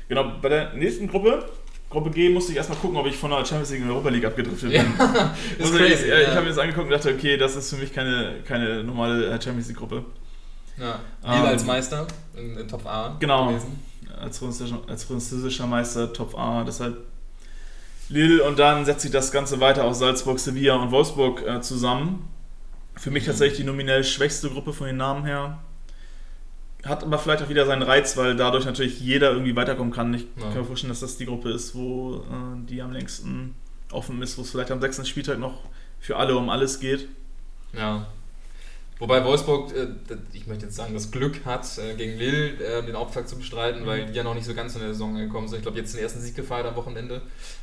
[0.09, 0.33] genau.
[0.41, 1.45] Bei der nächsten Gruppe,
[1.91, 4.25] Gruppe G, musste ich erstmal gucken, ob ich von der Champions League in Europa League
[4.25, 4.95] abgedriftet bin.
[4.97, 6.21] Ja, also crazy, ich, ja.
[6.21, 9.27] ich habe mir das angeguckt und dachte, okay, das ist für mich keine, keine normale
[9.27, 10.05] äh, Champions League Gruppe.
[10.79, 13.83] Ja, ähm, als Meister in, in, Top A genau, gewesen.
[14.21, 16.97] Als französischer, als französischer Meister Top A, deshalb
[18.09, 22.29] Lille und dann setzt sich das Ganze weiter aus Salzburg, Sevilla und Wolfsburg äh, zusammen.
[22.97, 23.29] Für mich mhm.
[23.29, 25.59] tatsächlich die nominell schwächste Gruppe von den Namen her.
[26.85, 30.15] Hat aber vielleicht auch wieder seinen Reiz, weil dadurch natürlich jeder irgendwie weiterkommen kann.
[30.15, 30.45] Ich ja.
[30.45, 33.55] kann mir vorstellen, dass das die Gruppe ist, wo äh, die am längsten
[33.93, 35.65] offen ist, wo es vielleicht am sechsten Spieltag noch
[35.99, 37.09] für alle um alles geht.
[37.73, 38.07] Ja.
[38.99, 39.89] Wobei Wolfsburg, äh,
[40.33, 43.83] ich möchte jetzt sagen, das Glück hat, äh, gegen Lille äh, den Auftakt zu bestreiten,
[43.83, 43.87] mhm.
[43.87, 45.59] weil die ja noch nicht so ganz in der Saison angekommen sind.
[45.59, 47.23] Ich glaube, jetzt den ersten Sieg gefeiert am Wochenende.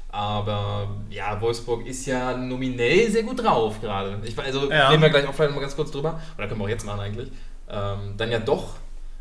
[0.09, 4.19] Aber ja, Wolfsburg ist ja nominell sehr gut drauf gerade.
[4.37, 4.89] Also ja.
[4.89, 6.19] reden wir gleich auch vielleicht mal ganz kurz drüber.
[6.37, 7.29] Oder können wir auch jetzt machen eigentlich.
[7.69, 8.77] Ähm, dann ja doch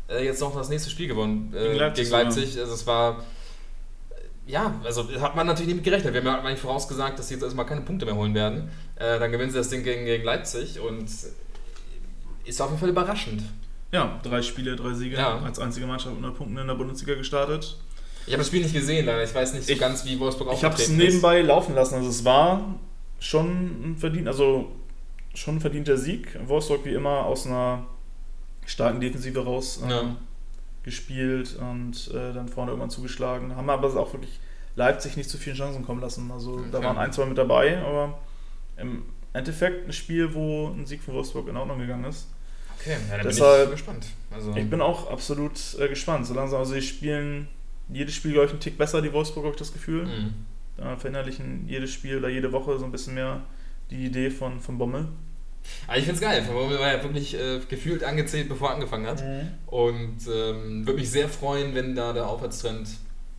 [0.09, 2.03] äh, jetzt noch das nächste Spiel gewonnen äh, gegen Leipzig.
[2.05, 2.59] Gegen Leipzig.
[2.59, 3.23] Also es war
[4.47, 6.13] ja, also hat man natürlich nicht mit gerechnet.
[6.13, 8.69] Wir haben ja eigentlich vorausgesagt, dass sie jetzt erstmal keine Punkte mehr holen werden.
[8.95, 11.09] Äh, dann gewinnen sie das Ding gegen, gegen Leipzig und
[12.45, 13.43] ist auf jeden Fall überraschend.
[13.91, 15.17] Ja, drei Spiele, drei Siege.
[15.17, 15.39] Ja.
[15.39, 17.77] Als einzige Mannschaft unter Punkten in der Bundesliga gestartet.
[18.25, 19.23] Ich habe das Spiel nicht gesehen, leider.
[19.23, 21.95] Ich weiß nicht so ich, ganz, wie Wolfsburg Ich habe es nebenbei laufen lassen.
[21.95, 22.75] Also es war
[23.19, 24.71] schon ein verdient, also
[25.33, 26.37] schon ein verdienter Sieg.
[26.45, 27.85] Wolfsburg wie immer aus einer
[28.67, 30.15] starken Defensive raus ähm, ja.
[30.83, 33.55] gespielt und äh, dann vorne irgendwann zugeschlagen.
[33.55, 34.39] Haben aber auch wirklich
[34.75, 36.29] Leipzig nicht zu vielen Chancen kommen lassen.
[36.31, 38.19] Also da waren ein, zwei mit dabei, aber
[38.77, 39.03] im
[39.33, 42.27] Endeffekt ein Spiel, wo ein Sieg von Wolfsburg in Ordnung gegangen ist.
[42.79, 44.07] Okay, ja, dann Deshalb, bin ich gespannt.
[44.29, 46.27] Also ich bin auch absolut äh, gespannt.
[46.27, 47.47] So langsam, also sie spielen
[47.89, 50.05] jedes Spiel, glaube ich, einen Tick besser, die Wolfsburg, habe ich das Gefühl.
[50.05, 50.33] Mhm.
[50.75, 53.41] Da verinnerlichen jedes Spiel oder jede Woche so ein bisschen mehr
[53.89, 55.07] die Idee von, von Bommel.
[55.87, 56.41] Aber ich finde es geil.
[56.51, 59.23] Bommel war ja wirklich äh, gefühlt angezählt, bevor er angefangen hat.
[59.23, 59.51] Mhm.
[59.67, 62.89] Und ähm, würde mich sehr freuen, wenn da der Aufwärtstrend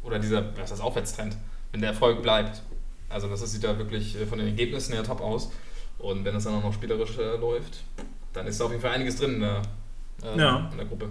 [0.03, 1.37] oder dieser, was ist das Aufwärtstrend,
[1.73, 2.63] wenn der Erfolg bleibt.
[3.09, 5.51] Also das sieht da wirklich äh, von den Ergebnissen her top aus.
[5.99, 7.83] Und wenn das dann auch noch spielerisch äh, läuft,
[8.33, 9.63] dann ist da auf jeden Fall einiges drin in der,
[10.23, 10.69] äh, ja.
[10.71, 11.09] in der Gruppe.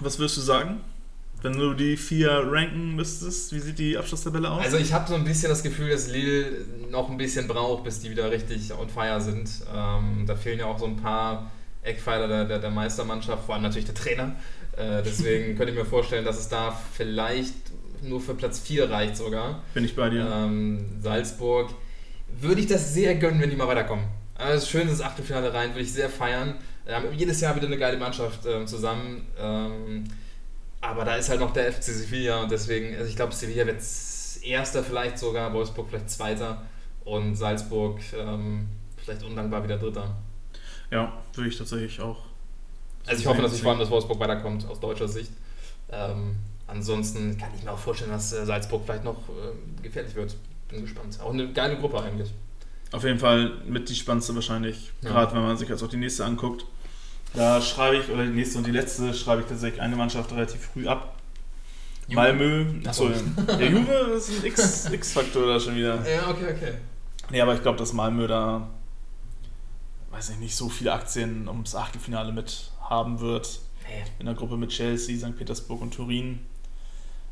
[0.00, 0.80] Was wirst du sagen?
[1.40, 4.64] Wenn du die vier ranken müsstest, wie sieht die Abschlusstabelle aus?
[4.64, 6.46] Also ich habe so ein bisschen das Gefühl, dass Lille
[6.90, 9.48] noch ein bisschen braucht, bis die wieder richtig on fire sind.
[9.72, 11.50] Ähm, da fehlen ja auch so ein paar
[11.82, 14.34] Eckpfeiler der, der, der Meistermannschaft, vor allem natürlich der Trainer.
[14.76, 17.54] Äh, deswegen könnte ich mir vorstellen, dass es da vielleicht
[18.02, 19.62] nur für Platz 4 reicht sogar.
[19.74, 20.28] Bin ich bei dir.
[20.32, 21.70] Ähm, Salzburg
[22.40, 24.04] würde ich das sehr gönnen, wenn die mal weiterkommen.
[24.34, 26.54] Also schön das Achtelfinale rein, würde ich sehr feiern.
[26.84, 29.26] Wir haben jedes Jahr wieder eine geile Mannschaft äh, zusammen.
[29.38, 30.04] Ähm,
[30.80, 33.82] aber da ist halt noch der FC Sevilla und deswegen, also ich glaube, Sevilla wird
[34.42, 36.62] Erster vielleicht sogar, Wolfsburg vielleicht Zweiter
[37.04, 40.16] und Salzburg ähm, vielleicht undankbar wieder Dritter.
[40.90, 42.18] Ja, würde ich tatsächlich auch.
[43.06, 45.32] Also ich hoffe natürlich vor allem, dass Wolfsburg weiterkommt aus deutscher Sicht.
[45.90, 50.36] Ähm, ansonsten kann ich mir auch vorstellen, dass äh, Salzburg vielleicht noch äh, gefährlich wird.
[50.68, 51.18] Bin gespannt.
[51.22, 52.30] Auch eine geile Gruppe eigentlich.
[52.92, 55.10] Auf jeden Fall mit die spannendste wahrscheinlich, ja.
[55.10, 56.64] gerade wenn man sich jetzt auch die nächste anguckt.
[57.34, 60.60] Da schreibe ich, oder die nächste und die letzte, schreibe ich tatsächlich eine Mannschaft relativ
[60.60, 61.14] früh ab.
[62.08, 62.16] Juve.
[62.16, 62.66] Malmö.
[62.86, 64.44] Achso, der Juve ist ein
[64.94, 65.96] X-Faktor da schon wieder.
[66.08, 66.72] Ja, okay, okay.
[67.30, 68.70] Nee, aber ich glaube, dass Malmö da,
[70.10, 73.60] weiß ich nicht, so viele Aktien ums Achtelfinale mit haben wird.
[73.86, 74.04] Nee.
[74.18, 75.36] In der Gruppe mit Chelsea, St.
[75.36, 76.40] Petersburg und Turin.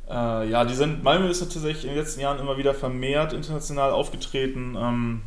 [0.08, 3.92] Äh, ja, die sind, Malmö ist tatsächlich in den letzten Jahren immer wieder vermehrt international
[3.92, 4.76] aufgetreten.
[4.78, 5.22] Ähm,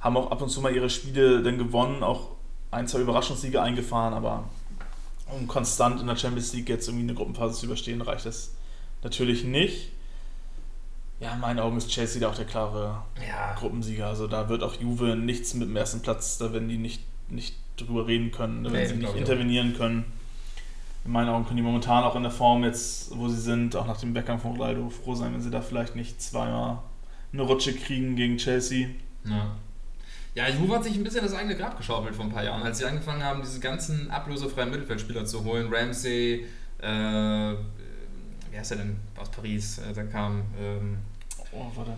[0.00, 2.37] haben auch ab und zu mal ihre Spiele dann gewonnen, auch
[2.70, 4.48] ein, zwei Überraschungssiege eingefahren, aber
[5.30, 8.54] um konstant in der Champions League jetzt irgendwie eine Gruppenphase zu überstehen, reicht das
[9.02, 9.92] natürlich nicht.
[11.20, 13.54] Ja, in meinen Augen ist Chelsea da auch der klare ja.
[13.54, 14.06] Gruppensieger.
[14.06, 17.56] Also da wird auch Juve nichts mit dem ersten Platz, da werden die nicht, nicht
[17.76, 20.04] drüber reden können, da werden nee, sie nicht intervenieren können.
[21.04, 23.86] In meinen Augen können die momentan auch in der Form jetzt, wo sie sind, auch
[23.86, 26.82] nach dem Weggang von Ronaldo froh sein, wenn sie da vielleicht nicht zweimal
[27.32, 28.88] eine Rutsche kriegen gegen Chelsea.
[29.24, 29.56] Ja.
[30.34, 32.78] Ja, Juve hat sich ein bisschen das eigene Grab geschaufelt vor ein paar Jahren, als
[32.78, 35.68] sie angefangen haben, diese ganzen ablösefreien Mittelfeldspieler zu holen.
[35.72, 36.46] Ramsey,
[36.80, 36.86] äh,
[38.50, 39.78] wie heißt er denn aus Paris?
[39.78, 40.42] Äh, da kam.
[40.60, 40.98] Ähm,
[41.52, 41.92] oh, warte.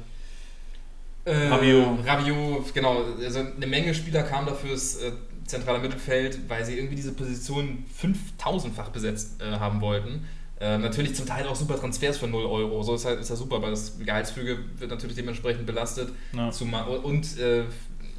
[1.25, 2.07] Äh, Rabiot.
[2.07, 3.05] Rabiot, genau.
[3.23, 5.13] Also eine Menge Spieler kamen dafür fürs äh,
[5.45, 10.27] zentrale Mittelfeld, weil sie irgendwie diese Position 5000-fach besetzt äh, haben wollten.
[10.61, 12.83] Äh, natürlich zum Teil auch super Transfers für 0 Euro.
[12.83, 16.13] So ist halt ist das super, weil das Gehaltsfüge wird natürlich dementsprechend belastet.
[16.35, 16.51] Ja.
[16.51, 17.65] Zumal, und äh,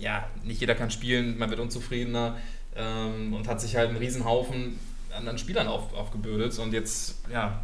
[0.01, 2.37] ja, nicht jeder kann spielen, man wird unzufriedener
[2.75, 4.79] ähm, und hat sich halt einen Riesenhaufen
[5.15, 6.57] an, an Spielern auf, aufgebürdet.
[6.59, 7.63] Und jetzt, ja,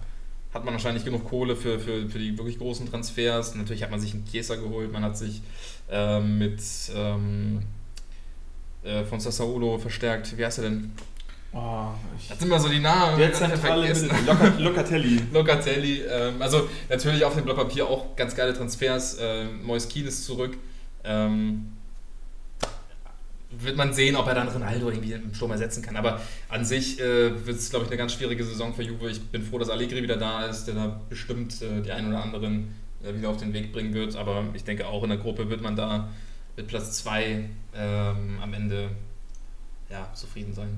[0.53, 3.55] hat man wahrscheinlich genug Kohle für, für, für die wirklich großen Transfers.
[3.55, 5.41] Natürlich hat man sich einen Chiesa geholt, man hat sich
[5.89, 6.61] ähm, mit
[6.95, 7.63] ähm,
[8.83, 10.37] äh, von Sassuolo verstärkt.
[10.37, 10.91] Wie heißt er denn?
[11.53, 11.87] Oh,
[12.29, 13.17] Das sind immer so die Namen.
[13.17, 13.87] der Zentrale
[14.25, 15.21] Loca- Locatelli.
[15.33, 16.01] Locatelli.
[16.01, 19.17] Ähm, also natürlich auf dem Blatt Papier auch ganz geile Transfers.
[19.19, 20.57] Ähm, Mois ist zurück.
[21.03, 21.76] Ähm,
[23.49, 25.95] wird man sehen, ob er dann Ronaldo irgendwie im Sturm ersetzen kann.
[25.95, 29.09] Aber an sich äh, wird es, glaube ich, eine ganz schwierige Saison für Juve.
[29.09, 32.21] Ich bin froh, dass Allegri wieder da ist, der da bestimmt äh, die einen oder
[32.21, 34.15] anderen äh, wieder auf den Weg bringen wird.
[34.15, 36.09] Aber ich denke, auch in der Gruppe wird man da
[36.57, 38.89] mit Platz 2 ähm, am Ende
[39.89, 40.77] ja, zufrieden sein.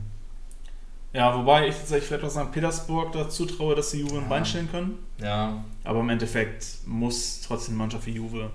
[1.11, 2.51] Ja, wobei ich tatsächlich vielleicht auch St.
[2.51, 4.29] Petersburg dazu traue, dass sie Juve ein Ja.
[4.29, 4.99] Bein stellen können.
[5.19, 8.51] Ja, Aber im Endeffekt muss trotzdem die Mannschaft wie Juve,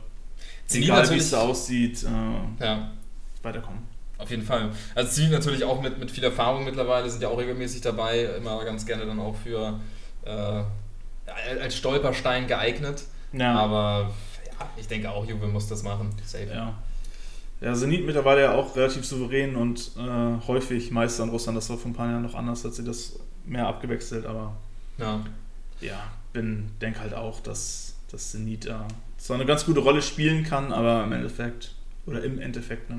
[0.66, 2.92] Zenit egal wie es da aussieht, äh, ja.
[3.42, 3.93] weiterkommen.
[4.24, 4.70] Auf jeden Fall.
[4.94, 8.64] Also Ziel natürlich auch mit, mit viel Erfahrung mittlerweile, sind ja auch regelmäßig dabei, immer
[8.64, 9.78] ganz gerne dann auch für
[10.24, 10.62] äh,
[11.60, 13.04] als Stolperstein geeignet.
[13.34, 14.10] Ja, Aber
[14.46, 16.14] ja, ich denke auch, Juve muss das machen.
[16.24, 16.46] Safe.
[16.46, 16.74] ja.
[17.60, 21.56] Ja, Zenit mittlerweile ja auch relativ souverän und äh, häufig Meister in Russland.
[21.58, 24.56] Das war vor ein paar Jahren noch anders, hat sie das mehr abgewechselt, aber
[24.98, 25.20] Ja.
[25.82, 25.98] ja,
[26.32, 28.88] bin, denke halt auch, dass, dass Zenit da
[29.18, 31.74] zwar eine ganz gute Rolle spielen kann, aber im Endeffekt,
[32.06, 32.94] oder im Endeffekt äh,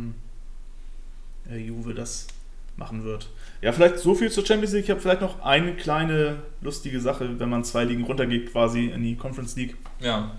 [1.53, 2.27] Juve das
[2.77, 3.29] machen wird.
[3.61, 4.85] Ja, vielleicht so viel zur Champions League.
[4.85, 9.01] Ich habe vielleicht noch eine kleine lustige Sache, wenn man zwei Ligen runtergeht quasi in
[9.01, 9.75] die Conference League.
[9.99, 10.31] Ja.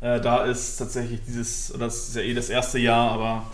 [0.00, 3.46] Äh, da ist tatsächlich dieses, oder das ist ja eh das erste Jahr, aber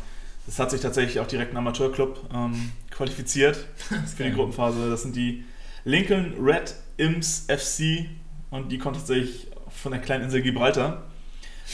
[0.47, 3.67] es hat sich tatsächlich auch direkt ein Amateurclub ähm, qualifiziert
[4.17, 4.33] für die.
[4.33, 4.91] Gruppenphase.
[4.91, 5.45] Das sind die
[5.85, 8.07] Lincoln Red Imps FC
[8.51, 11.05] und die kommt tatsächlich von der kleinen Insel Gibraltar.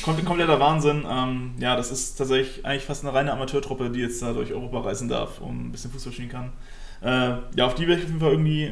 [0.02, 1.04] Kom kompletter Wahnsinn.
[1.08, 4.80] Ähm, ja, das ist tatsächlich eigentlich fast eine reine Amateurtruppe, die jetzt da durch Europa
[4.80, 6.52] reisen darf, um ein bisschen Fußball spielen kann.
[7.00, 8.64] Äh, ja, auf die werde ich auf jeden Fall irgendwie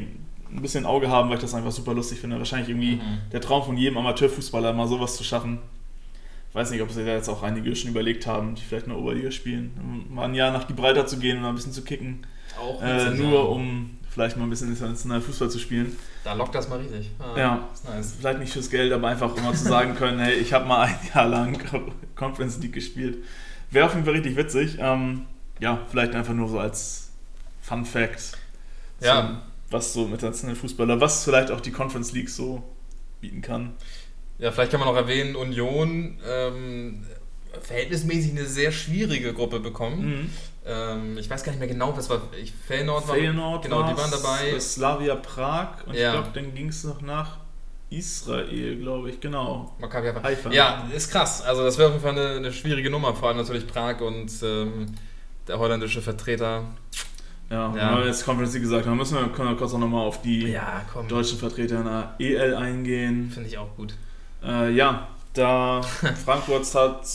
[0.51, 2.37] ein bisschen Auge haben, weil ich das einfach super lustig finde.
[2.37, 3.19] Wahrscheinlich irgendwie Mhm.
[3.31, 5.59] der Traum von jedem Amateurfußballer, mal sowas zu schaffen.
[6.49, 8.95] Ich weiß nicht, ob sich da jetzt auch einige schon überlegt haben, die vielleicht eine
[8.97, 10.05] Oberliga spielen.
[10.11, 12.27] Mal ein Jahr nach Gibraltar zu gehen und ein bisschen zu kicken.
[12.61, 15.97] Auch Äh, nur um vielleicht mal ein bisschen international Fußball zu spielen.
[16.23, 17.09] Da lockt das mal richtig.
[17.19, 17.69] Ah, Ja.
[17.73, 18.13] Ist nice.
[18.19, 20.83] Vielleicht nicht fürs Geld, aber einfach um mal zu sagen können, hey, ich habe mal
[20.87, 21.59] ein Jahr lang
[22.15, 23.17] Conference League gespielt.
[23.71, 24.77] Wäre auf jeden Fall richtig witzig.
[24.79, 25.25] Ähm,
[25.59, 27.09] ja, vielleicht einfach nur so als
[27.61, 28.33] Fun Fact.
[28.99, 29.41] Ja.
[29.69, 32.61] Was so mit internationalen Fußballer, was vielleicht auch die Conference League so
[33.21, 33.73] bieten kann.
[34.37, 37.03] Ja, vielleicht kann man noch erwähnen, Union ähm,
[37.61, 40.05] verhältnismäßig eine sehr schwierige Gruppe bekommen.
[40.05, 40.29] Mhm.
[40.65, 42.21] Ähm, ich weiß gar nicht mehr genau, was war.
[42.41, 43.15] Ich, Feyenoord war.
[43.15, 44.59] Feyenoord genau, die waren dabei.
[44.59, 46.07] Slavia Prag und Ja.
[46.09, 47.37] ich glaube, dann ging es noch nach
[47.89, 49.75] Israel, glaube ich, genau.
[49.79, 50.51] Maccabi Haifa.
[50.51, 51.41] Ja, ist krass.
[51.43, 54.31] Also das wäre auf jeden Fall eine, eine schwierige Nummer, vor allem natürlich Prag und
[54.41, 54.87] ähm,
[55.47, 56.63] der holländische Vertreter.
[57.49, 57.97] Ja, Ja.
[57.97, 60.47] wir jetzt Conference League gesagt haben, müssen wir, können wir kurz auch nochmal auf die
[60.47, 63.29] Ja, deutschen Vertreter in der EL eingehen.
[63.31, 63.93] Finde ich auch gut.
[64.43, 65.81] Äh, ja, da
[66.25, 67.05] Frankfurt hat,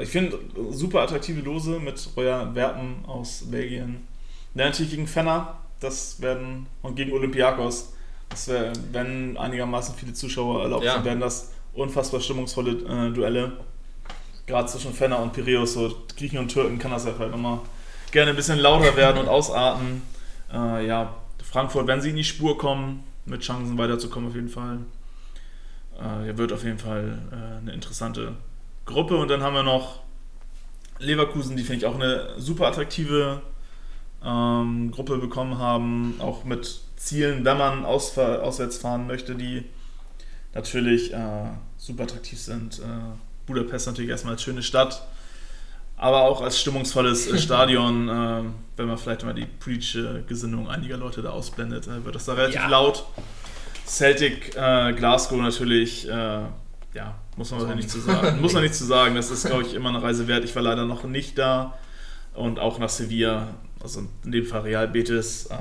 [0.00, 0.38] ich finde,
[0.70, 4.06] super attraktive Lose mit Roya Werpen aus Belgien.
[4.54, 7.92] Ja, natürlich gegen Fenner, das werden, und gegen Olympiakos.
[8.28, 10.94] Das wär, wenn einigermaßen viele Zuschauer erlaubt Ja.
[10.94, 13.52] sind, werden das unfassbar stimmungsvolle äh, Duelle.
[14.46, 17.60] Gerade zwischen Fenner und Piraeus, so Griechen und Türken kann das ja vielleicht nochmal
[18.12, 20.02] gerne ein bisschen lauter werden und ausarten.
[20.52, 24.78] Äh, ja, Frankfurt, wenn sie in die Spur kommen, mit Chancen weiterzukommen auf jeden Fall.
[25.98, 28.34] Äh, wird auf jeden Fall äh, eine interessante
[28.86, 29.16] Gruppe.
[29.16, 30.00] Und dann haben wir noch
[30.98, 33.42] Leverkusen, die finde ich auch eine super attraktive
[34.24, 39.64] ähm, Gruppe bekommen haben, auch mit Zielen, wenn man ausfahr auswärts fahren möchte, die
[40.54, 42.78] natürlich äh, super attraktiv sind.
[42.78, 42.82] Äh,
[43.46, 45.06] Budapest natürlich erstmal als schöne Stadt,
[45.96, 48.08] aber auch als stimmungsvolles äh, Stadion,
[48.76, 52.32] wenn man vielleicht mal die politische Gesinnung einiger Leute da ausblendet, äh, wird das da
[52.34, 52.68] relativ Ja.
[52.68, 53.04] laut.
[53.86, 58.40] Celtic, äh, Glasgow natürlich, äh, ja, muss man wahrscheinlich man nicht zu sagen.
[58.40, 60.44] Muss man nicht zu sagen, das ist, glaube ich, immer eine Reise wert.
[60.44, 61.78] Ich war leider noch nicht da
[62.34, 63.48] und auch nach Sevilla,
[63.82, 65.56] also in dem Fall Real Betis, äh,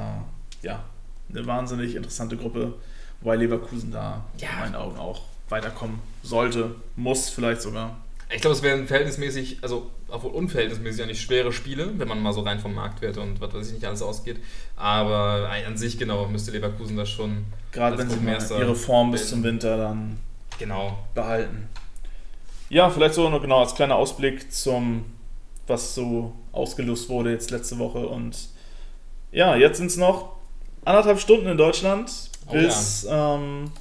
[0.66, 0.84] ja,
[1.30, 2.74] eine wahnsinnig interessante Gruppe,
[3.22, 4.50] wobei Leverkusen da Ja.
[4.54, 7.98] in meinen Augen auch weiterkommen sollte, muss vielleicht sogar.
[8.34, 12.34] Ich glaube, es wären verhältnismäßig, also obwohl unverhältnismäßig ja nicht schwere Spiele, wenn man mal
[12.34, 14.38] so rein vom Marktwert und was weiß ich nicht alles ausgeht.
[14.76, 19.30] Aber an sich genau müsste Leverkusen das schon Gerade wenn sie mal ihre Form bis
[19.30, 20.18] zum Winter dann
[20.58, 20.98] genau.
[21.14, 21.70] behalten.
[22.70, 25.06] Ja, vielleicht so noch genau als kleiner Ausblick zum,
[25.68, 28.08] was so ausgelost wurde jetzt letzte Woche.
[28.08, 28.50] Und
[29.32, 30.36] ja, jetzt sind es noch
[30.84, 32.12] anderthalb Stunden in Deutschland
[32.48, 33.36] oh, bis ja.
[33.36, 33.72] ähm,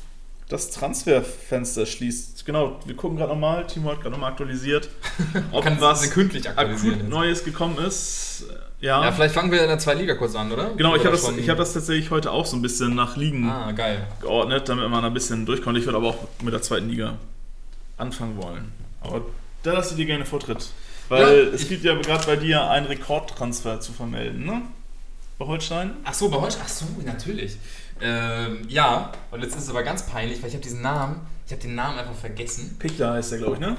[0.48, 2.33] das Transferfenster schließt.
[2.44, 3.66] Genau, wir gucken gerade nochmal.
[3.66, 4.90] Timo hat gerade nochmal aktualisiert.
[5.52, 8.46] Ob was kündlich aktualisieren Neues gekommen ist.
[8.80, 9.02] Ja.
[9.02, 10.74] ja, vielleicht fangen wir in der zweiten Liga kurz an, oder?
[10.76, 13.72] Genau, ich habe das, hab das tatsächlich heute auch so ein bisschen nach Ligen ah,
[14.20, 15.78] geordnet, damit man ein bisschen durchkommt.
[15.78, 17.14] Ich würde aber auch mit der zweiten Liga
[17.96, 18.72] anfangen wollen.
[19.00, 19.22] Aber
[19.62, 20.68] da lasse ich dir gerne Vortritt.
[21.08, 24.62] Weil ja, es gibt ja gerade bei dir einen Rekordtransfer zu vermelden, ne?
[25.38, 25.96] Bei Holstein?
[26.04, 26.62] Ach so, bei Holstein?
[26.64, 27.56] Ach so, natürlich.
[28.00, 31.52] Ähm, ja, und jetzt ist es aber ganz peinlich, weil ich habe diesen Namen, ich
[31.52, 32.76] habe den Namen einfach vergessen.
[32.78, 33.76] Pichler heißt der, glaube ich, ne?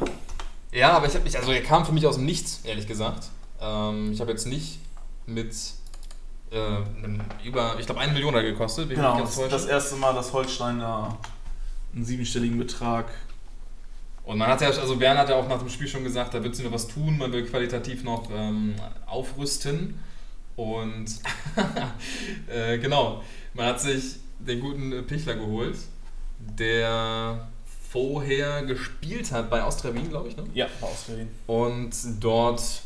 [0.72, 3.30] Ja, aber ich habe mich, also er kam für mich aus dem Nichts, ehrlich gesagt.
[3.62, 4.80] Ähm, ich habe jetzt nicht
[5.26, 5.56] mit
[6.52, 8.90] äh, einem, über, ich glaube, eine Million da gekostet.
[8.90, 11.18] Genau, das, das erste Mal, dass Holstein da
[11.94, 13.06] einen siebenstelligen Betrag
[14.26, 16.44] und man hat ja, also Werner hat ja auch nach dem Spiel schon gesagt, da
[16.44, 18.76] wird sie noch was tun, man will qualitativ noch ähm,
[19.06, 20.00] aufrüsten.
[20.56, 21.06] Und
[22.48, 23.22] äh, genau,
[23.54, 25.78] man hat sich den guten Pichler geholt,
[26.40, 27.48] der
[27.96, 30.44] vorher gespielt hat bei Austria Wien, glaube ich, ne?
[30.54, 31.30] Ja, bei Austria Wien.
[31.48, 32.82] Und dort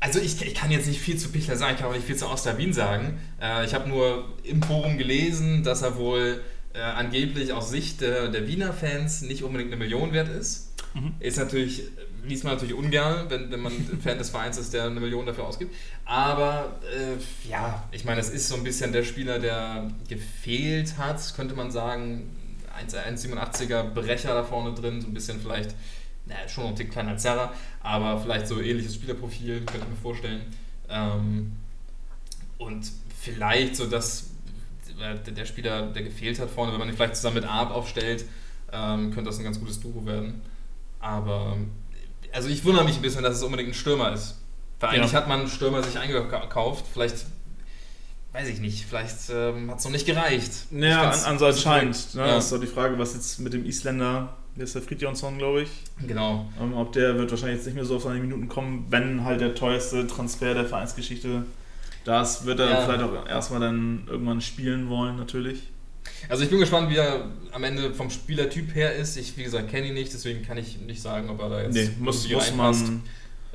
[0.00, 2.16] also ich, ich, kann jetzt nicht viel zu Pichler sagen, ich kann auch nicht viel
[2.16, 3.18] zu Austria Wien sagen.
[3.40, 6.42] Äh, ich habe nur im Forum gelesen, dass er wohl
[6.74, 10.72] äh, angeblich aus Sicht der, der Wiener Fans nicht unbedingt eine Million wert ist.
[10.92, 11.14] Mhm.
[11.20, 11.84] Ist natürlich,
[12.22, 13.72] liest man natürlich ungern, wenn, wenn man
[14.02, 15.74] Fan des Vereins ist, der eine Million dafür ausgibt.
[16.04, 21.34] Aber äh, ja, ich meine, es ist so ein bisschen der Spieler, der gefehlt hat,
[21.34, 22.30] könnte man sagen.
[22.76, 25.74] 1,87er Brecher da vorne drin, so ein bisschen vielleicht,
[26.26, 27.52] naja, schon noch ein Tick kleiner Serra,
[27.82, 30.42] aber vielleicht so ähnliches Spielerprofil, könnte ich mir vorstellen.
[30.88, 31.52] Ähm,
[32.58, 32.90] und
[33.20, 34.30] vielleicht so das
[34.96, 38.24] der Spieler, der gefehlt hat vorne, wenn man ihn vielleicht zusammen mit Arp aufstellt,
[38.72, 40.42] ähm, könnte das ein ganz gutes Duo werden.
[41.00, 41.56] Aber
[42.32, 44.40] also ich wundere mich ein bisschen, dass es unbedingt ein Stürmer ist.
[44.80, 45.18] Weil eigentlich ja.
[45.18, 46.84] hat man einen Stürmer sich eingekauft.
[46.92, 47.26] Vielleicht,
[48.34, 50.52] weiß ich nicht, vielleicht ähm, hat es noch nicht gereicht.
[50.70, 52.14] Ja, an, an so anscheinend.
[52.14, 52.20] Ne?
[52.20, 52.34] Ja.
[52.34, 55.62] Das ist doch die Frage, was jetzt mit dem Isländer, der ist der Fridjonsson, glaube
[55.62, 55.70] ich.
[56.06, 56.46] Genau.
[56.60, 59.40] Ähm, ob der wird wahrscheinlich jetzt nicht mehr so auf seine Minuten kommen, wenn halt
[59.40, 61.44] der teuerste Transfer der Vereinsgeschichte
[62.04, 62.80] das wird er ja.
[62.82, 65.70] vielleicht auch erstmal dann irgendwann spielen wollen, natürlich.
[66.28, 69.16] Also ich bin gespannt, wie er am Ende vom Spielertyp her ist.
[69.16, 71.74] Ich, wie gesagt, kenne ihn nicht, deswegen kann ich nicht sagen, ob er da jetzt
[71.74, 73.02] nee, muss, muss man ähm,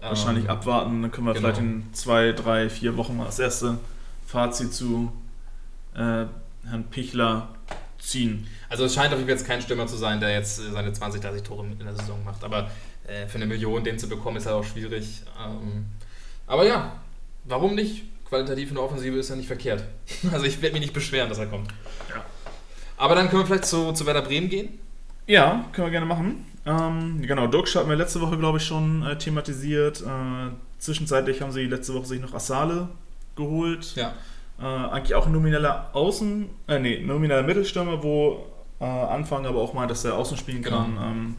[0.01, 1.03] wahrscheinlich abwarten.
[1.03, 1.47] Dann können wir genau.
[1.47, 3.77] vielleicht in zwei, drei, vier Wochen mal das erste
[4.29, 5.11] Fazit zu
[5.95, 7.49] äh, Herrn Pichler
[7.97, 8.47] ziehen.
[8.69, 10.93] Also es scheint auf jeden Fall jetzt kein Stürmer zu sein, der jetzt äh, seine
[10.93, 12.43] 20, 30 Tore in der Saison macht.
[12.43, 12.69] Aber
[13.07, 15.23] äh, für eine Million den zu bekommen, ist halt auch schwierig.
[15.43, 15.85] Ähm,
[16.45, 16.99] aber ja,
[17.45, 18.03] warum nicht?
[18.29, 19.83] qualitativ in der Offensive ist ja nicht verkehrt.
[20.31, 21.71] Also ich werde mich nicht beschweren, dass er kommt.
[22.09, 22.23] Ja.
[22.97, 24.77] Aber dann können wir vielleicht zu, zu Werder Bremen gehen.
[25.25, 26.45] Ja, können wir gerne machen.
[26.67, 30.01] Ähm, genau, Duxch hatten wir letzte Woche, glaube ich, schon äh, thematisiert.
[30.01, 32.89] Äh, zwischenzeitlich haben sie letzte Woche sich noch Assale
[33.39, 33.95] geholt.
[33.95, 34.13] Ja.
[34.59, 38.45] Äh, eigentlich auch ein nomineller Außen, äh, nee, nomineller Mittelstürmer, wo
[38.79, 40.95] äh, Anfang aber auch mal, dass er außen spielen kann.
[40.95, 41.05] Genau.
[41.07, 41.35] Ähm,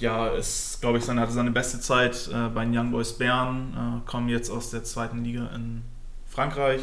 [0.00, 4.02] ja, ist, glaube ich, seine, hatte seine beste Zeit äh, bei den Young Boys Bern,
[4.04, 5.82] äh, kommen jetzt aus der zweiten Liga in
[6.26, 6.82] Frankreich.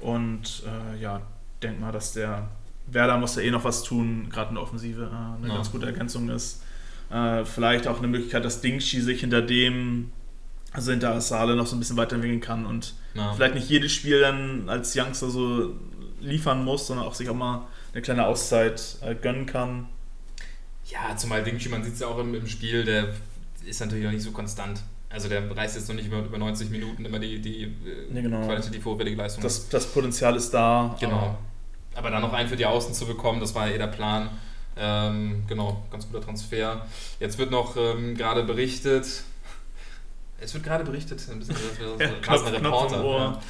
[0.00, 1.20] Und äh, ja,
[1.62, 2.48] denk mal, dass der
[2.86, 5.54] Werder muss ja eh noch was tun, gerade in der Offensive, äh, eine ja.
[5.54, 6.62] ganz gute Ergänzung ist.
[7.10, 10.10] Äh, vielleicht auch eine Möglichkeit, dass Dingshi sich hinter dem,
[10.72, 13.32] also hinter Asale noch so ein bisschen weiterentwickeln kann und ja.
[13.32, 15.74] vielleicht nicht jedes Spiel dann als Youngster so
[16.20, 19.88] liefern muss, sondern auch sich auch mal eine kleine Auszeit äh, gönnen kann.
[20.86, 23.08] Ja, zumal Dingshi, man sieht es ja auch im, im Spiel, der
[23.64, 24.82] ist natürlich auch nicht so konstant.
[25.08, 27.68] Also der reißt jetzt noch nicht über, über 90 Minuten immer die, die äh,
[28.10, 28.44] nee, genau.
[28.44, 29.42] qualitativ hochwertige Leistung.
[29.42, 30.96] Das, das Potenzial ist da.
[31.00, 31.16] Genau.
[31.16, 31.38] Aber,
[31.94, 34.30] aber dann noch einen für die Außen zu bekommen, das war ja eh der Plan.
[34.76, 36.86] Ähm, genau, ganz guter Transfer.
[37.18, 39.24] Jetzt wird noch ähm, gerade berichtet,
[40.40, 41.56] es wird gerade berichtet, ein bisschen
[41.98, 43.04] ja, Knopf, Reporter.
[43.04, 43.40] Ja.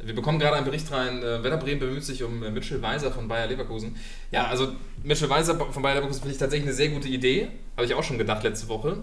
[0.00, 3.10] Wir bekommen gerade einen Bericht rein, äh, Werder Bremen bemüht sich um äh, Mitchell Weiser
[3.10, 3.96] von Bayer Leverkusen.
[4.30, 4.72] Ja, also
[5.02, 7.48] Mitchell Weiser von Bayer Leverkusen finde ich tatsächlich eine sehr gute Idee.
[7.76, 8.98] Habe ich auch schon gedacht letzte Woche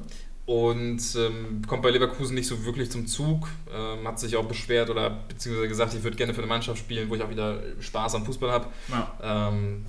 [0.46, 3.48] und ähm, kommt bei Leverkusen nicht so wirklich zum Zug.
[3.74, 7.10] Ähm, hat sich auch beschwert oder beziehungsweise gesagt, ich würde gerne für eine Mannschaft spielen,
[7.10, 8.68] wo ich auch wieder Spaß am Fußball habe.
[8.90, 9.50] Ja.
[9.50, 9.86] Ähm,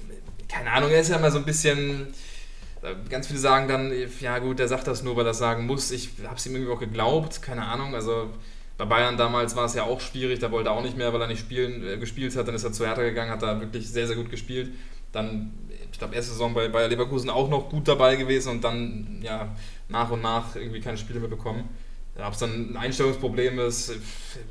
[0.49, 2.09] keine Ahnung, er ist ja immer so ein bisschen.
[2.87, 5.67] Äh, ganz viele sagen dann, ja gut, der sagt das nur, weil er das sagen
[5.67, 5.91] muss.
[5.91, 7.95] Ich habe es ihm irgendwie auch geglaubt, keine Ahnung.
[7.95, 8.31] Also
[8.79, 11.21] bei Bayern damals war es ja auch schwierig, da wollte er auch nicht mehr, weil
[11.21, 12.47] er nicht spielen, äh, gespielt hat.
[12.47, 14.73] Dann ist er zu Hertha gegangen, hat da wirklich sehr, sehr gut gespielt.
[15.13, 15.53] Dann,
[15.91, 19.57] ich glaube, erste Saison bei Bayer Leverkusen auch noch gut dabei gewesen und dann, ja,
[19.89, 21.69] nach und nach irgendwie keine Spiele mehr bekommen.
[22.19, 23.93] Ob es dann ein Einstellungsproblem ist,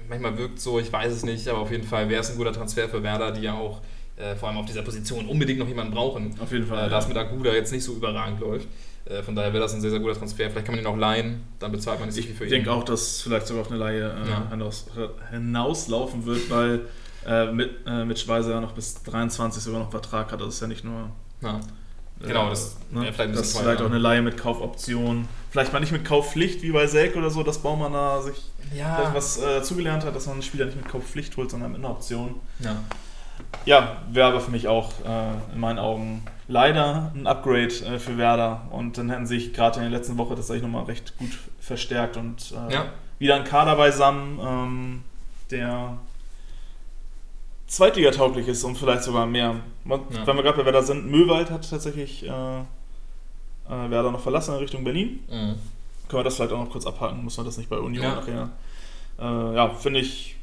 [0.07, 2.53] manchmal wirkt so, ich weiß es nicht, aber auf jeden Fall wäre es ein guter
[2.53, 3.81] Transfer für Werder, die ja auch
[4.17, 6.35] äh, vor allem auf dieser Position unbedingt noch jemanden brauchen.
[6.39, 6.87] Auf jeden Fall.
[6.87, 8.67] Äh, da es mit Aguda jetzt nicht so überragend läuft.
[9.05, 10.49] Äh, von daher wäre das ein sehr, sehr guter Transfer.
[10.49, 12.47] Vielleicht kann man ihn auch leihen, dann bezahlt man nicht so viel für ihn.
[12.47, 14.49] Ich denke auch, dass vielleicht sogar auf eine Laie äh, ja.
[14.49, 14.87] hinaus,
[15.31, 16.81] hinauslaufen wird, weil
[17.25, 20.41] äh, mit, äh, mit Schweizer ja noch bis 23 sogar noch Vertrag hat.
[20.41, 21.09] Das ist ja nicht nur.
[21.41, 21.59] Ja.
[22.21, 23.01] Genau, das ne?
[23.01, 25.27] vielleicht ein das ist vielleicht auch eine Laie mit Kaufoption.
[25.51, 29.11] Vielleicht mal nicht mit Kaufpflicht wie bei Selk oder so, dass Baumann da sich Ja.
[29.13, 31.91] was äh, zugelernt hat, dass man einen Spieler nicht mit Kaufpflicht holt, sondern mit einer
[31.91, 32.35] Option.
[32.59, 32.77] ja.
[33.65, 38.17] Ja, wäre aber für mich auch äh, in meinen Augen leider ein Upgrade äh, für
[38.17, 38.61] Werder.
[38.69, 42.53] Und dann hätten sich gerade in der letzten Woche tatsächlich nochmal recht gut verstärkt und
[42.69, 42.85] äh, Ja.
[43.19, 45.03] wieder ein Kader beisammen, ähm,
[45.51, 45.97] der
[47.67, 49.55] Zweitliga-tauglich ist und vielleicht sogar mehr.
[49.83, 50.25] Man, Ja.
[50.27, 52.61] Wenn wir gerade bei Werder sind, Möwald hat tatsächlich äh, äh,
[53.89, 55.19] Werder noch verlassen in Richtung Berlin.
[55.27, 55.55] Mhm.
[56.07, 58.15] Können wir das vielleicht auch noch kurz abhaken, muss man das nicht bei Union Ja.
[58.15, 58.49] nachher.
[59.19, 60.34] Äh, ja, finde ich,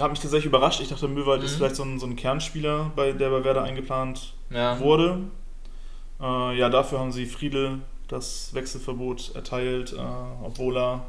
[0.00, 0.80] hat mich tatsächlich überrascht.
[0.80, 1.56] Ich dachte, Möwald ist Mhm.
[1.58, 4.78] vielleicht so ein, so ein Kernspieler, bei, der bei Werder eingeplant Ja.
[4.80, 5.18] wurde.
[6.20, 9.96] Äh, ja, dafür haben sie Friedel das Wechselverbot erteilt, äh,
[10.44, 11.04] obwohl er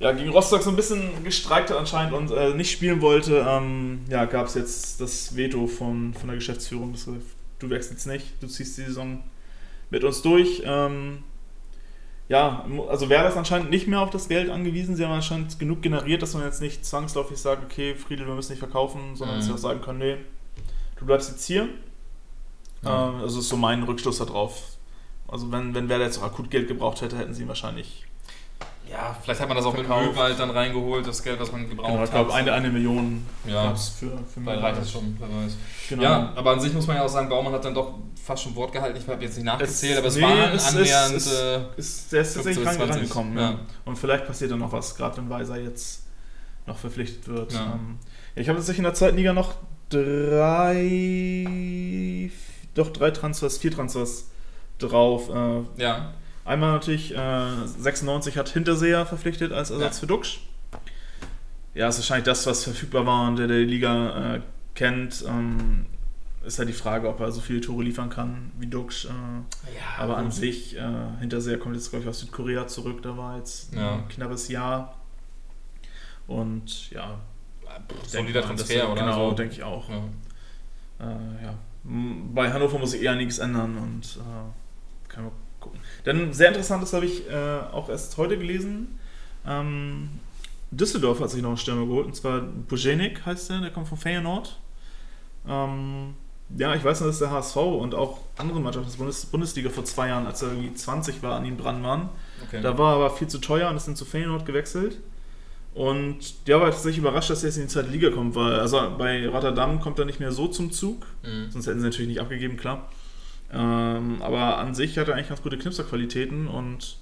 [0.00, 3.44] ja, gegen Rostock so ein bisschen gestreikt hat anscheinend und äh, nicht spielen wollte.
[3.48, 6.92] Ähm, ja, gab es jetzt das Veto von, von der Geschäftsführung.
[6.92, 7.08] Das,
[7.58, 9.22] du wechselst nicht, du ziehst die Saison
[9.90, 10.62] mit uns durch.
[10.64, 11.22] Ähm,
[12.32, 14.96] ja, also wäre das anscheinend nicht mehr auf das Geld angewiesen.
[14.96, 18.52] Sie haben anscheinend genug generiert, dass man jetzt nicht zwangsläufig sagt, okay, Friedel, wir müssen
[18.52, 19.40] nicht verkaufen, sondern Mhm.
[19.40, 20.16] dass sie auch sagen können, nee,
[20.98, 21.68] du bleibst jetzt hier.
[22.82, 23.10] Ja.
[23.10, 24.62] Ähm, also ist so mein Rückschluss darauf.
[25.28, 28.06] Also wenn, wenn Werder jetzt auch akut Geld gebraucht hätte, hätten sie ihn wahrscheinlich.
[28.90, 29.88] Ja, vielleicht hat man das auch mit.
[29.88, 32.38] Möwald dann reingeholt, das Geld, was man gebraucht Genau, ich glaube, hat.
[32.40, 34.62] eine, eine Million ja, gab's für, für vielleicht Möwald.
[34.62, 35.56] reicht das schon, wer weiß.
[35.88, 36.02] Genau.
[36.02, 38.54] Ja, aber an sich muss man ja auch sagen, Baumann hat dann doch fast schon
[38.54, 38.98] Wort gehalten.
[38.98, 41.14] Ich habe jetzt nicht nachgezählt, Es- aber es nee, waren es annähernd.
[41.16, 43.36] es- äh, Ist, der ist tatsächlich 15 bis rein, 20, reingekommen.
[43.38, 43.50] ja.
[43.52, 43.58] Ja.
[43.84, 46.02] Und vielleicht passiert dann noch was, gerade wenn Weiser jetzt
[46.66, 47.52] noch verpflichtet wird.
[47.52, 47.72] Ja.
[47.74, 47.98] Ähm,
[48.34, 49.54] ich habe tatsächlich in der zweiten Liga noch
[51.02, 52.30] drei,
[52.74, 54.28] doch drei Transfers, vier Transfers
[54.78, 55.28] drauf.
[55.28, 56.12] Äh, ja,
[56.44, 60.00] Einmal natürlich, äh, 96 hat Hinterseher verpflichtet als Ersatz Ja.
[60.00, 60.40] für Duxch.
[61.74, 64.40] Ja, ist wahrscheinlich das, was verfügbar war und der die Liga äh,
[64.74, 65.24] kennt.
[65.26, 65.86] Ähm,
[66.44, 69.04] ist halt die Frage, ob er so viele Tore liefern kann wie Duxch.
[69.04, 70.34] Äh, ja aber an gut.
[70.34, 70.80] sich, äh,
[71.20, 73.00] Hinterseher kommt jetzt, glaube ich, aus Südkorea zurück.
[73.02, 73.94] Da war jetzt Ja.
[73.94, 74.96] ein knappes Jahr.
[76.26, 77.20] Und ja,
[78.06, 79.00] Solider Transfer, oder?
[79.00, 79.36] Genau, So.
[79.36, 79.88] denke ich auch.
[79.88, 79.96] Ja.
[81.00, 81.54] Äh, ja.
[81.84, 85.32] Bei Hannover muss sich eher nichts ändern und äh, kann man.
[86.04, 88.98] Dann sehr interessant, das habe ich äh, auch erst heute gelesen.
[89.46, 90.08] Ähm,
[90.70, 93.98] Düsseldorf hat sich noch einen Stürmer geholt und zwar Bujenik heißt der, der kommt von
[93.98, 94.58] Feyenoord.
[95.46, 96.14] Ähm,
[96.56, 99.84] ja, ich weiß noch, dass der HSV und auch andere Mannschaften der Bundes Bundesliga vor
[99.84, 102.08] zwei Jahren, als er irgendwie 20 war, an ihm dran waren.
[102.46, 102.60] Okay.
[102.62, 104.98] Da war er aber viel zu teuer und ist dann zu Feyenoord gewechselt.
[105.74, 108.78] Und der war tatsächlich überrascht, dass er jetzt in die zweite Liga kommt, weil also
[108.98, 111.06] bei Rotterdam kommt er nicht mehr so zum Zug.
[111.22, 111.50] Mhm.
[111.50, 112.88] Sonst hätten sie natürlich nicht abgegeben, klar.
[113.52, 116.96] Ähm, aber an sich hat er eigentlich ganz gute Knipserqualitäten und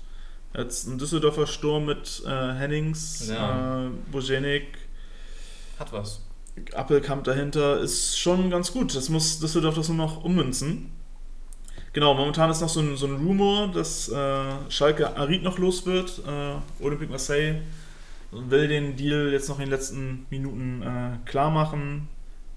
[0.57, 3.87] jetzt ein Düsseldorfer Sturm mit äh, Hennings, Ja.
[3.87, 4.67] äh, Bojenik,
[5.79, 6.23] Hat was.
[6.75, 8.95] Appelkamp dahinter ist schon ganz gut.
[8.97, 10.91] Das muss Düsseldorf das nur noch ummünzen.
[11.93, 15.87] Genau, momentan ist noch so ein, so ein Rumor, dass äh, Schalke Arid noch los
[15.87, 16.21] wird.
[16.27, 17.63] Äh, Olympique Marseille
[18.33, 22.09] will den Deal jetzt noch in den letzten Minuten äh, klar machen.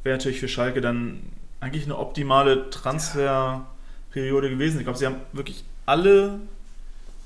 [0.04, 1.22] Wäre natürlich für Schalke dann
[1.62, 2.70] eigentlich eine optimale
[4.14, 4.78] Transferperiode gewesen.
[4.78, 6.40] Ich glaube, sie haben wirklich alle,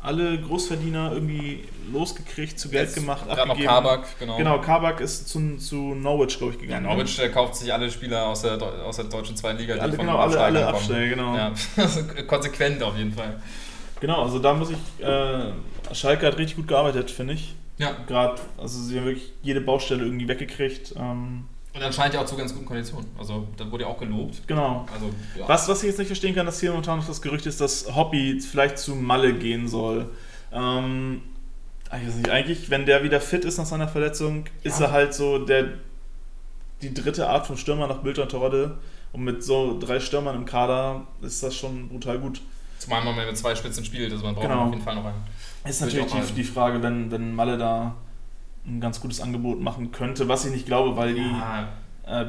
[0.02, 4.38] alle Großverdiener irgendwie losgekriegt, zu Geld Jetzt gemacht, Gerade noch Kabak, genau.
[4.38, 6.86] Genau, Kabak ist zu, zu Norwich, glaube ich, Ja, gegangen.
[6.86, 9.94] Norwich äh, kauft sich alle Spieler aus der, aus der deutschen zweiten Liga, die alle,
[9.94, 10.76] von genau, alle, alle kommen.
[10.76, 11.36] Absteiger, genau.
[11.36, 13.40] Ja, also konsequent auf jeden Fall.
[14.00, 15.52] Genau, also da muss ich, äh,
[15.94, 17.56] Schalke hat richtig gut gearbeitet, finde ich.
[17.80, 20.96] Ja, Gerade, also sie haben wirklich jede Baustelle irgendwie weggekriegt.
[20.98, 21.46] Ähm,
[21.78, 23.08] und anscheinend ja auch zu ganz guten Konditionen.
[23.18, 24.48] Also, da wurde ja auch gelobt.
[24.48, 24.86] genau.
[24.94, 25.10] Also,
[25.40, 25.48] ja.
[25.48, 27.96] Was, was ich jetzt nicht verstehen kann, dass hier momentan noch das Gerücht ist, dass
[27.96, 30.10] Hobby vielleicht zu Malle gehen soll.
[30.52, 31.22] Ähm,
[31.86, 34.88] ich weiß nicht, eigentlich, wenn der wieder fit ist nach seiner Verletzung, ist Ja.
[34.88, 35.66] er halt so der
[36.82, 38.78] die dritte Art von Stürmer nach Bülter und Torode.
[39.14, 42.42] Und mit so drei Stürmern im Kader ist das schon brutal gut.
[42.78, 44.66] Zumal man mit zwei Spitzen spielt, also man braucht Genau.
[44.66, 45.24] auf jeden Fall noch einen.
[45.66, 47.96] Ist natürlich die, die Frage, wenn, wenn Malle da
[48.68, 51.70] ein ganz gutes Angebot machen könnte, was ich nicht glaube, weil die, Ja,
[52.06, 52.26] äh,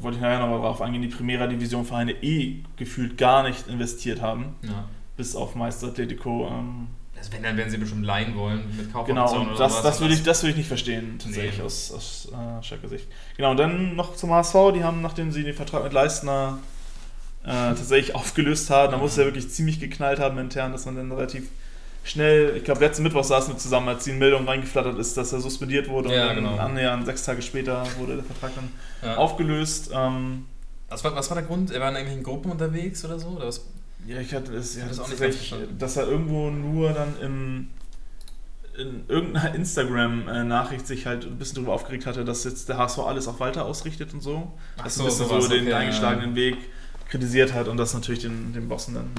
[0.00, 3.68] wollte ich nachher noch mal drauf eingehen, die Primera Division Vereine eh gefühlt gar nicht
[3.68, 4.84] investiert haben, ja.
[5.16, 6.48] bis auf Meister Atletico.
[6.48, 6.88] Ähm,
[7.18, 9.82] Also wenn, dann werden sie bestimmt leihen wollen mit Kaufoption genau, und oder das, sowas.
[9.82, 11.62] das, würde ich, das würde ich nicht verstehen, tatsächlich Nee.
[11.64, 13.06] aus, aus äh, Schalker Sicht.
[13.36, 16.58] Genau, und dann noch zum HSV, die haben, nachdem sie den Vertrag mit Leistner
[17.44, 20.96] äh, tatsächlich aufgelöst haben, da muss es ja wirklich ziemlich geknallt haben intern, dass man
[20.96, 21.48] dann relativ
[22.08, 25.40] schnell, ich glaube letzten Mittwoch saßen wir zusammen, als die Meldung reingeflattert ist, dass er
[25.40, 26.56] suspendiert wurde Ja, und dann genau.
[26.56, 28.70] annähernd sechs Tage später wurde der Vertrag dann
[29.02, 29.16] ja.
[29.16, 29.90] aufgelöst.
[29.94, 30.46] Ähm,
[30.88, 31.70] was, war, was war der Grund?
[31.70, 33.28] Er war in irgendwelchen Gruppen unterwegs oder so?
[33.28, 33.64] Oder was?
[34.06, 35.76] ja, ich hatte es, ja, das auch nicht verstanden.
[35.78, 37.68] dass er irgendwo nur dann im
[38.78, 43.26] in irgendeiner Instagram-Nachricht sich halt ein bisschen darüber aufgeregt hatte, dass jetzt der HSV alles
[43.26, 44.52] auf Walter ausrichtet und so.
[44.76, 46.56] Ach dass so, ein bisschen so, sowas, den okay, eingeschlagenen Weg
[47.08, 49.10] kritisiert hat und das natürlich den, den Bossen dann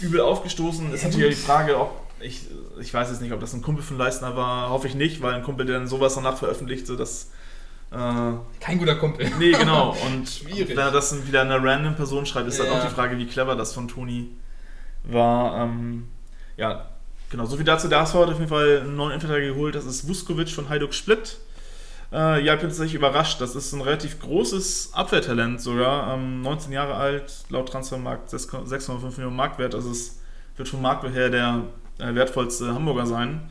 [0.00, 0.92] übel aufgestoßen.
[0.92, 2.42] Ist natürlich die Frage, ob ich,
[2.80, 5.34] ich weiß jetzt nicht, ob das ein Kumpel von Leistner war, hoffe ich nicht, weil
[5.34, 7.30] ein Kumpel, der dann sowas danach veröffentlicht, so dass
[7.90, 7.96] äh,
[8.60, 9.30] Kein guter Kumpel.
[9.38, 9.96] Nee, genau.
[10.06, 10.68] Und Schwierig.
[10.70, 12.78] wenn er das dann wieder einer random Person schreibt, ist halt Ja.
[12.78, 14.30] auch die Frage, wie clever das von Toni
[15.04, 15.64] war.
[15.64, 16.08] Ähm,
[16.56, 16.88] ja,
[17.30, 17.44] genau.
[17.46, 17.88] So viel dazu.
[17.88, 19.74] Der HSV hat auf jeden Fall einen neuen Innenverteidiger geholt.
[19.74, 21.38] Das ist Vuskovic von Hajduk Split.
[22.14, 23.40] Äh, ja, ich bin tatsächlich überrascht.
[23.40, 26.14] Das ist ein relativ großes Abwehrtalent sogar.
[26.14, 29.74] Ähm, 19 Jahre alt, laut Transfermarkt 6,5 Millionen Marktwert.
[29.74, 30.20] Also es
[30.56, 31.64] wird vom Marktwert her der
[31.98, 33.50] äh, wertvollste Hamburger sein.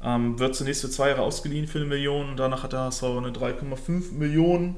[0.00, 3.02] Ähm, wird zunächst für zwei Jahre ausgeliehen für eine Million und danach hat der HSV
[3.02, 4.76] eine 3,5 Millionen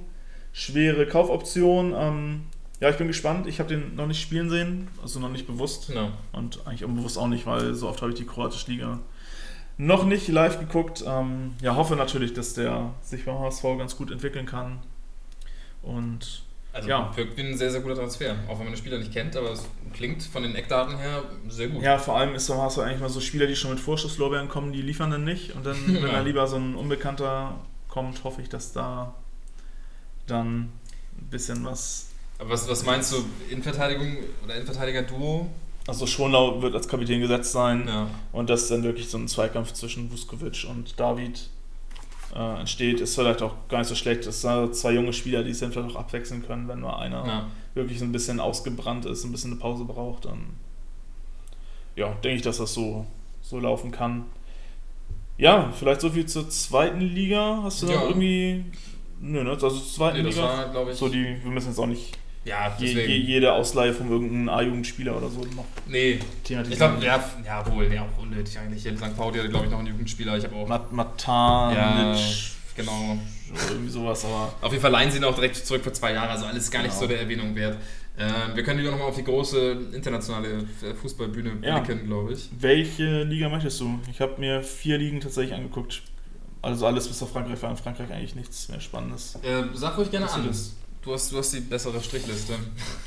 [0.52, 1.92] schwere Kaufoption.
[1.94, 2.42] Ähm,
[2.80, 3.46] ja, ich bin gespannt.
[3.46, 5.88] Ich habe den noch nicht spielen sehen, also noch nicht bewusst.
[5.88, 6.10] Genau.
[6.32, 9.00] Und eigentlich unbewusst auch nicht, weil so oft habe ich die kroatische Liga
[9.78, 11.05] noch nicht live geguckt.
[11.07, 14.78] Ähm, ja, hoffe natürlich, dass der sich beim HSV ganz gut entwickeln kann.
[15.82, 16.43] Und
[16.73, 17.11] Also Ja.
[17.16, 18.36] wirkt wie ein sehr, sehr guter Transfer.
[18.48, 21.69] Auch wenn man den Spieler nicht kennt, aber es klingt von den Eckdaten her sehr
[21.69, 21.82] gut.
[21.82, 24.73] ja, vor allem ist beim HSV eigentlich mal so Spieler, die schon mit Vorschusslorbeeren kommen,
[24.73, 25.55] die liefern dann nicht.
[25.55, 26.12] Und dann, wenn Ja.
[26.12, 29.15] da lieber so ein Unbekannter kommt, hoffe ich, dass da
[30.27, 30.59] dann
[31.19, 32.09] ein bisschen was
[32.39, 35.48] Aber was, was meinst du, Innenverteidigung oder Innenverteidiger-Duo?
[35.86, 38.08] Also Schonlau wird als Kapitän gesetzt sein Ja.
[38.32, 41.48] und dass dann wirklich so ein Zweikampf zwischen Vuskovic und David
[42.34, 44.26] äh, entsteht, ist vielleicht auch gar nicht so schlecht.
[44.26, 47.24] Das sind zwei junge Spieler, die es dann vielleicht auch abwechseln können, wenn nur einer
[47.26, 47.46] ja.
[47.74, 50.54] wirklich so ein bisschen ausgebrannt ist, ein bisschen eine Pause braucht, dann
[51.94, 53.06] ja, denke ich, dass das so,
[53.40, 54.24] so laufen kann.
[55.38, 57.60] Ja, vielleicht so viel zur zweiten Liga.
[57.62, 57.94] Hast du Ja.
[57.96, 58.64] noch irgendwie.
[59.20, 59.50] Nö, ne?
[59.50, 60.42] Also zur zweiten Nee, Liga.
[60.74, 60.96] war, ich.
[60.96, 65.16] so die, wir müssen jetzt auch nicht ja, je, je, jede Ausleihe von irgendeinem A-Jugendspieler
[65.16, 68.82] oder so noch nee, ich glaube, ja, ja, wohl, ja, auch unnötig eigentlich.
[68.82, 69.16] Hier in St.
[69.16, 70.36] Pauli hatte, glaube ich, noch einen Jugendspieler.
[70.39, 70.68] Ich habe auch.
[70.68, 72.16] Mat Matanic, Ja,
[72.77, 73.18] genau.
[73.70, 76.31] irgendwie sowas, aber Auf jeden Fall leihen sie ihn auch direkt zurück für zwei Jahre,
[76.31, 77.01] also alles gar nicht Genau.
[77.02, 77.77] so der Erwähnung wert.
[78.18, 80.64] Ähm, wir können wieder nochmal auf die große internationale
[81.02, 81.81] Fußballbühne Ja.
[81.81, 82.48] blicken, glaube ich.
[82.59, 83.98] welche Liga möchtest du?
[84.10, 86.02] Ich habe mir vier Ligen tatsächlich angeguckt.
[86.62, 89.35] Also alles bis auf Frankreich war in Frankreich eigentlich nichts mehr Spannendes.
[89.43, 90.47] Äh, sag ruhig gerne an.
[90.47, 90.74] das?
[91.06, 92.54] Du hast, du hast die bessere Strichliste.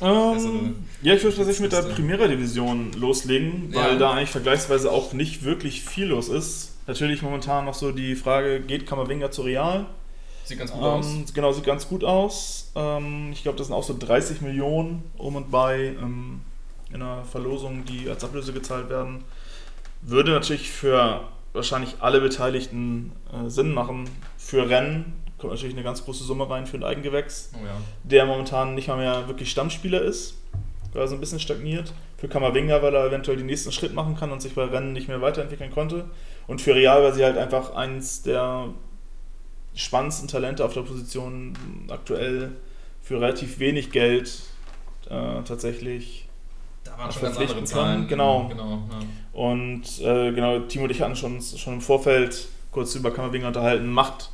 [0.02, 1.96] Ähm, ja, ich würde tatsächlich mit der Liste.
[1.96, 4.00] Primera Division loslegen, weil Ja.
[4.00, 6.78] da eigentlich vergleichsweise auch nicht wirklich viel los ist.
[6.88, 9.86] Natürlich momentan noch so die Frage, geht Kammerwinger zu Real?
[10.46, 11.06] Sieht ganz gut aus.
[11.08, 12.72] Ähm, genau, sieht ganz gut aus.
[12.74, 16.40] Ähm, ich glaube, das sind auch so 30 Millionen um und bei ähm,
[16.94, 19.26] in einer Verlosung, die als Ablöse gezahlt werden.
[20.04, 24.10] Würde natürlich für wahrscheinlich alle Beteiligten äh, Sinn machen.
[24.38, 27.72] Für Rennen kommt natürlich eine ganz große Summe rein für ein Eigengewächs, Oh ja.
[28.04, 30.38] der momentan nicht mal mehr wirklich Stammspieler ist,
[30.94, 31.94] weil er so ein bisschen stagniert.
[32.18, 35.08] Für Kammerwinger, weil er eventuell den nächsten Schritt machen kann und sich bei Rennen nicht
[35.08, 36.06] mehr weiterentwickeln konnte.
[36.48, 38.70] Und für Real, weil sie halt einfach eins der
[39.76, 41.54] spannendsten Talente auf der Position
[41.90, 42.52] aktuell
[43.02, 44.42] für relativ wenig Geld
[45.10, 46.28] äh, tatsächlich.
[46.84, 48.08] Da waren schon ganz andere Zahlen.
[48.08, 48.48] genau.
[48.50, 49.00] genau ja.
[49.32, 53.88] Und äh, genau, Timo und ich hatten schon, schon im Vorfeld kurz über Kammerwinger unterhalten,
[53.90, 54.32] macht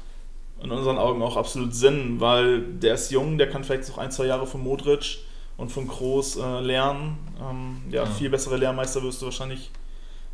[0.61, 4.11] in unseren Augen auch absolut Sinn, weil der ist jung, der kann vielleicht noch ein,
[4.11, 5.19] zwei Jahre von Modric
[5.57, 7.17] und von Kroos äh, lernen.
[7.41, 8.09] Ähm, ja, Ja.
[8.09, 9.69] viel bessere Lehrmeister wirst du wahrscheinlich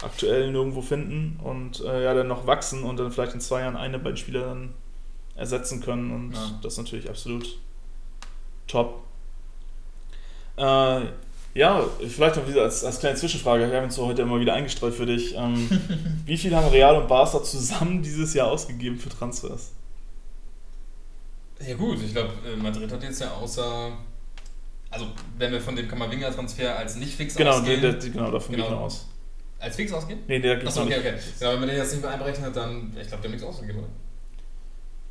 [0.03, 3.75] aktuell nirgendwo finden und äh, ja, dann noch wachsen und dann vielleicht in zwei Jahren
[3.75, 4.73] eine beiden Spieler dann
[5.35, 6.59] ersetzen können und Ja.
[6.63, 7.57] das ist natürlich absolut
[8.67, 9.03] top.
[10.57, 11.01] Äh,
[11.53, 14.93] ja, vielleicht noch wieder als, als kleine Zwischenfrage, wir haben uns heute immer wieder eingestreut
[14.93, 15.35] für dich.
[15.35, 15.69] Ähm,
[16.25, 19.71] wie viel haben Real und Barca zusammen dieses Jahr ausgegeben für Transfers?
[21.67, 22.31] Ja gut, ich glaube,
[22.61, 23.91] Madrid hat jetzt ja außer,
[24.89, 25.05] also
[25.37, 28.69] wenn wir von dem Kammerwinger-Transfer als nicht fix Genau, ausgehen, der, der, genau davon Genau.
[28.69, 29.07] noch aus.
[29.59, 30.19] als fix ausgehen?
[30.27, 31.13] Nee, der geht Achso, okay, okay.
[31.39, 33.79] Genau, wenn man den jetzt nicht mehr einberechnet, dann, ich glaube, der hat nichts ausgegeben,
[33.79, 33.87] oder?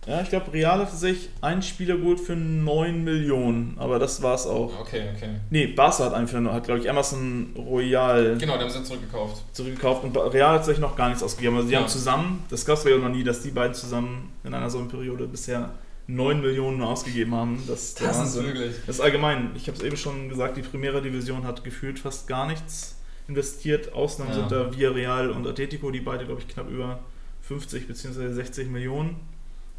[0.06, 4.46] Ja, ich glaube, Real hat sich einen Spieler geholt für 9 Millionen, aber das war's
[4.46, 4.72] auch.
[4.80, 5.28] Okay, okay.
[5.50, 9.44] Nee, Barca hat einen für, hat glaube ich Emerson Royal Genau, die haben sie zurückgekauft.
[9.52, 11.54] zurückgekauft und Real hat sich noch gar nichts ausgegeben.
[11.56, 11.80] Also die Ja.
[11.80, 15.26] haben zusammen, das gab es ja noch nie, dass die beiden zusammen in einer Sommerperiode
[15.26, 15.68] bisher
[16.14, 17.62] 9 Millionen ausgegeben haben.
[17.66, 18.44] Das, Das ist Wahnsinn.
[18.46, 18.74] wirklich.
[18.86, 22.26] Das ist allgemein, ich habe es eben schon gesagt, die Primera Division hat gefühlt fast
[22.26, 22.96] gar nichts
[23.28, 23.92] investiert.
[23.92, 24.36] Ausnahmen Ja.
[24.38, 27.00] sind da Villarreal und Atletico, die beide, glaube ich, knapp über
[27.42, 28.32] 50 bzw.
[28.32, 29.16] 60 Millionen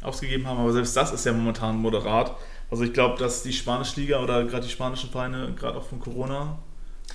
[0.00, 0.58] ausgegeben haben.
[0.58, 2.34] Aber selbst das ist ja momentan moderat.
[2.70, 6.00] Also ich glaube, dass die spanische Liga oder gerade die spanischen Vereine, gerade auch von
[6.00, 6.58] Corona,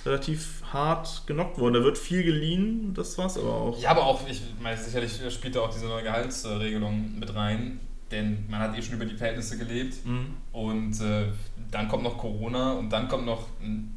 [0.06, 1.74] relativ hart genockt wurden.
[1.74, 3.80] Da wird viel geliehen, das war's aber auch.
[3.82, 8.44] Ja, aber auch, ich meine, sicherlich spielt da auch diese neue Gehaltsregelung mit rein, denn
[8.48, 10.36] man hat eh schon über die Verhältnisse gelebt Mhm.
[10.52, 11.26] und äh,
[11.70, 13.46] dann kommt noch Corona und dann kommt noch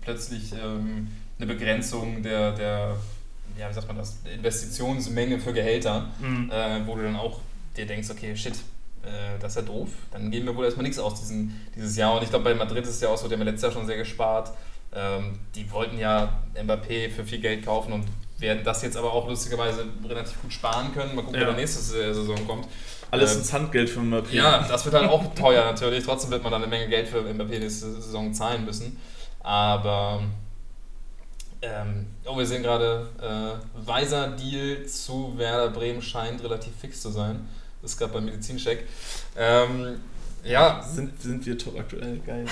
[0.02, 1.08] plötzlich ähm,
[1.38, 2.98] eine Begrenzung der, der
[3.58, 6.50] ja, wie sagt man das, Investitionsmenge für Gehälter, mhm.
[6.52, 7.40] äh, wo du dann auch
[7.76, 8.54] dir denkst, okay, shit,
[9.04, 12.16] äh, das ist ja doof, dann geben wir wohl erstmal nichts aus diesen, dieses Jahr.
[12.16, 13.86] Und ich glaube, bei Madrid ist es ja auch so, die haben letztes Jahr schon
[13.88, 14.52] sehr gespart.
[14.94, 18.06] Ähm, die wollten ja Mbappé für viel Geld kaufen und
[18.40, 21.16] werden das jetzt aber auch lustigerweise relativ gut sparen können.
[21.16, 21.48] Mal gucken, ja.
[21.48, 22.68] wer nächste Saison kommt.
[23.12, 24.32] Alles ähm, ins Handgeld für Mbappé.
[24.34, 26.04] Ja, das wird dann auch teuer natürlich.
[26.04, 28.98] Trotzdem wird man dann eine Menge Geld für Mbappé nächste Saison zahlen müssen.
[29.42, 30.22] Aber
[31.62, 37.10] ähm, oh, wir sehen gerade, äh, weiser Deal zu Werder Bremen scheint relativ fix zu
[37.10, 37.48] sein.
[37.82, 38.88] Das ist gerade beim Medizincheck.
[39.38, 40.00] Ähm,
[40.44, 40.82] ja.
[40.84, 42.46] Sind, sind wir top aktuell, geil.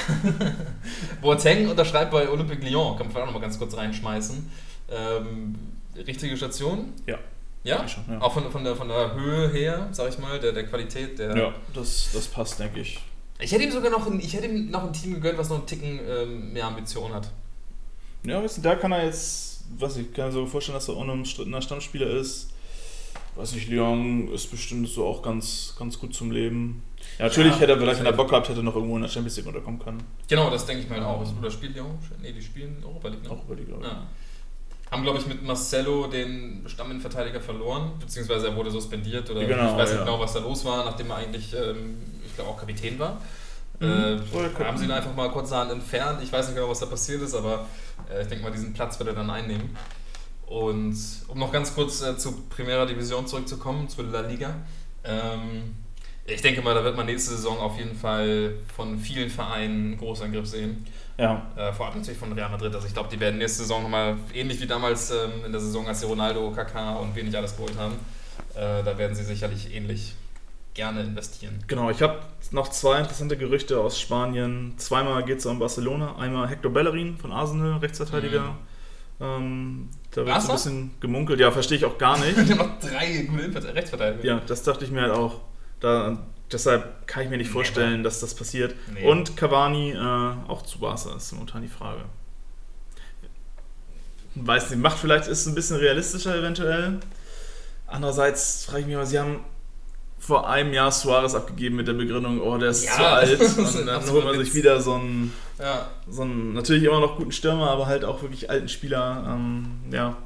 [1.21, 4.51] Boateng unterschreibt bei Olympique Lyon, kann man vielleicht auch nochmal ganz kurz reinschmeißen.
[4.91, 5.55] Ähm,
[5.95, 6.93] richtige Station?
[7.07, 7.17] Ja.
[7.63, 7.87] Ja?
[7.87, 8.21] Schon, ja.
[8.21, 11.19] Auch von, von, der, von der Höhe her, sag ich mal, der, der Qualität.
[11.19, 12.99] Der ja, das, das passt, denke ich.
[13.39, 15.57] Ich hätte ihm sogar noch ein, ich hätte ihm noch ein Team gegönnt, was noch
[15.57, 17.29] einen Ticken ähm, mehr Ambition hat.
[18.23, 20.97] Ja, weißt du, da kann er jetzt, was ich kann mir so vorstellen, dass er
[20.97, 22.51] unumstrittener Stammspieler ist.
[23.35, 26.83] Weiß nicht, Lyon ist bestimmt so auch ganz, ganz gut zum Leben.
[27.17, 29.09] Ja, natürlich ja, hätte er vielleicht, wenn er Bock gehabt hätte, noch irgendwo in der
[29.09, 30.03] Champions League unterkommen können.
[30.27, 31.25] Genau, das denke ich mal auch.
[31.39, 31.97] Oder spielt Lyon?
[32.21, 33.23] Ne, die spielen Europa League.
[33.23, 33.29] Ne?
[33.29, 33.91] Europa League, glaube ich.
[33.91, 34.07] Ja.
[34.91, 39.77] Haben, glaube ich, mit Marcelo den Stamminverteidiger verloren, beziehungsweise er wurde suspendiert oder genau, ich
[39.77, 40.05] weiß nicht ja.
[40.05, 43.21] genau, was da los war, nachdem er eigentlich, ähm, ich glaube, auch Kapitän war.
[43.79, 43.87] Mhm.
[43.87, 46.19] Äh, haben sie ihn einfach mal kurzerhand entfernt.
[46.23, 47.67] Ich weiß nicht genau, was da passiert ist, aber
[48.11, 49.75] äh, ich denke mal, diesen Platz wird er dann einnehmen.
[50.47, 50.97] Und
[51.27, 54.55] um noch ganz kurz äh, zu Primera Division zurückzukommen, zu La Liga.
[55.03, 55.75] Ähm,
[56.25, 59.97] ich denke mal, da wird man nächste Saison auf jeden Fall von vielen Vereinen einen
[59.97, 60.85] Großangriff sehen.
[61.19, 61.41] Ja.
[61.55, 62.73] Äh, vor allem natürlich von Real Madrid.
[62.73, 65.85] Also ich glaube, die werden nächste Saison nochmal, ähnlich wie damals ähm, in der Saison,
[65.87, 67.95] als sie Ronaldo, Kaká und wen nicht alles geholt haben,
[68.55, 70.15] äh, da werden sie sicherlich ähnlich
[70.73, 71.59] gerne investieren.
[71.67, 72.19] Genau, ich habe
[72.51, 74.75] noch zwei interessante Gerüchte aus Spanien.
[74.77, 76.15] Zweimal geht es um Barcelona.
[76.15, 78.41] Einmal Hector Bellerin von Arsenal, Rechtsverteidiger.
[78.41, 78.55] Mhm.
[79.21, 81.41] Ähm, da wird so ein bisschen gemunkelt.
[81.41, 82.37] Ja, verstehe ich auch gar nicht.
[82.37, 84.23] Haben noch drei gute Rechtsverteidiger.
[84.23, 85.41] Ja, das dachte ich mir halt auch.
[85.81, 86.17] Da,
[86.51, 88.75] deshalb kann ich mir nicht vorstellen, nee, dass das passiert.
[88.93, 89.05] Nee.
[89.05, 89.97] Und Cavani äh,
[90.47, 92.01] auch zu Barca ist momentan die Frage.
[94.35, 96.99] Weiß nicht, macht vielleicht ist es ein bisschen realistischer eventuell.
[97.87, 99.43] Andererseits frage ich mich mal, sie haben
[100.19, 103.39] vor einem Jahr Suarez abgegeben mit der Begründung, oh, der ist ja, zu alt.
[103.57, 105.89] Und dann holt man sich wieder so einen, ja.
[106.07, 109.23] so einen, natürlich immer noch guten Stürmer, aber halt auch wirklich alten Spieler.
[109.27, 110.17] Ähm, ja.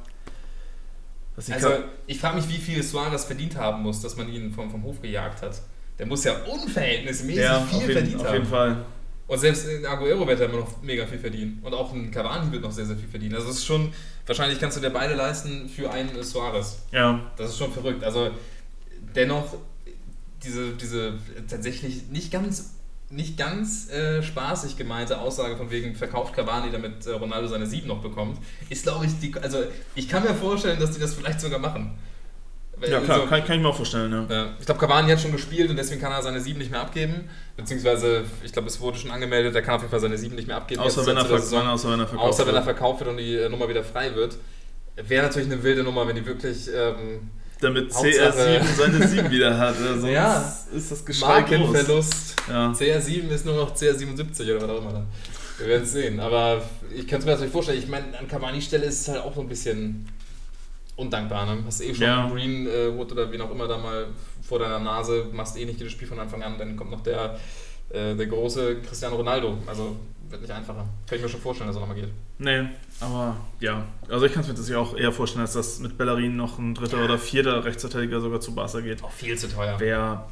[1.36, 1.68] Ich also,
[2.06, 5.00] ich frage mich, wie viel Suarez verdient haben muss, dass man ihn vom, vom Hof
[5.00, 5.62] gejagt hat.
[5.98, 8.26] Der muss ja unverhältnismäßig ja, viel verdient haben.
[8.26, 8.84] Auf jeden Fall.
[9.26, 11.60] Und selbst in Aguero wird er immer noch mega viel verdienen.
[11.62, 13.34] Und auch ein Cavani wird noch sehr, sehr viel verdienen.
[13.34, 13.92] Also, es ist schon,
[14.26, 16.82] wahrscheinlich kannst du dir beide leisten für einen Suarez.
[16.92, 17.32] Ja.
[17.36, 18.04] Das ist schon verrückt.
[18.04, 18.30] Also,
[19.14, 19.54] dennoch
[20.44, 21.14] diese, diese
[21.48, 22.74] tatsächlich nicht ganz,
[23.10, 27.86] nicht ganz äh, spaßig gemeinte Aussage von wegen verkauft Cavani, damit äh, Ronaldo seine 7
[27.86, 28.38] noch bekommt,
[28.68, 29.58] ist glaube ich, die, also
[29.94, 31.96] ich kann mir vorstellen, dass die das vielleicht sogar machen.
[32.88, 34.34] Ja, klar, also, kann, kann, ich mir auch vorstellen, ja.
[34.34, 34.46] ja.
[34.58, 37.28] Ich glaube, Cavani hat schon gespielt und deswegen kann er seine 7 nicht mehr abgeben.
[37.56, 40.48] Beziehungsweise, ich glaube, es wurde schon angemeldet, er kann auf jeden Fall seine 7 nicht
[40.48, 40.80] mehr abgeben.
[40.80, 43.36] Außer, wenn er, Saison, außer wenn er verkauft außer wenn er verkauft wird und die
[43.36, 44.36] äh, Nummer wieder frei wird.
[44.96, 47.30] Wäre natürlich eine wilde Nummer, wenn die wirklich ähm,
[47.60, 49.76] damit CR7 seine 7 wieder hat.
[49.76, 52.36] Sonst ja, ist das Geschrei Markenverlust.
[52.48, 52.72] Ja.
[52.72, 55.06] CR7 ist nur noch CR77 oder was auch immer dann.
[55.58, 56.20] Wir werden es sehen.
[56.20, 56.62] Aber
[56.94, 57.78] ich kann es mir natürlich vorstellen.
[57.78, 60.08] Ich meine, an Cavani's Stelle ist es halt auch so ein bisschen
[60.96, 61.46] undankbar.
[61.46, 61.62] Ne?
[61.66, 62.28] Hast eh schon ja.
[62.28, 64.06] Greenwood oder wen auch immer da mal
[64.42, 66.58] vor deiner Nase, machst eh nicht jedes Spiel von Anfang an.
[66.58, 67.38] Dann kommt noch der,
[67.90, 69.58] äh, der große Cristiano Ronaldo.
[69.66, 69.96] Also
[70.28, 70.86] wird nicht einfacher.
[71.06, 72.10] Kann ich mir schon vorstellen, dass er nochmal geht.
[72.38, 72.68] Nee,
[73.00, 73.84] aber ja.
[74.08, 76.58] Also ich kann es mir das ja auch eher vorstellen, als dass mit Bellerin noch
[76.58, 77.04] ein dritter ja.
[77.04, 79.02] oder vierter Rechtsverteidiger sogar zu Barca geht.
[79.02, 79.76] Auch viel zu teuer.
[79.78, 80.26] Wer,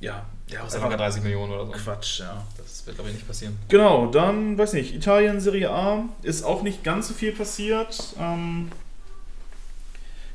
[0.00, 0.26] ja.
[0.48, 1.72] Ja, aus einfach 30 Millionen oder so.
[1.72, 2.44] Quatsch, ja.
[2.56, 3.56] Das wird, glaube ich, nicht passieren.
[3.68, 8.14] Genau, dann, weiß nicht, Italien Serie A ist auch nicht ganz so viel passiert.
[8.18, 8.70] Ähm,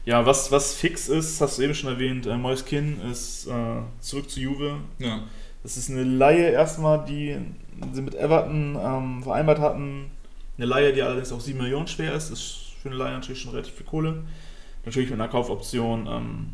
[0.05, 4.29] ja, was, was fix ist, hast du eben schon erwähnt, äh, Moiskin ist äh, zurück
[4.29, 4.77] zu Juve.
[4.99, 5.23] Ja.
[5.63, 7.37] Das ist eine Laie erstmal, die
[7.91, 10.11] sie mit Everton ähm, vereinbart hatten.
[10.57, 12.29] Eine Laie, die allerdings auch 7 Millionen schwer ist.
[12.29, 14.23] Ist für eine Laie natürlich schon relativ viel Kohle.
[14.85, 16.07] Natürlich mit einer Kaufoption.
[16.07, 16.49] Ähm,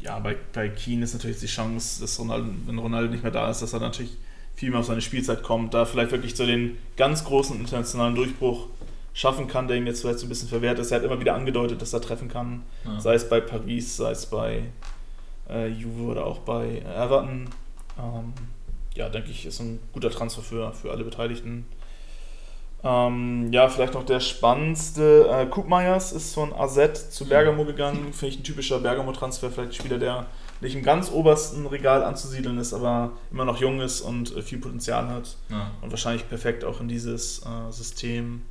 [0.00, 3.50] ja, bei, bei Keen ist natürlich die Chance, dass Ronaldo, wenn Ronaldo nicht mehr da
[3.50, 4.18] ist, dass er natürlich
[4.54, 8.66] viel mehr auf seine Spielzeit kommt, da vielleicht wirklich so den ganz großen internationalen Durchbruch
[9.14, 10.90] schaffen kann, der ihm jetzt vielleicht so ein bisschen verwehrt ist.
[10.90, 13.00] Er hat immer wieder angedeutet, dass er treffen kann, ja.
[13.00, 14.64] sei es bei Paris, sei es bei
[15.50, 17.48] äh, Juve oder auch bei Everton.
[17.98, 18.32] Ähm,
[18.94, 21.66] ja, denke ich, ist ein guter Transfer für, für alle Beteiligten.
[22.84, 25.28] Ähm, ja, vielleicht noch der spannendste.
[25.30, 28.12] Äh, Kupmeyers ist von AZ zu Bergamo gegangen.
[28.12, 29.50] Finde ich ein typischer Bergamo-Transfer.
[29.50, 30.26] Vielleicht ein Spieler, der
[30.60, 34.58] nicht im ganz obersten Regal anzusiedeln ist, aber immer noch jung ist und äh, viel
[34.58, 35.36] Potenzial hat.
[35.48, 35.70] Ja.
[35.80, 38.42] Und wahrscheinlich perfekt auch in dieses äh, System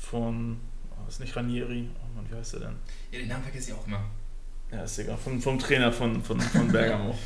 [0.00, 0.58] von,
[0.90, 1.88] Oh, ist nicht Ranieri.
[2.02, 2.76] Oh Mann, wie heißt der denn?
[3.12, 4.02] Ja, den Namen vergesse ich auch immer.
[4.72, 5.16] Ja, ist egal.
[5.16, 7.16] Vom, vom Trainer von, von, von Bergamo.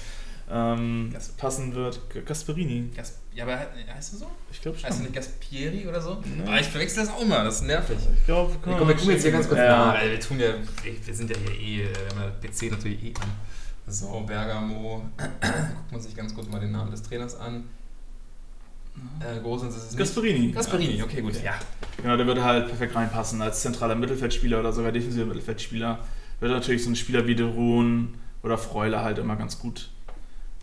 [0.51, 2.91] ähm, passen wird Gasperini.
[2.95, 4.31] Gas ja, aber heißt er so?
[4.53, 5.03] Ich glaube Heißt er schon.
[5.03, 6.23] nicht Gaspieri oder so?
[6.25, 6.43] Nee.
[6.47, 7.99] Aber ich verwechsel das auch immer, das ist nervig.
[8.17, 9.87] Ich glaube, Ja, komm, wir gucken jetzt hier ganz kurz ja.
[9.87, 10.51] nach, weil wir tun ja,
[11.05, 13.31] wir sind ja hier eh, äh, wir haben ja PC natürlich eh an.
[13.89, 17.65] So, Bergamo, guckt man sich ganz kurz mal den Namen des Trainers an.
[19.21, 19.99] Äh, Gosens ist es nicht.
[19.99, 20.53] Gasperini.
[20.53, 21.53] Gasparini, okay, gut, ja.
[22.01, 25.99] Genau, der würde halt perfekt reinpassen als zentraler Mittelfeldspieler oder sogar defensiver Mittelfeldspieler.
[26.41, 29.91] Würde natürlich so ein Spieler wie De Roon oder Freuler halt immer ganz gut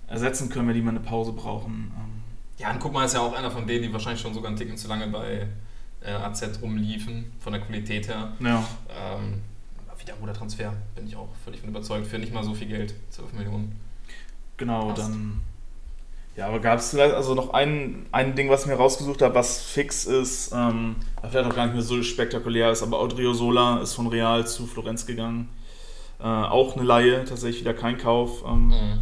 [0.08, 1.92] ersetzen können, wenn die mal eine Pause brauchen.
[1.98, 2.22] Ähm,
[2.58, 4.58] Ja, und guck mal, ist ja auch einer von denen, die wahrscheinlich schon sogar einen
[4.58, 5.48] Ticken zu lange bei
[6.02, 8.34] äh, AZ rumliefen, von der Qualität her.
[8.40, 9.42] ja, Ähm,
[10.02, 12.68] wieder ein guter Transfer, bin ich auch völlig von überzeugt, für nicht mal so viel
[12.68, 13.76] Geld, 12 Millionen.
[14.58, 15.02] genau, Passt.
[15.10, 15.42] dann.
[16.38, 19.36] Ja, aber gab es vielleicht also noch ein, ein Ding, was ich mir rausgesucht habe,
[19.36, 20.96] was fix ist, ähm,
[21.30, 24.66] vielleicht auch gar nicht mehr so spektakulär ist, aber Audrio Sola ist von Real zu
[24.66, 25.50] Florenz gegangen.
[26.20, 28.44] Äh, auch eine Laie, tatsächlich wieder kein Kauf.
[28.46, 29.00] Ähm, Mhm.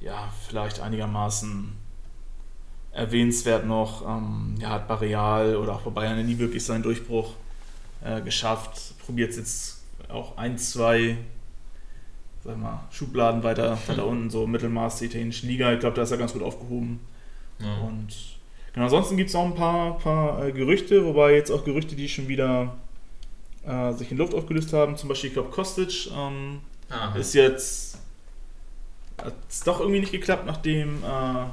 [0.00, 1.72] ja, vielleicht einigermaßen
[2.92, 4.06] erwähnenswert noch.
[4.06, 7.32] Ähm, ja, hat bei Real oder auch bei Bayern nie wirklich seinen Durchbruch
[8.04, 8.94] äh, geschafft.
[9.04, 11.16] Probiert es jetzt auch ein, zwei
[12.44, 15.72] sag mal, Schubladen weiter, weiter unten, so Mittelmaß der italienischen Liga.
[15.72, 17.00] Ich glaube, da ist er ganz gut aufgehoben.
[17.58, 17.74] Ja.
[17.86, 18.08] Und
[18.72, 22.08] genau, ansonsten gibt es noch ein paar, paar äh, Gerüchte, wobei jetzt auch Gerüchte, die
[22.08, 22.76] schon wieder
[23.66, 24.96] äh, sich in Luft aufgelöst haben.
[24.96, 27.98] Zum Beispiel, ich glaube, Kostic ähm, Ah, ist jetzt
[29.22, 31.44] hat es doch irgendwie nicht geklappt, nachdem äh,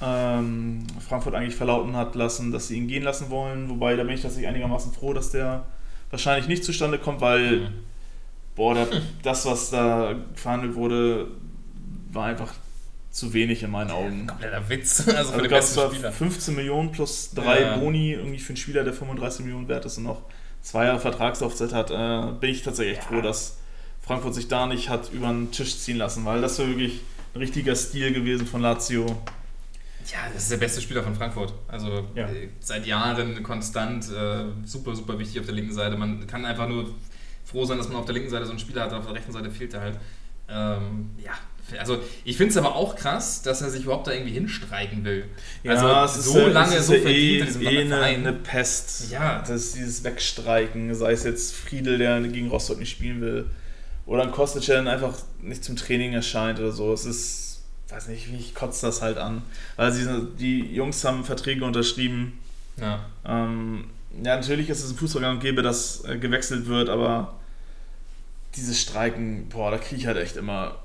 [0.00, 3.68] ähm, Frankfurt eigentlich verlauten hat lassen, dass sie ihn gehen lassen wollen.
[3.68, 5.64] Wobei da bin ich tatsächlich einigermaßen froh, dass der
[6.10, 7.68] wahrscheinlich nicht zustande kommt, weil Mhm.
[8.58, 8.88] Boah, der,
[9.22, 11.28] das, was da verhandelt wurde,
[12.12, 12.52] war einfach
[13.10, 14.26] zu wenig in meinen Augen.
[14.26, 16.12] Kompletter Witz, also Also gab es zwar Spieler.
[16.12, 17.76] 15 Millionen plus drei Ja.
[17.78, 20.22] Boni irgendwie für einen Spieler, der 35 Millionen wert ist und noch
[20.60, 23.16] zwei Jahre Vertragslaufzeit hat, äh, bin ich tatsächlich echt Ja.
[23.16, 23.56] froh, dass
[24.02, 27.00] Frankfurt sich da nicht hat über den Tisch ziehen lassen, weil das wäre wirklich
[27.34, 29.06] ein richtiger Stil gewesen von Lazio.
[30.10, 31.52] Ja, das ist der beste Spieler von Frankfurt.
[31.68, 32.28] Also Ja.
[32.28, 35.96] äh, seit Jahren konstant, äh, super, super wichtig auf der linken Seite.
[35.96, 36.86] Man kann einfach nur
[37.50, 39.32] froh sein, dass man auf der linken Seite so einen Spieler hat, auf der rechten
[39.32, 39.98] Seite fehlt er halt.
[40.50, 41.32] Ähm, ja,
[41.78, 45.24] also ich finde es aber auch krass, dass er sich überhaupt da irgendwie hinstreiken will.
[45.66, 48.32] also so ja- lange es ist so ja verdient eh, in diesem eh eine, eine
[48.32, 49.10] Pest.
[49.10, 49.40] Ja.
[49.40, 53.46] Das ist dieses Wegstreiken, sei es jetzt Friedel, der gegen Rostock nicht spielen will,
[54.06, 56.92] oder ein Kostic, der dann einfach nicht zum Training erscheint oder so.
[56.94, 59.42] Es ist, weiß nicht, mich kotzt das halt an.
[59.76, 60.06] Weil sie,
[60.38, 62.38] die Jungs haben Verträge unterschrieben.
[62.80, 63.04] Ja.
[63.26, 63.84] Ähm,
[64.24, 67.37] ja, natürlich ist es im Fußball gang und gäbe, dass äh, gewechselt wird, aber
[68.56, 70.78] dieses Streiken, boah, da kriege ich halt echt immer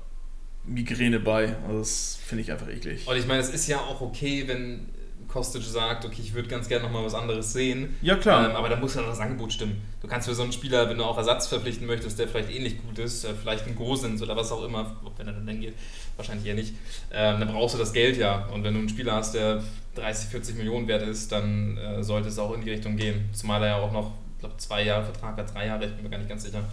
[0.64, 1.56] Migräne bei.
[1.66, 3.06] Also das finde ich einfach eklig.
[3.06, 4.88] Und ich meine, es ist ja auch okay, wenn
[5.34, 7.96] Kostic sagt, okay, ich würde ganz gerne nochmal was anderes sehen.
[8.02, 8.50] Ja, klar.
[8.50, 9.82] Ähm, aber da muss ja noch das Angebot stimmen.
[10.00, 12.80] Du kannst für so einen Spieler, wenn du auch Ersatz verpflichten möchtest, der vielleicht ähnlich
[12.80, 15.74] gut ist, äh, vielleicht ein Gosens oder was auch immer, wenn er dann geht,
[16.16, 16.74] wahrscheinlich eher nicht,
[17.12, 18.46] ähm, dann brauchst du das Geld ja.
[18.46, 19.62] Und wenn du einen Spieler hast, der
[19.96, 23.28] 30, 40 Millionen wert ist, dann äh, sollte es auch in die Richtung gehen.
[23.32, 26.04] Zumal er ja auch noch, ich glaube, zwei Jahre Vertrag hat, drei Jahre, ich bin
[26.04, 26.64] mir gar nicht ganz sicher.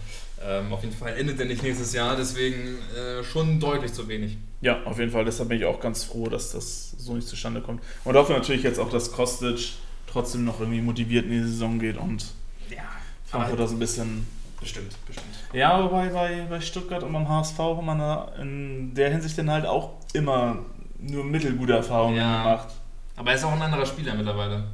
[0.44, 4.36] Ähm, auf jeden Fall endet er nicht nächstes Jahr, deswegen äh, schon deutlich zu wenig.
[4.60, 5.24] Ja, auf jeden Fall.
[5.24, 7.82] Deshalb bin ich auch ganz froh, dass das so nicht zustande kommt.
[8.04, 9.74] Und hoffe natürlich jetzt auch, dass Kostic
[10.10, 12.26] trotzdem noch irgendwie motiviert in die Saison geht und
[12.70, 12.82] Ja,
[13.26, 14.26] Frankfurt da so ein bisschen.
[14.60, 15.26] bestimmt, bestimmt.
[15.52, 19.50] Ja, aber bei, bei, bei Stuttgart und beim HSV man da in der Hinsicht dann
[19.50, 20.58] halt auch immer
[20.98, 22.42] nur mittelgute Erfahrungen Ja.
[22.42, 22.68] gemacht.
[23.16, 24.64] Aber er ist auch ein anderer Spieler mittlerweile.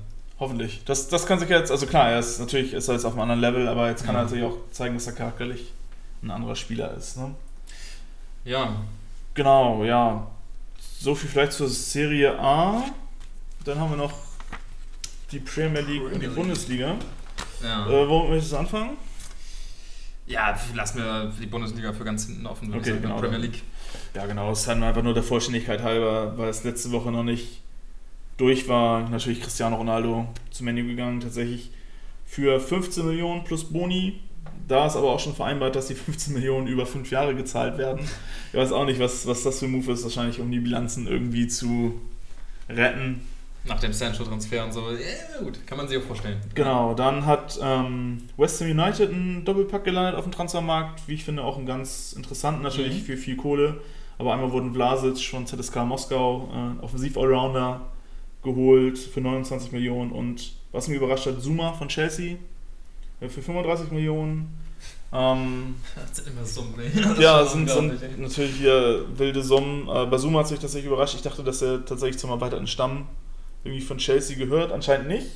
[0.40, 0.82] Hoffentlich.
[0.84, 3.22] Das, das kann sich jetzt, also klar, er ist natürlich ist er jetzt auf einem
[3.22, 4.20] anderen Level, aber jetzt kann Ja.
[4.20, 5.72] er natürlich auch zeigen, dass er charakterlich
[6.22, 7.16] ein anderer Spieler ist.
[7.16, 7.34] Ne?
[8.44, 8.76] Ja,
[9.34, 10.26] Genau, ja.
[11.00, 12.82] So viel vielleicht zur Serie A.
[13.64, 14.12] Dann haben wir noch
[15.30, 16.34] die Premier League und die Premier League.
[16.34, 16.94] Bundesliga.
[17.62, 17.86] ja.
[17.88, 18.96] Äh, wo möchtest du anfangen?
[20.26, 23.02] Ja, lass mir die Bundesliga für ganz hinten offen, würde Okay, ich sagen.
[23.02, 23.20] genau.
[23.20, 23.62] Premier League.
[24.14, 24.50] Ja, genau.
[24.50, 27.60] Es ist halt einfach nur der Vollständigkeit halber, weil es letzte Woche noch nicht
[28.38, 29.08] durch war.
[29.10, 31.70] Natürlich Cristiano Ronaldo zum Menü gegangen, tatsächlich
[32.24, 34.20] für 15 Millionen plus Boni.
[34.66, 38.00] Da ist aber auch schon vereinbart, dass die 15 Millionen über fünf Jahre gezahlt werden.
[38.52, 41.06] Ich weiß auch nicht, was, was das für ein Move ist, wahrscheinlich um die Bilanzen
[41.06, 42.00] irgendwie zu
[42.68, 43.20] retten.
[43.64, 44.80] Nach dem Sancho-Transfer und so.
[44.90, 46.38] Ja, gut, kann man sich auch vorstellen.
[46.54, 51.06] Genau, dann hat ähm, West Ham United einen Doppelpack gelandet auf dem Transfermarkt.
[51.06, 53.04] Wie ich finde, auch einen ganz interessanten, natürlich Mhm.
[53.04, 53.80] für viel Kohle.
[54.18, 56.48] Aber einmal wurden Vlasic von ZSK Moskau,
[56.80, 57.80] äh, Offensiv-Allrounder,
[58.54, 60.12] geholt für 29 Millionen.
[60.12, 62.36] Und was mich überrascht hat, Zuma von Chelsea
[63.20, 64.58] äh, für 35 Millionen.
[65.12, 67.16] Ähm, Das sind immer so ne?
[67.20, 69.88] ja, sind, sind natürlich hier wilde Summen.
[69.88, 71.14] Äh, bei Zuma hat sich tatsächlich überrascht.
[71.14, 73.06] Ich dachte, dass er tatsächlich zum erweiterten Stamm
[73.64, 74.72] irgendwie von Chelsea gehört.
[74.72, 75.26] Anscheinend nicht.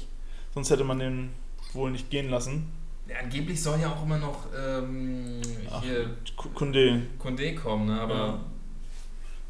[0.55, 1.31] Sonst hätte man den
[1.73, 2.71] wohl nicht gehen lassen.
[3.09, 5.41] Ja, angeblich soll ja auch immer noch ähm,
[5.71, 6.17] Ach, hier
[6.55, 7.03] Kunde.
[7.19, 8.01] Kunde kommen, ne?
[8.01, 8.41] aber Ja.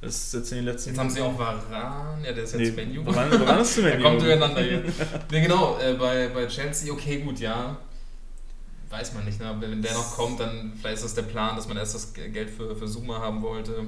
[0.03, 0.91] Das ist jetzt in den letzten.
[0.91, 3.03] jetzt haben sie auch Varan, ja, der ist Nee, jetzt Menu.
[3.05, 4.03] Varan- Varan ist zu Menu.
[4.03, 4.81] kommt durcheinander hier.
[4.83, 7.79] ne, genau, äh, bei, bei Chelsea, okay, gut, ja.
[8.91, 9.57] Weiß man nicht, ne?
[9.61, 12.13] Wenn wenn der noch kommt, dann vielleicht ist das der Plan, dass man erst das
[12.13, 13.87] Geld für, für Zuma haben wollte.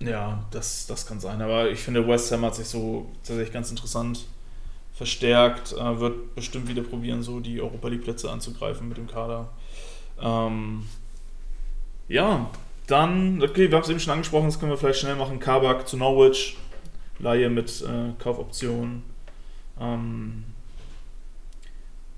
[0.00, 1.42] Ja, das, das kann sein.
[1.42, 4.26] Aber ich finde, West Ham hat sich so tatsächlich ganz interessant
[4.94, 5.72] verstärkt.
[5.72, 9.48] Äh, wird bestimmt wieder probieren, so die Europa League-Plätze anzugreifen mit dem Kader.
[10.20, 10.86] Ähm,
[12.08, 12.50] ja,
[12.86, 15.38] dann, okay, wir haben es eben schon angesprochen, das können wir vielleicht schnell machen.
[15.38, 16.56] Kabak zu Norwich.
[17.18, 19.02] Laie mit äh, Kaufoption.
[19.80, 20.44] Ähm,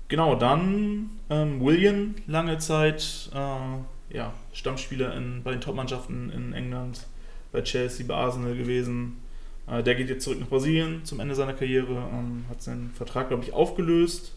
[0.07, 7.05] genau, dann ähm, William, lange Zeit äh, ja, Stammspieler in, bei den Topmannschaften in England
[7.51, 9.21] bei Chelsea, bei Arsenal gewesen.
[9.67, 13.29] Äh, der geht jetzt zurück nach Brasilien zum Ende seiner Karriere, ähm, hat seinen Vertrag,
[13.29, 14.33] glaube ich, aufgelöst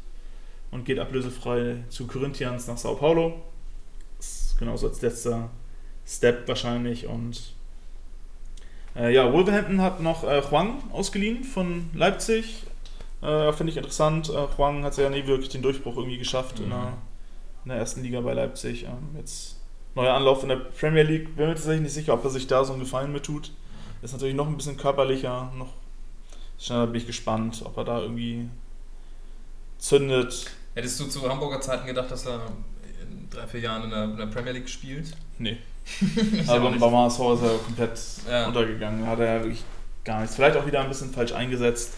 [0.71, 3.43] und geht ablösefrei zu Corinthians nach Sao Paulo.
[4.19, 5.51] Das ist genauso als letzter
[6.11, 7.07] Step wahrscheinlich.
[7.07, 7.55] Und
[8.97, 12.65] äh, ja, Wolverhampton hat noch äh, Huang ausgeliehen von Leipzig.
[13.23, 14.29] Äh, Finde ich interessant.
[14.29, 16.71] Äh, Huang hat ja nie wirklich den Durchbruch irgendwie geschafft in, Mhm.
[16.71, 16.93] der,
[17.65, 18.85] in der ersten Liga bei Leipzig.
[18.85, 19.57] Ähm, jetzt
[19.95, 21.37] neuer Anlauf in der Premier League.
[21.37, 23.53] Bin mir tatsächlich nicht sicher, ob er sich da so einen Gefallen mit tut.
[24.03, 25.75] Ist natürlich noch ein bisschen körperlicher, noch
[26.59, 28.49] schneller bin ich gespannt, ob er da irgendwie
[29.79, 30.47] zündet.
[30.75, 32.41] Hättest du zu Hamburger Zeiten gedacht, dass er
[32.80, 32.80] in
[33.31, 35.13] drei, vier Jahren in der, in der Premier League spielt?
[35.39, 35.59] Nee.
[36.47, 38.01] Aber beim HSV ist er komplett
[38.31, 38.47] Ja.
[38.49, 39.07] untergegangen.
[39.07, 39.65] Hat er ja wirklich
[40.05, 40.37] gar nichts.
[40.37, 41.95] Vielleicht auch wieder ein bisschen falsch eingesetzt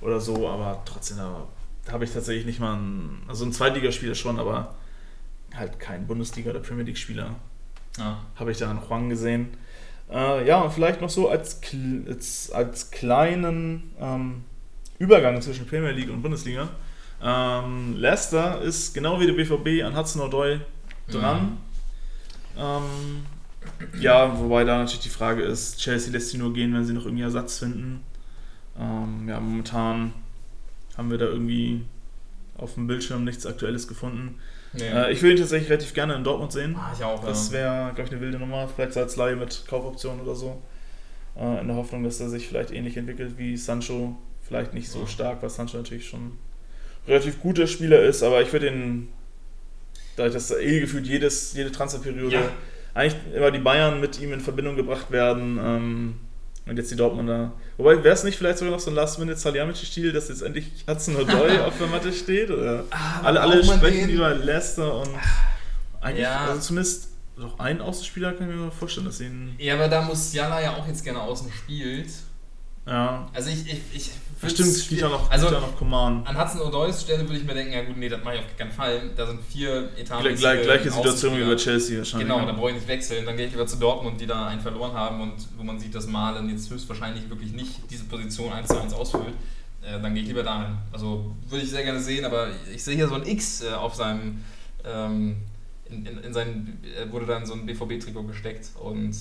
[0.00, 1.46] oder so, aber trotzdem da
[1.90, 4.74] habe ich tatsächlich nicht mal einen, also ein Zweitligaspieler schon, aber
[5.54, 7.34] halt kein Bundesliga- oder Premier League-Spieler
[7.98, 8.18] Ja.
[8.36, 9.48] habe ich da noch Huang gesehen.
[10.10, 11.60] Äh, ja, und vielleicht noch so als,
[12.08, 14.44] als, als kleinen ähm,
[14.98, 16.68] Übergang zwischen Premier League und Bundesliga.
[17.22, 20.60] Ähm, Leicester ist genau wie der BVB an Hudson Odoi
[21.08, 21.58] dran.
[22.58, 23.24] Ähm,
[24.00, 27.04] ja, wobei da natürlich die Frage ist, Chelsea lässt sie nur gehen, wenn sie noch
[27.04, 28.02] irgendwie Ersatz finden.
[28.78, 30.12] Ähm, ja, momentan
[30.96, 31.82] haben wir da irgendwie
[32.58, 34.38] auf dem Bildschirm nichts Aktuelles gefunden.
[34.72, 34.88] Nee.
[34.88, 36.76] Äh, ich will ihn tatsächlich relativ gerne in Dortmund sehen.
[36.78, 37.24] ah, ich auch.
[37.24, 37.52] Das ja.
[37.54, 38.68] wäre, glaube ich, eine wilde Nummer.
[38.68, 40.60] Vielleicht als Laie mit Kaufoption oder so.
[41.36, 44.16] Äh, in der Hoffnung, dass er sich vielleicht ähnlich entwickelt wie Sancho.
[44.42, 45.06] Vielleicht nicht so Ja.
[45.06, 46.32] stark, weil Sancho natürlich schon
[47.06, 48.22] relativ guter Spieler ist.
[48.22, 49.08] Aber ich würde ihn,
[50.16, 52.48] dadurch, dass eh gefühlt jedes, jede Transferperiode Ja.
[52.94, 55.58] eigentlich immer die Bayern mit ihm in Verbindung gebracht werden.
[55.62, 56.14] Ähm,
[56.64, 57.52] und jetzt die Dortmunder.
[57.76, 61.58] Wobei, wäre es nicht vielleicht sogar noch so ein Last-Minute-Salihamidzic-Stil, dass jetzt endlich Hudson Odoi
[61.58, 62.52] auf der Matte steht?
[62.52, 62.84] Oder?
[62.90, 64.16] Ah, Alle, braucht alle man sprechen den?
[64.16, 65.10] über Leicester und
[66.00, 66.46] eigentlich, Ja.
[66.46, 69.56] also zumindest doch einen Außenspieler kann ich mir vorstellen, dass ihn.
[69.58, 72.06] Ja, aber da muss Jala ja auch jetzt gerne außen spielt.
[72.86, 73.28] Ja.
[73.32, 74.10] Also ich, ich, ich
[74.50, 76.26] Stimmt, spielt ja noch, Also spielt ja noch Coman.
[76.26, 78.56] an Hudson Odois Stelle würde ich mir denken, ja gut, nee, das mache ich auf
[78.56, 79.10] keinen Fall.
[79.14, 80.22] Da sind vier Etagen.
[80.22, 82.28] Gle gleich, gleiche Situation wie bei Chelsea wahrscheinlich.
[82.28, 82.46] Genau, ja.
[82.46, 83.24] da brauche ich nicht wechseln.
[83.24, 85.94] Dann gehe ich lieber zu Dortmund, die da einen verloren haben und wo man sieht,
[85.94, 89.34] dass Malen jetzt höchstwahrscheinlich wirklich nicht diese Position 1 zu 1 ausfüllt.
[89.82, 90.76] Äh, dann gehe ich lieber dahin.
[90.92, 93.94] Also würde ich sehr gerne sehen, aber ich sehe hier so ein X äh, auf
[93.94, 94.44] seinem.
[94.84, 95.36] Ähm,
[95.88, 99.14] in, in, in sein, äh, wurde dann so ein BVB-Trikot gesteckt und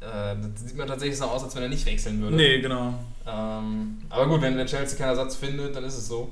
[0.00, 2.36] äh, das sieht man tatsächlich so aus, als wenn er nicht wechseln würde.
[2.36, 2.94] Nee, genau.
[3.26, 6.30] Ähm, aber gut, wenn, wenn Chelsea keinen Ersatz findet, dann ist es so.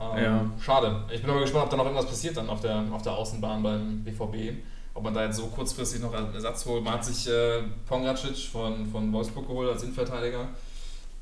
[0.00, 0.50] Ähm, Ja.
[0.60, 1.04] Schade.
[1.12, 3.62] Ich bin aber gespannt, ob da noch irgendwas passiert dann auf der, auf der Außenbahn
[3.62, 4.58] beim BVB.
[4.94, 6.84] Ob man da jetzt so kurzfristig noch einen Ersatz holt.
[6.84, 10.48] Man hat sich äh, Pongracic von, von Wolfsburg geholt als Innenverteidiger.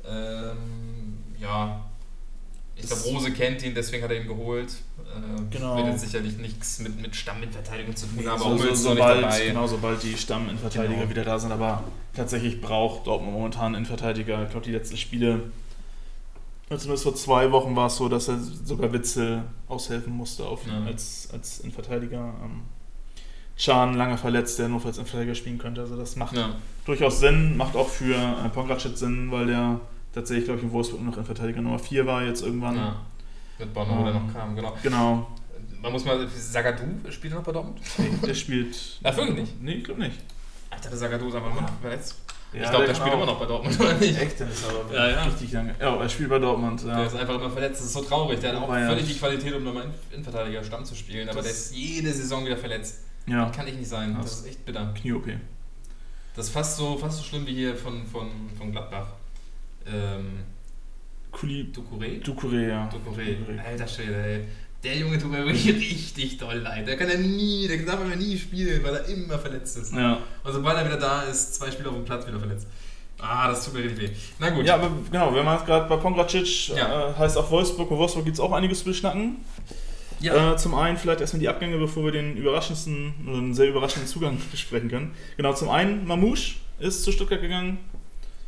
[0.05, 1.81] Ähm, ja,
[2.77, 4.70] ich glaube, Rose kennt ihn, deswegen hat er ihn geholt.
[4.99, 5.77] Äh, Genau.
[5.77, 9.23] Wird jetzt sicherlich nichts mit, mit Stamminverteidigung zu tun Nee, haben, so, aber so, sobald,
[9.23, 9.47] dabei.
[9.47, 11.11] genau, sobald die Stamminverteidiger Genau.
[11.11, 11.85] wieder da sind, aber
[12.15, 14.43] tatsächlich braucht Dortmund momentan einen Innenverteidiger.
[14.44, 15.43] Ich glaube, die letzten Spiele,
[16.69, 20.82] zumindest vor zwei Wochen war es so, dass er sogar Witzel aushelfen musste auf, Ja.
[20.86, 22.35] als, als Innenverteidiger.
[22.43, 22.62] Ähm,
[23.62, 25.82] Can, lange verletzt, der nur als Innenverteidiger spielen könnte.
[25.82, 26.57] Also das macht Ja.
[26.86, 29.78] durchaus Sinn, macht auch für äh, Pongracic Sinn, weil der
[30.12, 32.76] tatsächlich, glaube ich, in Wolfsburg noch Innenverteidiger Nummer 4 war jetzt irgendwann.
[32.76, 32.97] Ja.
[33.59, 34.76] Mit Bono, der Ähm, noch kam, genau.
[34.82, 35.26] Genau.
[35.80, 37.80] Man muss mal, Zagadou spielt er noch bei Dortmund?
[37.98, 38.76] Nee, der spielt.
[39.02, 39.62] Ach, wirklich nicht?
[39.62, 40.18] Nee, ich glaube nicht.
[40.70, 42.16] Alter, der Zagadou ist einfach immer noch verletzt.
[42.52, 44.18] Ja, ich glaube, der kann spielt auch- immer noch bei Dortmund, oder nicht?
[44.20, 45.22] Echt, dann ist er aber Ja, ja.
[45.24, 45.74] richtig lange.
[45.80, 46.82] Ja, er spielt bei Dortmund.
[46.84, 47.05] Der Ja.
[47.05, 47.80] ist einfach immer verletzt.
[47.80, 48.40] Das ist so traurig.
[48.40, 48.89] Der hat auch Wobei, ja.
[48.89, 51.28] völlig die Qualität, um nochmal Innenverteidiger Stamm zu spielen.
[51.28, 53.01] Aber Das- der ist jede Saison wieder verletzt.
[53.26, 53.48] ja.
[53.51, 54.14] Kann ich nicht sein.
[54.14, 54.93] Das Das- ist echt bitter.
[55.01, 55.39] Knie-OP.
[56.36, 59.06] Das ist fast so, fast so schlimm wie hier von, von, von Gladbach.
[59.87, 60.41] Ähm,
[61.31, 62.21] Kuli Ducouré?
[62.23, 62.89] Ducouré, ja.
[62.91, 63.37] Ducouré.
[63.67, 64.41] Alter Schwede, ey.
[64.85, 66.87] Der Junge tut mir wirklich richtig doll leid.
[66.87, 69.95] Der kann ja nie, der darf ja nie spielen, weil er immer verletzt ist.
[69.95, 70.19] Ja.
[70.45, 72.67] Und sobald er wieder da ist, zwei Spieler auf dem Platz wieder verletzt.
[73.21, 74.15] Ah, das tut mir richtig weh.
[74.41, 74.67] Na gut.
[74.67, 77.11] Ja, aber genau, wenn man gerade bei Pongracic Ja.
[77.11, 77.89] äh, heißt auch Wolfsburg.
[77.89, 79.37] Bei Wolfsburg gibt es auch einiges zu beschnacken.
[80.19, 80.53] Ja.
[80.55, 84.09] Äh, zum einen vielleicht erstmal die Abgänge, bevor wir den überraschendsten, oder einen sehr überraschenden
[84.09, 85.13] Zugang besprechen können.
[85.37, 87.79] Genau, zum einen Mamouche ist zu Stuttgart gegangen.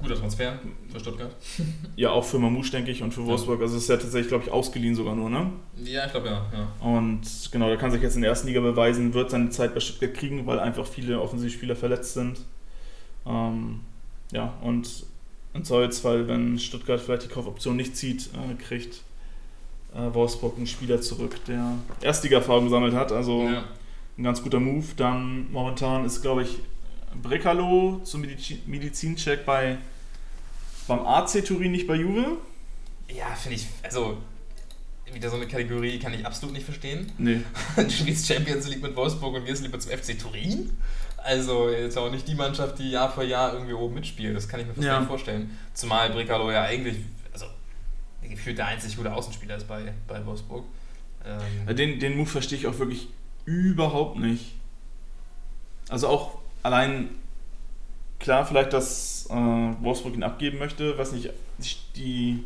[0.05, 0.59] Guter Transfer
[0.93, 1.35] für Stuttgart.
[1.97, 3.60] Ja, auch für Mamouche, denke ich, und für Wolfsburg.
[3.60, 5.51] Also ist ja tatsächlich, glaube ich, ausgeliehen sogar nur, ne?
[5.85, 6.47] Ja, ich glaube ja.
[6.52, 6.86] ja.
[6.86, 7.22] Und
[7.52, 10.12] genau, der kann sich jetzt in der ersten Liga beweisen, wird seine Zeit bei Stuttgart
[10.14, 12.40] kriegen, weil einfach viele Offensivspieler verletzt sind.
[13.26, 13.81] Ähm,
[14.32, 15.06] ja, und
[15.55, 19.02] im Zweifelsfall, wenn Stuttgart vielleicht die Kaufoption nicht zieht, äh, kriegt
[19.94, 23.12] äh, Wolfsburg einen Spieler zurück, der Erstliga-Erfahrung gesammelt hat.
[23.12, 23.64] Also ja.
[24.18, 24.86] ein ganz guter Move.
[24.97, 26.59] Dann momentan ist, glaube ich,
[27.22, 29.78] Brekalo zum Medizi- Medizincheck bei,
[30.86, 32.39] beim AC Turin, nicht bei Juve.
[33.09, 34.19] Ja, finde ich, also
[35.12, 37.12] wieder so eine Kategorie kann ich absolut nicht verstehen.
[37.19, 37.40] Nee.
[37.77, 40.77] Du spielst Champions League mit Wolfsburg und gehst lieber zum FC Turin?
[41.19, 44.36] Also jetzt auch nicht die Mannschaft, die Jahr für Jahr irgendwie oben mitspielt.
[44.36, 44.98] Das kann ich mir fast Ja.
[44.98, 45.56] nicht vorstellen.
[45.73, 46.97] Zumal Brekalo ja eigentlich,
[47.32, 47.47] also
[48.23, 50.65] gefühlt der einzig gute Außenspieler ist bei, bei Wolfsburg.
[51.24, 53.09] Ähm, Den, den Move verstehe ich auch wirklich
[53.47, 54.55] überhaupt nicht.
[55.89, 57.11] Also auch allein,
[58.19, 58.73] klar, vielleicht,
[59.30, 59.34] äh,
[59.82, 61.30] Wolfsburg ihn abgeben möchte, weiß nicht,
[61.96, 62.44] die,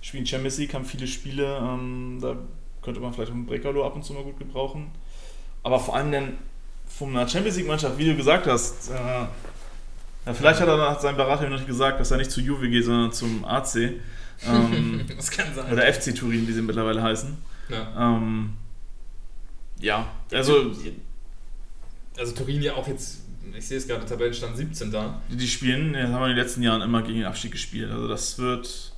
[0.00, 2.36] spielen Champions League, haben viele Spiele, ähm, da
[2.82, 4.90] könnte man vielleicht auch einen Brekalo ab und zu mal gut gebrauchen.
[5.62, 6.38] Aber vor allem dann
[6.86, 9.26] von einer Champions League-Mannschaft, wie du gesagt hast, äh,
[10.26, 12.68] ja, vielleicht hat er hat sein Berater noch nicht gesagt, dass er nicht zu Juve
[12.68, 13.94] geht, sondern zum AC.
[14.46, 15.72] Ähm, das kann sein.
[15.72, 17.36] oder FC Turin, wie sie mittlerweile heißen.
[17.68, 18.16] Ja.
[18.16, 18.54] Ähm,
[19.80, 20.72] ja, also
[22.18, 23.22] Also Turin ja auch jetzt,
[23.56, 25.20] ich sehe es gerade, Tabellenstand 17 da.
[25.28, 27.90] die spielen, ja, haben wir in den letzten Jahren immer gegen den Abstieg gespielt.
[27.90, 28.92] Also das wird.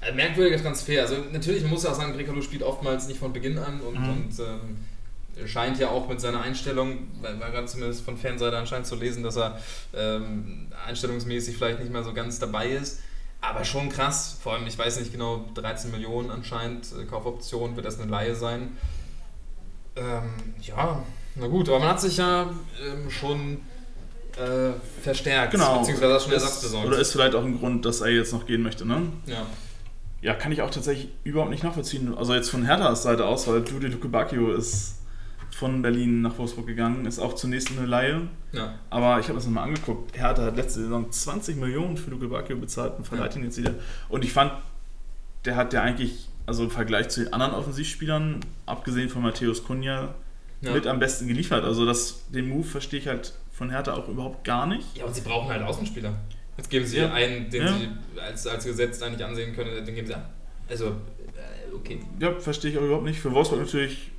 [0.00, 1.00] Ein merkwürdiger Transfer.
[1.02, 4.08] Also natürlich, man muss auch sagen, Brekalo spielt oftmals nicht von Beginn an und, Mhm.
[4.10, 8.86] und ähm, scheint ja auch mit seiner Einstellung, weil war gerade zumindest von Fanseite anscheinend
[8.86, 9.58] zu lesen, dass er
[9.94, 13.00] ähm, einstellungsmäßig vielleicht nicht mehr so ganz dabei ist.
[13.40, 17.84] Aber schon krass, vor allem, ich weiß nicht genau, 13 Millionen anscheinend äh, Kaufoption, wird
[17.86, 18.76] das eine Laie sein.
[19.96, 20.30] Ähm,
[20.62, 21.02] ja,
[21.36, 22.50] na gut, aber man hat sich ja
[22.84, 23.58] ähm, schon
[24.36, 26.86] äh, verstärkt, beziehungsweise hat schon Ersatz besorgt.
[26.86, 29.02] Oder ist vielleicht auch ein Grund, dass er jetzt noch gehen möchte, ne?
[29.26, 29.46] ja.
[30.22, 32.14] Ja, kann ich auch tatsächlich überhaupt nicht nachvollziehen.
[32.16, 34.94] Also jetzt von Herthas Seite aus, weil Jude Lukebakio ist
[35.50, 38.22] von Berlin nach Wolfsburg gegangen, ist auch zunächst eine Laie.
[38.52, 38.74] ja.
[38.88, 40.16] Aber ich habe das nochmal angeguckt.
[40.18, 43.38] Hertha hat letzte Saison 20 Millionen für Luke Bacchio bezahlt und verleiht Ja.
[43.40, 43.74] ihn jetzt wieder.
[44.08, 44.52] Und ich fand,
[45.44, 50.14] der hat ja eigentlich, also im Vergleich zu den anderen Offensivspielern, abgesehen von Matthäus Kunja,
[50.62, 50.72] Ja.
[50.72, 51.64] mit am besten geliefert.
[51.64, 54.96] Also das, den Move verstehe ich halt von Hertha auch überhaupt gar nicht.
[54.96, 56.12] Ja, und sie brauchen halt Außenspieler.
[56.56, 57.12] Jetzt geben sie Ja.
[57.12, 57.74] einen, den Ja.
[57.78, 57.88] sie
[58.20, 60.28] als, als Gesetz da nicht ansehen können, den geben sie ab.
[60.68, 62.00] Also, äh, okay.
[62.20, 63.18] Ja, verstehe ich auch überhaupt nicht.
[63.20, 64.10] Für Wolfsburg natürlich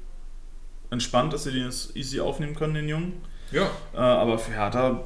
[0.89, 3.13] entspannt, dass sie den jetzt easy aufnehmen können, den Jungen.
[3.51, 3.69] Ja.
[3.93, 5.03] Äh, aber für Hertha,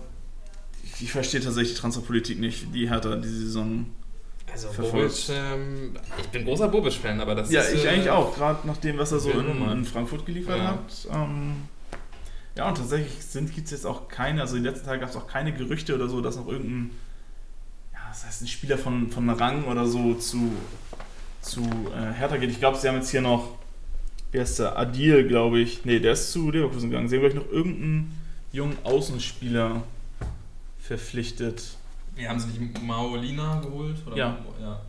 [0.99, 3.85] ich, verstehe tatsächlich die Transferpolitik nicht, die Hertha diese Saison
[4.51, 5.27] Also, Verfolgt.
[5.27, 7.73] Bobic, ähm, ich bin großer Bobic-Fan, aber das Ja, ist.
[7.75, 10.67] ich äh, eigentlich auch, gerade nach dem, was er so in, in Frankfurt geliefert Ja.
[10.71, 11.07] hat.
[11.13, 11.55] Ähm,
[12.59, 13.13] ja, und tatsächlich
[13.55, 15.95] gibt es jetzt auch keine, also in den letzten Tagen gab es auch keine Gerüchte
[15.95, 16.91] oder so, dass noch irgendein,
[17.93, 20.51] ja, das heißt ein Spieler von, von Rang oder so zu,
[21.41, 22.51] zu äh, Hertha geht.
[22.51, 23.51] Ich glaube, sie haben jetzt hier noch,
[24.33, 25.85] wie heißt der, Adil, glaube ich.
[25.85, 27.07] Nee, der ist zu Leverkusen gegangen.
[27.07, 28.21] Sie haben, glaube ich, noch irgendeinen
[28.51, 29.81] jungen Außenspieler
[30.81, 31.63] verpflichtet.
[32.13, 34.05] Wir haben sie nicht Maolina geholt?
[34.05, 34.17] Oder?
[34.17, 34.37] Ja.
[34.59, 34.81] ja.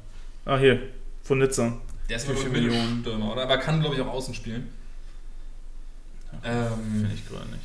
[0.44, 0.88] Ah, hier,
[1.22, 1.76] von Nizza.
[2.08, 3.02] Der ist Für wohl vier Millionen.
[3.02, 3.30] Millionen.
[3.30, 3.42] oder?
[3.42, 4.70] Aber kann, glaube ich, auch außen spielen.
[6.44, 6.68] Ähm,
[7.00, 7.64] Finde ich gerade nicht.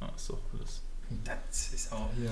[0.00, 0.80] Ah, ist doch alles.
[1.24, 2.30] das ist auch hier.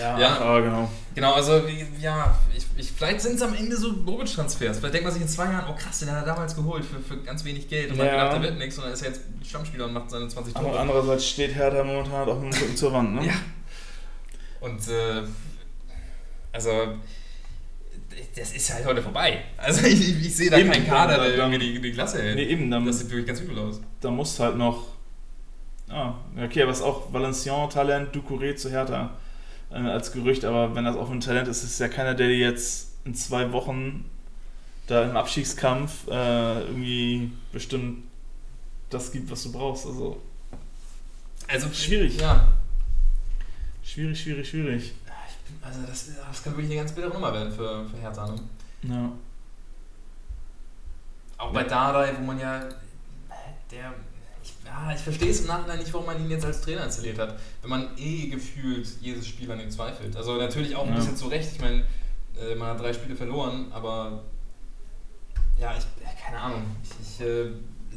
[0.00, 0.40] Ja, Ja.
[0.40, 0.90] ah, genau.
[1.14, 4.78] Genau, also wie- ja, ich, ich, vielleicht sind es am Ende so Bobic-Transfers.
[4.78, 7.00] Vielleicht denkt man sich in zwei Jahren, oh krass, den hat er damals geholt für,
[7.00, 8.12] für ganz wenig Geld und man Ja.
[8.12, 10.56] hat gedacht, der wird nichts und dann ist er jetzt Stammspieler und macht seine 20
[10.56, 10.80] Aber Tore.
[10.80, 13.26] andererseits steht Hertha momentan auch mit dem Rücken zur Wand, ne?
[13.26, 13.34] Ja.
[14.60, 15.22] Und äh,
[16.52, 16.70] also
[18.36, 19.42] das ist halt heute vorbei.
[19.56, 22.22] Also ich, ich, ich sehe da Eben, keinen Kader, der dann- irgendwie die, die Klasse
[22.22, 22.36] hält.
[22.36, 23.80] Nee, eben, dann, Das sieht wirklich ganz übel aus.
[24.00, 24.93] da muss halt noch.
[25.94, 29.10] Ah, okay, aber es ist auch Valenciennes-Talent, Ducouré zu Hertha
[29.70, 32.26] äh, als Gerücht, aber wenn das auch ein Talent ist, ist es ja keiner, der
[32.26, 34.04] dir jetzt in zwei Wochen
[34.88, 38.02] da im Abstiegskampf äh, irgendwie bestimmt
[38.90, 39.86] das gibt, was du brauchst.
[39.86, 40.20] Also
[41.46, 42.20] Also Schwierig.
[42.20, 42.48] Ja.
[43.84, 44.94] schwierig, schwierig, schwierig.
[45.62, 48.26] Also das, das kann wirklich eine ganz bittere Nummer werden für, für Hertha.
[48.26, 48.40] Ne?
[48.82, 49.12] Ja.
[51.38, 52.68] Auch bei Dardai, wo man ja
[53.70, 53.94] der
[54.88, 57.38] ja, ich verstehe es im Nachhinein nicht, warum man ihn jetzt als Trainer installiert hat,
[57.62, 60.16] wenn man eh gefühlt jedes Spiel an ihm zweifelt.
[60.16, 60.96] Also natürlich auch ein Ja.
[60.96, 61.50] bisschen zu Recht.
[61.52, 61.84] Ich meine,
[62.36, 64.24] äh, man hat drei Spiele verloren, aber
[65.60, 65.84] ja, ich
[66.20, 66.62] keine Ahnung.
[66.82, 67.46] Ich, ich äh,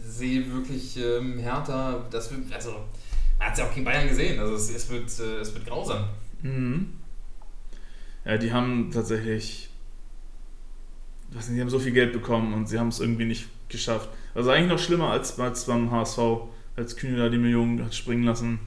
[0.08, 2.72] sehe wirklich ähm, Hertha, das wird, also
[3.40, 5.66] man hat es ja auch gegen Bayern gesehen, also es, es, wird, äh, es wird
[5.66, 6.10] grausam.
[6.44, 6.94] Mhm.
[8.26, 9.70] Ja, die haben tatsächlich.
[11.32, 14.10] Was die haben so viel Geld bekommen und sie haben es irgendwie nicht geschafft.
[14.36, 16.20] Also eigentlich noch schlimmer als, als beim HSV,
[16.78, 18.60] als Kühne da die Millionen hat springen lassen.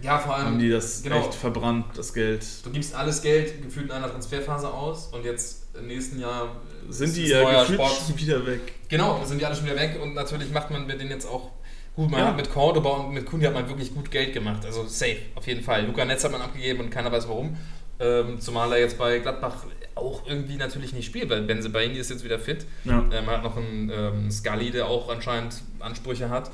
[0.00, 0.46] Ja, vor allem.
[0.46, 2.44] Haben die das genau, echt verbrannt, das Geld.
[2.64, 6.56] Du gibst alles Geld gefühlt in einer Transferphase aus und jetzt im nächsten Jahr
[6.88, 8.60] sind die ja gefühlt schon wieder weg.
[8.88, 11.52] Genau, sind die alle schon wieder weg und natürlich macht man mit denen jetzt auch
[11.96, 12.26] Gut, man ja.
[12.26, 14.64] hat mit Cordoba und mit Kundi hat man wirklich gut Geld gemacht.
[14.64, 15.86] Also safe, auf jeden Fall.
[15.86, 17.56] Luca Netz hat man abgegeben und keiner weiß warum.
[18.00, 19.64] Ähm, zumal er jetzt bei Gladbach
[19.94, 22.66] auch irgendwie natürlich nicht spielt, weil Benzebaini ist jetzt wieder fit.
[22.84, 23.04] Ja.
[23.12, 26.50] Ähm, man hat noch einen ähm, Scully, der auch anscheinend Ansprüche hat.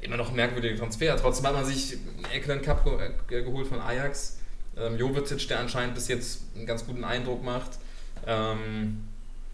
[0.00, 1.16] Immer noch ein merkwürdiger Transfer.
[1.16, 4.38] Trotzdem hat man sich einen Eckland Cup äh, geholt von Ajax.
[4.76, 7.78] Ähm, Jovetic, der anscheinend bis jetzt einen ganz guten Eindruck macht.
[8.26, 9.04] Ähm,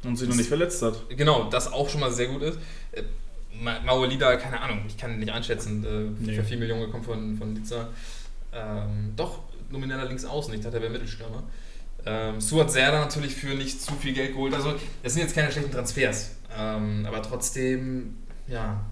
[0.04, 1.08] und sich noch nicht verletzt hat.
[1.10, 2.58] Genau, das auch schon mal sehr gut ist.
[2.92, 3.02] Äh,
[3.62, 5.84] Maolida, keine Ahnung, ich kann ihn nicht einschätzen.
[5.84, 6.34] Äh, nee.
[6.34, 7.88] Für 4 Millionen gekommen von, von Liza.
[8.52, 9.40] Ähm, doch,
[9.70, 11.42] nomineller Linksaußen, ich dachte, er wäre Mittelstürmer.
[12.04, 14.54] Ähm, Suat Serda natürlich für nicht zu viel Geld geholt.
[14.54, 16.32] Also, das sind jetzt keine schlechten Transfers.
[16.56, 18.16] Ähm, aber trotzdem,
[18.48, 18.84] ja.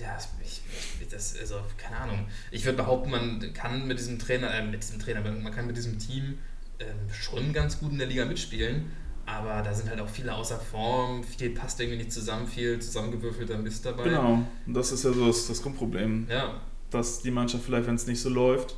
[0.00, 0.60] Ja, ich,
[1.00, 2.26] ich, das, also, keine Ahnung.
[2.50, 5.76] Ich würde behaupten, man kann mit diesem Trainer, äh, mit diesem Trainer, man kann mit
[5.76, 6.38] diesem Team
[6.78, 8.90] äh, schon ganz gut in der Liga mitspielen.
[9.26, 13.56] Aber da sind halt auch viele außer Form, viel passt irgendwie nicht zusammen, viel zusammengewürfelter
[13.56, 14.04] Mist dabei.
[14.04, 16.26] Genau, das ist ja so das, das Grundproblem.
[16.28, 16.60] Ja.
[16.90, 18.76] Dass die Mannschaft vielleicht, wenn es nicht so läuft,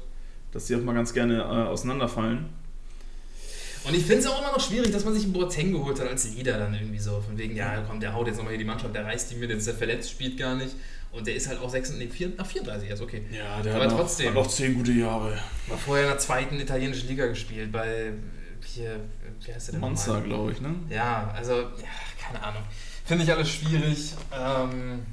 [0.52, 2.48] dass die auch mal ganz gerne äh, auseinanderfallen.
[3.86, 6.08] Und ich finde es auch immer noch schwierig, dass man sich einen Boateng geholt hat
[6.08, 7.20] als Leader dann irgendwie so.
[7.20, 9.50] Von wegen, ja komm, der haut jetzt nochmal hier die Mannschaft, der reißt die mit,
[9.50, 10.74] jetzt ist er verletzt, spielt gar nicht.
[11.12, 13.22] Und der ist halt auch 36, nee, 4, 34 jetzt, okay.
[13.30, 15.38] Ja, der Aber hat, trotzdem, noch, hat noch 10 gute Jahre.
[15.68, 18.12] War vorher in der zweiten italienischen Liga gespielt, bei
[18.64, 19.00] hier,
[19.44, 20.74] wie heißt der denn Monster, glaube ich, ne?
[20.90, 21.68] Ja, also, ja,
[22.20, 22.62] keine Ahnung.
[23.04, 24.14] Finde ich alles schwierig.
[24.32, 25.06] Ähm,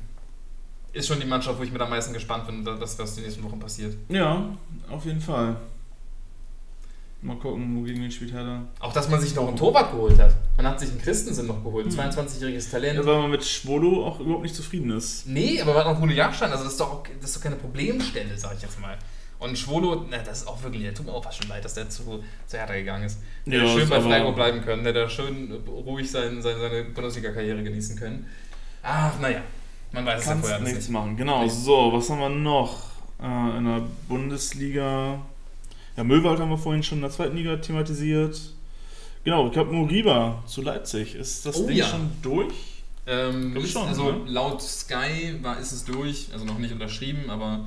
[0.91, 3.43] ist schon die Mannschaft, wo ich mit am meisten gespannt bin, was, was die nächsten
[3.43, 3.95] Wochen passiert.
[4.09, 4.57] Ja,
[4.89, 5.55] auf jeden Fall.
[7.23, 8.63] Mal gucken, wogegen den spielt Hertha.
[8.81, 10.35] Auch, dass man sich noch einen Torwart geholt hat.
[10.57, 12.99] Man hat sich einen Christensen noch geholt, ein 22-jähriges Talent.
[12.99, 15.25] Ja, weil man mit Schwolo auch überhaupt nicht zufrieden ist.
[15.25, 17.55] Nee, aber man hat noch Rune Jagdstein, also das ist, doch, das ist doch keine
[17.55, 18.97] Problemstelle, sag ich jetzt mal.
[19.39, 21.75] Und Schwolo, na, das ist auch wirklich, der tut mir auch fast schon leid, dass
[21.75, 23.19] der zu, zu Hertha gegangen ist.
[23.45, 27.63] Der ja, schön bei Freiburg bleiben können, der da schön ruhig sein, seine, seine Bundesliga-Karriere
[27.63, 28.25] genießen können.
[28.81, 29.41] Ach, naja,
[29.93, 30.89] man weiß es ja vorher nichts nicht.
[30.89, 31.15] machen.
[31.15, 32.91] Genau, so, was haben wir noch
[33.21, 35.21] äh, in der Bundesliga?
[35.95, 38.39] Ja, Müllwald haben wir vorhin schon in der zweiten Liga thematisiert.
[39.23, 41.15] Genau, ich glaube, Moriba zu Leipzig.
[41.15, 41.85] Ist das oh, Ding ja.
[41.85, 42.53] schon durch?
[43.05, 44.31] Ähm, schon, also ne?
[44.31, 47.65] laut Sky war, ist es durch, also noch nicht unterschrieben, aber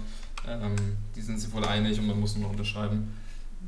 [0.48, 0.76] ähm,
[1.14, 3.14] die sind sich wohl einig und man muss nur noch unterschreiben.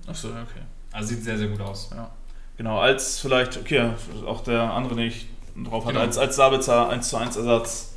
[0.07, 0.63] Achso, okay.
[0.93, 1.91] Also sieht sehr, sehr gut aus.
[1.95, 2.11] Ja.
[2.57, 3.91] Genau, als vielleicht, okay,
[4.27, 5.27] auch der andere nicht
[5.57, 6.05] drauf hat, genau.
[6.05, 7.93] als, als Sabitzer 1 zu 1 Ersatz,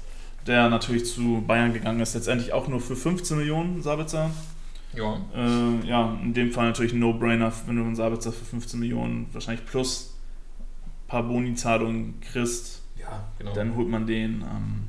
[0.45, 4.31] der natürlich zu Bayern gegangen ist, letztendlich auch nur für 15 Millionen Sabitzer.
[4.93, 5.21] Ja.
[5.35, 9.27] Äh, ja, in dem Fall natürlich ein No-Brainer, wenn du einen Sabitzer für 15 Millionen
[9.31, 10.17] wahrscheinlich plus
[10.85, 12.83] ein paar Boni-Zahlungen kriegst.
[12.99, 13.53] Ja, genau.
[13.53, 14.41] Dann holt man den.
[14.41, 14.87] Ähm,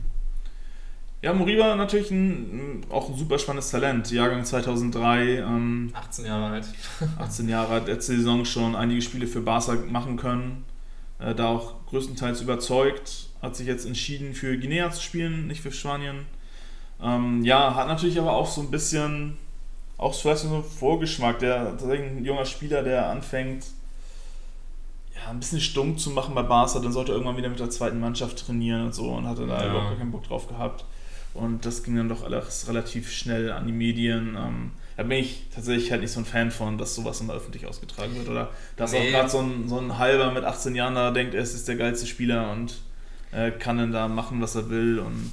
[1.23, 4.11] ja, Moriba natürlich ein, auch ein super spannendes Talent.
[4.11, 5.39] Jahrgang 2003.
[5.39, 6.67] Ähm, 18 Jahre alt.
[7.19, 10.65] 18 Jahre hat letzte Saison schon einige Spiele für Barca machen können.
[11.21, 13.29] Äh, da auch größtenteils überzeugt.
[13.41, 16.27] Hat sich jetzt entschieden für Guinea zu spielen, nicht für Spanien.
[17.01, 19.37] Ähm, ja, hat natürlich aber auch so ein bisschen,
[20.03, 21.39] auch vielleicht so einen Vorgeschmack.
[21.39, 23.65] Der tatsächlich ein junger Spieler, der anfängt,
[25.15, 27.71] ja, ein bisschen stumm zu machen bei Barca, dann sollte er irgendwann wieder mit der
[27.71, 29.71] zweiten Mannschaft trainieren und so und hatte da ja.
[29.71, 30.85] überhaupt keinen Bock drauf gehabt.
[31.35, 34.37] Und das ging dann doch alles relativ schnell an die Medien.
[34.37, 37.67] Ähm, da bin ich tatsächlich halt nicht so ein Fan von, dass sowas immer öffentlich
[37.67, 38.29] ausgetragen wird.
[38.29, 38.99] Oder dass nee.
[38.99, 41.77] auch gerade so ein, so ein halber mit 18 Jahren da denkt, er ist der
[41.77, 42.83] geilste Spieler und
[43.31, 44.99] äh, kann dann da machen, was er will.
[44.99, 45.33] Und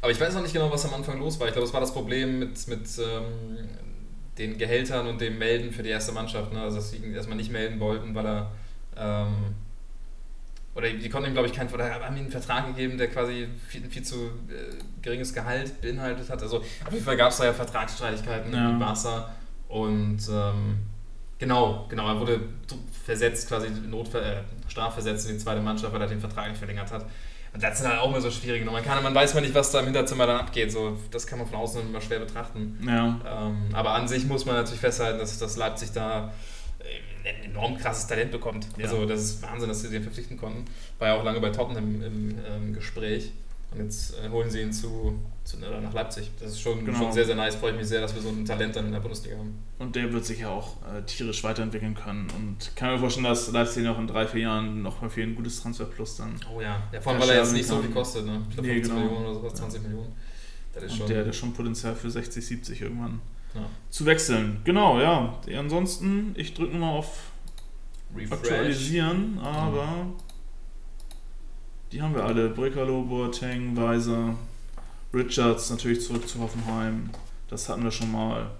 [0.00, 1.46] Aber ich weiß noch nicht genau, was am Anfang los war.
[1.46, 3.68] Ich glaube, es war das Problem mit, mit ähm,
[4.38, 6.52] den Gehältern und dem Melden für die erste Mannschaft.
[6.52, 6.60] Ne?
[6.60, 8.52] Also, dass sie erstmal nicht melden wollten, weil er.
[8.96, 9.54] Ähm,
[10.74, 13.48] oder die konnten ihm, glaube ich, keinen, oder haben ihm einen Vertrag gegeben, der quasi
[13.66, 16.42] viel, viel zu äh, geringes Gehalt beinhaltet hat.
[16.42, 18.70] Also auf jeden Fall gab es da ja Vertragsstreitigkeiten ja.
[18.70, 19.34] in Barca
[19.68, 20.78] und ähm,
[21.38, 22.40] genau, genau, er wurde
[23.04, 26.92] versetzt, quasi Notver äh, strafversetzt in die zweite Mannschaft, weil er den Vertrag nicht verlängert
[26.92, 27.06] hat.
[27.56, 28.84] Und das sind halt auch immer so schwierige Nummern.
[28.84, 30.70] Man, man weiß mal nicht, was da im Hinterzimmer dann abgeht.
[30.70, 32.78] So, das kann man von außen immer schwer betrachten.
[32.86, 33.18] Ja.
[33.26, 36.34] Ähm, aber an sich muss man natürlich festhalten, dass, dass Leipzig da
[37.24, 38.66] ein enorm krasses Talent bekommt.
[38.76, 38.84] Ja.
[38.84, 40.66] Also das ist Wahnsinn, dass sie den verpflichten konnten.
[40.98, 43.32] War ja auch lange bei Tottenham im, im ähm, Gespräch.
[43.76, 46.30] Und jetzt äh, holen sie ihn zu, zu äh, nach Leipzig.
[46.40, 46.98] Das ist schon, genau.
[46.98, 47.56] schon sehr, sehr nice.
[47.56, 49.58] Freue ich mich sehr, dass wir so ein Talent dann in der Bundesliga haben.
[49.78, 52.28] Und der wird sich ja auch äh, tierisch weiterentwickeln können.
[52.36, 55.34] Und kann mir vorstellen, dass Leipzig noch in drei, vier Jahren noch mal für ein
[55.34, 56.34] gutes Transferplus dann.
[56.54, 58.26] Oh ja, ja vor allem, weil er jetzt nicht so viel kostet.
[58.26, 58.42] Ne?
[58.48, 59.06] Ich glaube, nee, 15 genau.
[59.06, 59.88] Millionen oder sowas, 20 ja.
[59.88, 60.12] Millionen.
[60.72, 63.20] Das ist schon der hat schon Potenzial für 60, 70 irgendwann.
[63.54, 63.70] Ja.
[63.88, 64.60] zu wechseln.
[64.64, 65.40] Genau, ja.
[65.58, 67.30] Ansonsten, ich drücke mal auf
[68.30, 70.12] aktualisieren, aber
[71.92, 72.48] die haben wir alle.
[72.48, 74.34] Brekalo, Boateng, Weiser,
[75.14, 77.10] Richards natürlich zurück zu Hoffenheim.
[77.48, 78.50] Das hatten wir schon mal.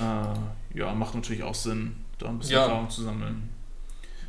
[0.00, 2.64] Äh, ja, macht natürlich auch Sinn, da ein bisschen Ja.
[2.64, 3.48] Erfahrung zu sammeln.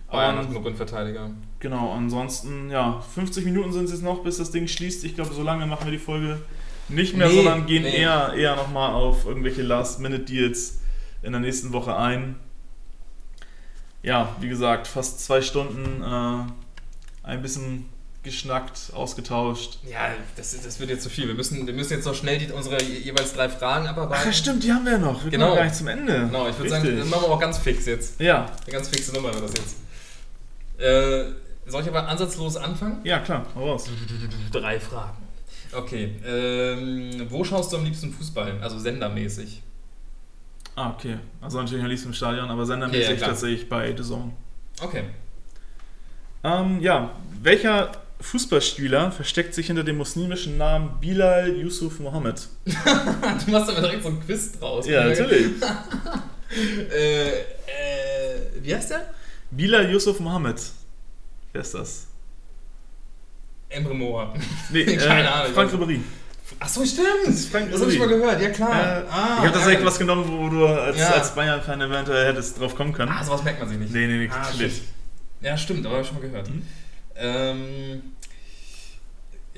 [0.09, 1.31] Bayern genug Innenverteidiger.
[1.59, 5.03] genau, ansonsten, ja, 50 Minuten sind es jetzt noch, bis das Ding schließt.
[5.03, 6.39] Ich glaube, so lange machen wir die Folge
[6.87, 7.97] nicht mehr, Nee, sondern gehen nee.
[7.97, 10.79] eher, eher nochmal auf irgendwelche Last-Minute-Deals
[11.23, 12.37] in der nächsten Woche ein.
[14.01, 16.51] Ja, wie gesagt, fast zwei Stunden äh,
[17.27, 17.85] ein bisschen
[18.23, 19.77] geschnackt, ausgetauscht.
[19.89, 21.27] Ja, das, das wird jetzt zu viel.
[21.27, 24.25] Wir müssen, wir müssen jetzt noch schnell die, unsere je- jeweils drei Fragen Ach abarbeiten.
[24.27, 25.23] ja, stimmt, die haben wir ja noch.
[25.23, 25.45] Wir Genau.
[25.47, 26.13] kommen gar nicht zum Ende.
[26.25, 28.19] Genau, ich würde sagen, das machen wir auch ganz fix jetzt.
[28.19, 29.75] Ja, Eine ganz fixe Nummer wird das jetzt.
[30.79, 31.31] Äh,
[31.69, 32.99] soll ich aber ansatzlos anfangen?
[33.03, 33.85] ja, klar, hau raus.
[34.51, 35.17] Drei Fragen.
[35.73, 38.59] Okay, ähm, wo schaust du am liebsten Fußball?
[38.61, 39.61] Also sendermäßig.
[40.75, 41.17] Ah, okay.
[41.41, 44.31] Also natürlich am liebsten im Stadion, aber sendermäßig Okay, ja, tatsächlich bei The Zone.
[44.81, 45.05] Okay.
[46.43, 47.11] Ähm, ja,
[47.41, 47.91] welcher
[48.21, 52.47] Fußballspieler versteckt sich hinter dem muslimischen Namen Bilal Yusuf Mohammed?
[52.65, 54.87] du machst aber direkt so ein Quiz draus.
[54.87, 55.47] Ja, natürlich.
[56.49, 57.33] Äh, äh,
[58.61, 59.01] wie heißt der?
[59.51, 60.55] Bilal Yusuf Mohammed.
[61.51, 62.07] Wer ist das?
[63.67, 64.33] Emre Moore.
[64.71, 65.53] Nee, Keine Ahnung.
[65.53, 65.99] Frank Ribéry.
[66.59, 67.07] Achso, stimmt.
[67.27, 68.71] Das Das habe ich mal gehört, ja klar.
[68.71, 69.85] Äh, ah, ich habe tatsächlich ja.
[69.85, 71.09] was genommen, wo du als, Ja.
[71.11, 73.11] als Bayern-Fan eventuell hättest drauf kommen können.
[73.11, 73.91] Ah, sowas merkt man sich nicht.
[73.93, 74.83] nee, nee, nee, Ah, natürlich.
[75.41, 76.49] Ja, stimmt, aber habe ich schon mal gehört.
[76.49, 76.63] Mhm.
[77.15, 78.01] Ähm,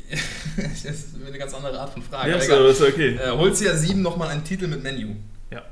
[0.58, 2.30] das ist eine ganz andere Art von Frage.
[2.30, 3.16] Ja, aber ist, aber ist okay.
[3.16, 5.16] Äh, Holzjahr 7 nochmal einen Titel mit Menu.
[5.52, 5.64] Ja.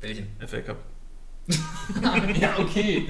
[0.00, 0.28] Welchen?
[0.46, 0.78] FA Cup.
[2.40, 3.06] ja, okay.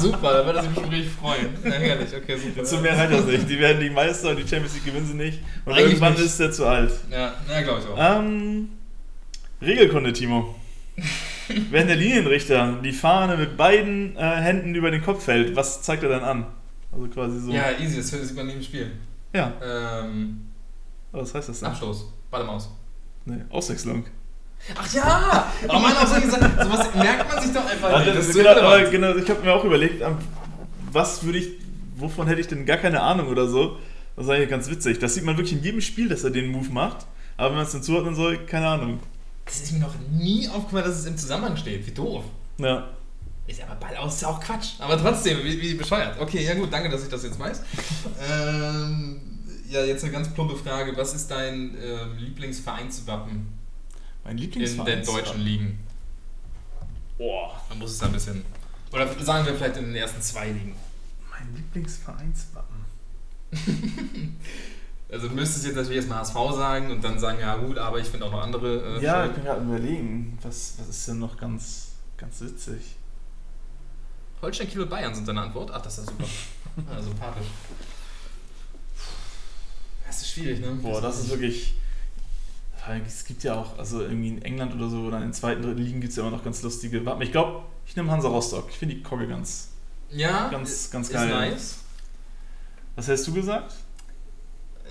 [0.00, 1.48] Super, da würde ich mich richtig freuen.
[1.62, 2.64] Ja, herrlich, okay, super.
[2.64, 3.48] Zu mehr reicht das nicht.
[3.50, 5.40] Die werden die Meister und die Champions League gewinnen sie nicht.
[5.66, 6.24] Und Eigentlich irgendwann nicht.
[6.24, 6.92] ist er zu alt.
[7.10, 8.18] Ja, ja glaube ich auch.
[8.18, 8.70] Ähm,
[9.60, 10.54] Regelkunde, Timo.
[11.70, 16.02] Wenn der Linienrichter die Fahne mit beiden äh, Händen über den Kopf hält, was zeigt
[16.02, 16.46] er dann an?
[16.92, 17.52] Also quasi so.
[17.52, 18.92] Ja, easy, das sieht man nie im Spiel.
[19.32, 19.52] Ja.
[19.62, 20.46] Ähm,
[21.12, 21.68] Was heißt das denn?
[21.68, 22.70] Abstoß, Ball im Aus.
[23.24, 24.04] Nee, Auswechslung.
[24.74, 25.52] Ach ja!
[25.68, 28.16] Oh Mann, auf solche Sachen, sowas merkt man sich doch einfach Also, nicht.
[28.18, 30.16] das ist genau, aber genau, ich habe mir auch überlegt, ähm,
[30.90, 31.48] was würde ich,
[31.96, 33.76] wovon hätte ich denn gar keine Ahnung oder so.
[34.16, 34.98] Das ist eigentlich ganz witzig.
[34.98, 37.06] Das sieht man wirklich in jedem Spiel, dass er den Move macht.
[37.36, 39.00] Aber wenn man es dann zuordnen soll, keine Ahnung.
[39.46, 41.86] Das ist mir noch nie aufgefallen, dass es im Zusammenhang steht.
[41.86, 42.24] Wie doof.
[42.58, 42.90] Ja.
[43.46, 44.72] Ist aber Ball aus ist ja auch Quatsch.
[44.80, 46.20] Aber trotzdem, wie, wie bescheuert.
[46.20, 47.62] Okay, ja gut, danke, dass ich das jetzt weiß.
[48.28, 49.20] ähm,
[49.68, 50.96] ja, jetzt eine ganz plumpe Frage.
[50.96, 53.46] Was ist dein ähm, Lieblingsvereinswappen
[54.24, 54.86] Mein in Lieblingsverein.
[54.86, 55.78] den deutschen Ligen?
[57.18, 57.60] Boah.
[57.68, 58.44] Man muss es da ein bisschen.
[58.92, 60.74] Oder sagen wir vielleicht in den ersten zwei Ligen.
[61.30, 62.76] Mein Lieblingsvereinswappen.
[65.08, 68.08] Also du müsstest jetzt natürlich erstmal HSV sagen und dann sagen, ja gut, aber ich
[68.08, 68.98] finde auch noch andere.
[68.98, 69.34] Äh, Ja, ich schön.
[69.36, 72.96] bin gerade überlegen, was, was ist denn noch ganz, ganz witzig?
[74.42, 75.70] Holstein, Kiel und Bayern sind deine Antwort.
[75.72, 76.24] Ach, das ist ja super.
[76.96, 77.46] ja, sympathisch.
[80.06, 80.72] Das ist schwierig, ne?
[80.82, 81.74] Boah, das ist wirklich.
[83.04, 85.82] Es gibt ja auch, also irgendwie in England oder so, oder in den zweiten, dritten
[85.82, 87.20] Ligen gibt es ja immer noch ganz lustige Wappen.
[87.22, 88.66] Ich glaube, ich nehme Hansa Rostock.
[88.70, 89.70] Ich finde die Kogge ganz.
[90.10, 91.28] Ja, Ganz- ganz ist geil.
[91.28, 91.78] nice.
[92.94, 93.74] Was hast du gesagt?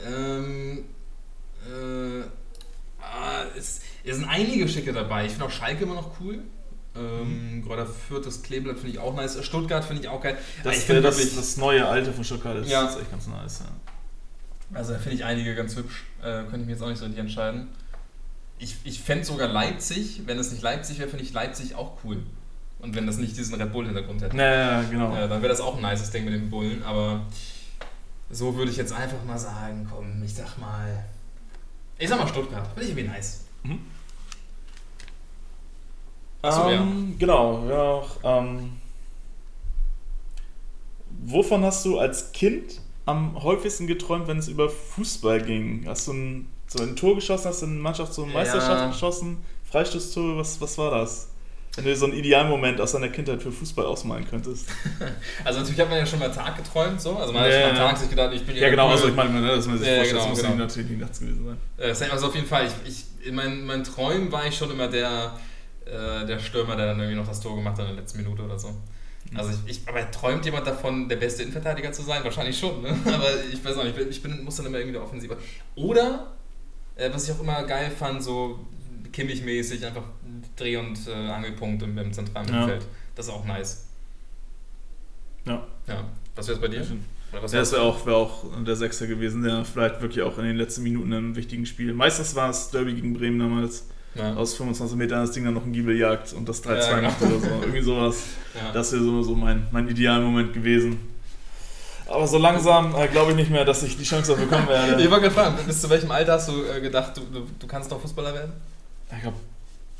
[0.08, 0.86] Ähm,
[1.66, 2.24] äh,
[3.02, 5.26] ah, es, es sind einige schicke dabei.
[5.26, 6.40] Ich finde auch Schalke immer noch cool.
[6.98, 9.44] Ähm, Gerade Fürth, das Kleeblatt finde ich auch nice.
[9.44, 10.38] Stuttgart finde ich auch geil.
[10.64, 12.88] Das, ich äh, finde das, wirklich, das neue Alte von Stuttgart ist, Ja.
[12.88, 13.60] ist echt ganz nice.
[13.60, 14.78] Ja.
[14.78, 16.06] also da finde ich einige ganz hübsch.
[16.22, 17.68] Äh, könnte ich mir jetzt auch nicht so richtig entscheiden.
[18.60, 22.24] Ich, ich fände sogar Leipzig, wenn es nicht Leipzig wäre, finde ich Leipzig auch cool.
[22.80, 24.36] Und wenn das nicht diesen Red Bull-Hintergrund hätte.
[24.38, 25.14] Naja, genau.
[25.14, 27.26] Ja, dann wäre das auch ein nices Ding mit den Bullen, aber
[28.30, 31.06] so würde ich jetzt einfach mal sagen, komm, ich sag mal.
[31.98, 33.42] Ich sag mal Stuttgart, finde ich irgendwie nice.
[36.42, 38.74] Achso, ähm, Genau, ja, auch, ähm,
[41.26, 45.86] wovon hast du als Kind am häufigsten geträumt, wenn es über Fußball ging?
[45.88, 48.88] Hast du ein, so ein Tor geschossen, hast du eine Mannschaft zur Meisterschaft Ja.
[48.90, 49.38] geschossen?
[49.72, 51.30] Freistoßtore, was, was war das?
[51.76, 54.68] Wenn du so einen Idealmoment aus deiner Kindheit für Fußball ausmalen könntest.
[55.44, 57.18] Also natürlich hat man ja schon mal Tag geträumt, so.
[57.18, 57.88] Also man hat Ja, schon am ja.
[57.88, 58.92] Tag sich gedacht, ich bin Ja, genau, cool.
[58.94, 60.64] also ich meine, ne, dass man sich Ja, vorstellt, genau, das muss genau.
[60.64, 61.58] natürlich nicht nachts gewesen sein.
[61.78, 62.74] Äh, das heißt also auf jeden Fall, ich,
[63.20, 65.34] ich, in meinen, meinen Träumen war ich schon immer der,
[65.86, 68.42] äh, der Stürmer, der dann irgendwie noch das Tor gemacht hat in der letzten Minute
[68.44, 68.74] oder so.
[69.34, 72.24] Also ich, ich, aber träumt jemand davon, der beste Innenverteidiger zu sein?
[72.24, 72.90] Wahrscheinlich schon, ne?
[73.06, 75.36] Aber ich weiß auch nicht, ich bin, ich bin, muss dann immer irgendwie der Offensive.
[75.76, 76.28] Oder,
[76.96, 78.60] äh, was ich auch immer geil fand, so
[79.11, 80.03] Kimmich-mäßig, einfach
[80.56, 82.53] Dreh- und äh, Angelpunkt im, im zentralen Ja.
[82.61, 82.88] Mittelfeld.
[83.15, 83.86] Das ist auch nice.
[85.45, 85.65] Ja.
[85.88, 86.03] Ja.
[86.36, 86.82] Was wäre es bei dir?
[87.34, 90.56] Ja, das wäre auch, wär auch der Sechser gewesen, der vielleicht wirklich auch in den
[90.57, 91.94] letzten Minuten in einem wichtigen Spiel.
[91.94, 93.88] Meistens war es Derby gegen Bremen damals.
[94.15, 94.34] ja.
[94.36, 97.10] aus 25 Metern das Ding dann noch ein Giebel jagt und das 3-2 Ja, genau.
[97.10, 97.48] macht oder so.
[97.61, 98.23] Irgendwie sowas.
[98.53, 98.72] Ja.
[98.72, 100.98] Das wäre so, so mein, mein Idealmoment gewesen.
[102.07, 104.95] Aber so langsam äh, glaube ich nicht mehr, dass ich die Chance dafür bekommen werde.
[105.03, 107.68] Ich wollte gerade fragen, bis zu welchem Alter hast du äh, gedacht, du, du, du
[107.68, 108.53] kannst doch Fußballer werden?
[109.14, 109.38] Ich glaube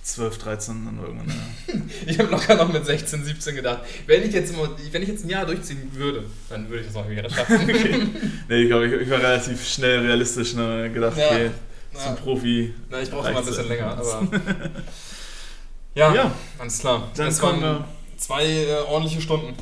[0.04, 1.28] 12, 13 dann irgendwann.
[1.30, 1.74] Ja.
[2.06, 5.26] Ich habe locker noch mit 16, 17 gedacht, wenn ich jetzt, immer, wenn ich jetzt
[5.26, 7.60] ein Jahr durchziehen würde, dann würde ich das auch wieder schaffen.
[7.64, 8.08] Okay.
[8.48, 10.54] Nee, ich glaube, ich, ich war relativ schnell realistisch.
[10.54, 10.92] Ne?
[10.94, 11.28] Gedacht, Ja.
[11.32, 11.50] okay,
[11.94, 12.00] Ja.
[12.00, 12.74] zum Profi.
[12.90, 14.28] Na, ich brauche mal ein bisschen länger, aber.
[15.96, 17.10] Ja, Ja, ganz klar.
[17.16, 17.86] dann das waren
[18.18, 19.54] zwei äh, ordentliche Stunden.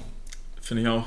[0.61, 1.05] Finde ich auch.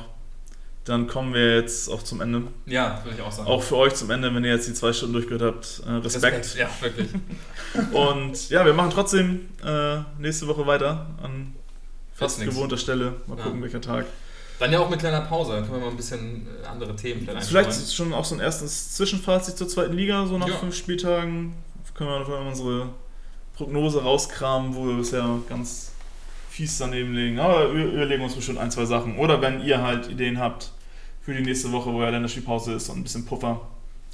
[0.87, 2.43] Dann kommen wir jetzt auch zum Ende.
[2.65, 3.49] Ja, würde ich auch sagen.
[3.49, 5.83] Auch für euch zum Ende, wenn ihr jetzt die zwei Stunden durchgehört habt.
[5.87, 6.57] Äh, Respekt.
[6.57, 7.09] Ja, wirklich.
[7.93, 11.55] Und ja, wir machen trotzdem äh, nächste Woche weiter an
[12.15, 13.15] fast gewohnter Stelle.
[13.27, 13.45] Mal Ja.
[13.45, 14.07] gucken, welcher Tag.
[14.61, 17.23] Dann ja auch mit kleiner Pause, dann können wir mal ein bisschen äh, andere Themen
[17.27, 20.55] vielleicht Vielleicht ist schon auch so ein erstes Zwischenfazit zur zweiten Liga, so nach Ja.
[20.57, 21.53] fünf Spieltagen.
[21.95, 22.91] Können wir einfach unsere
[23.57, 25.93] Prognose rauskramen, wo wir bisher ganz
[26.49, 27.39] fies daneben liegen.
[27.41, 29.19] Aber wir überlegen uns bestimmt ein, zwei Sachen.
[29.19, 30.73] Oder wenn ihr halt Ideen habt
[31.27, 33.61] für die nächste Woche, wo ja Länderspielpause ist und ein bisschen Puffer.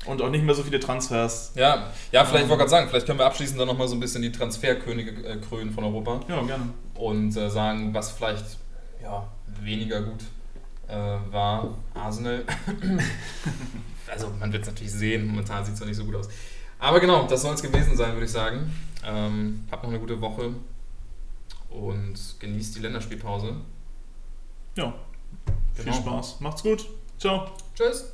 [0.07, 1.53] Und auch nicht mehr so viele Transfers.
[1.55, 4.01] Ja, ja, vielleicht wollte ich gerade sagen, vielleicht können wir abschließend dann nochmal so ein
[4.01, 6.71] bisschen die Transferkönige äh, krönen von Europa Ja, gerne.
[6.95, 8.57] und äh, sagen, was vielleicht
[9.03, 9.29] ja,
[9.61, 10.23] weniger gut
[10.89, 10.95] äh,
[11.31, 11.77] war.
[11.93, 12.45] Arsenal.
[14.11, 16.31] also man wird es natürlich sehen, momentan sieht es noch nicht so gut aus.
[16.79, 18.73] Aber genau, das soll es gewesen sein, würde ich sagen.
[19.07, 20.55] Ähm, habt noch eine gute Woche
[21.69, 23.57] und genießt die Länderspielpause.
[24.77, 24.95] Ja,
[25.77, 25.93] Genau.
[25.93, 26.41] viel Spaß.
[26.41, 26.87] Macht's gut.
[27.23, 27.53] Ciao.
[27.77, 28.13] Tschüss.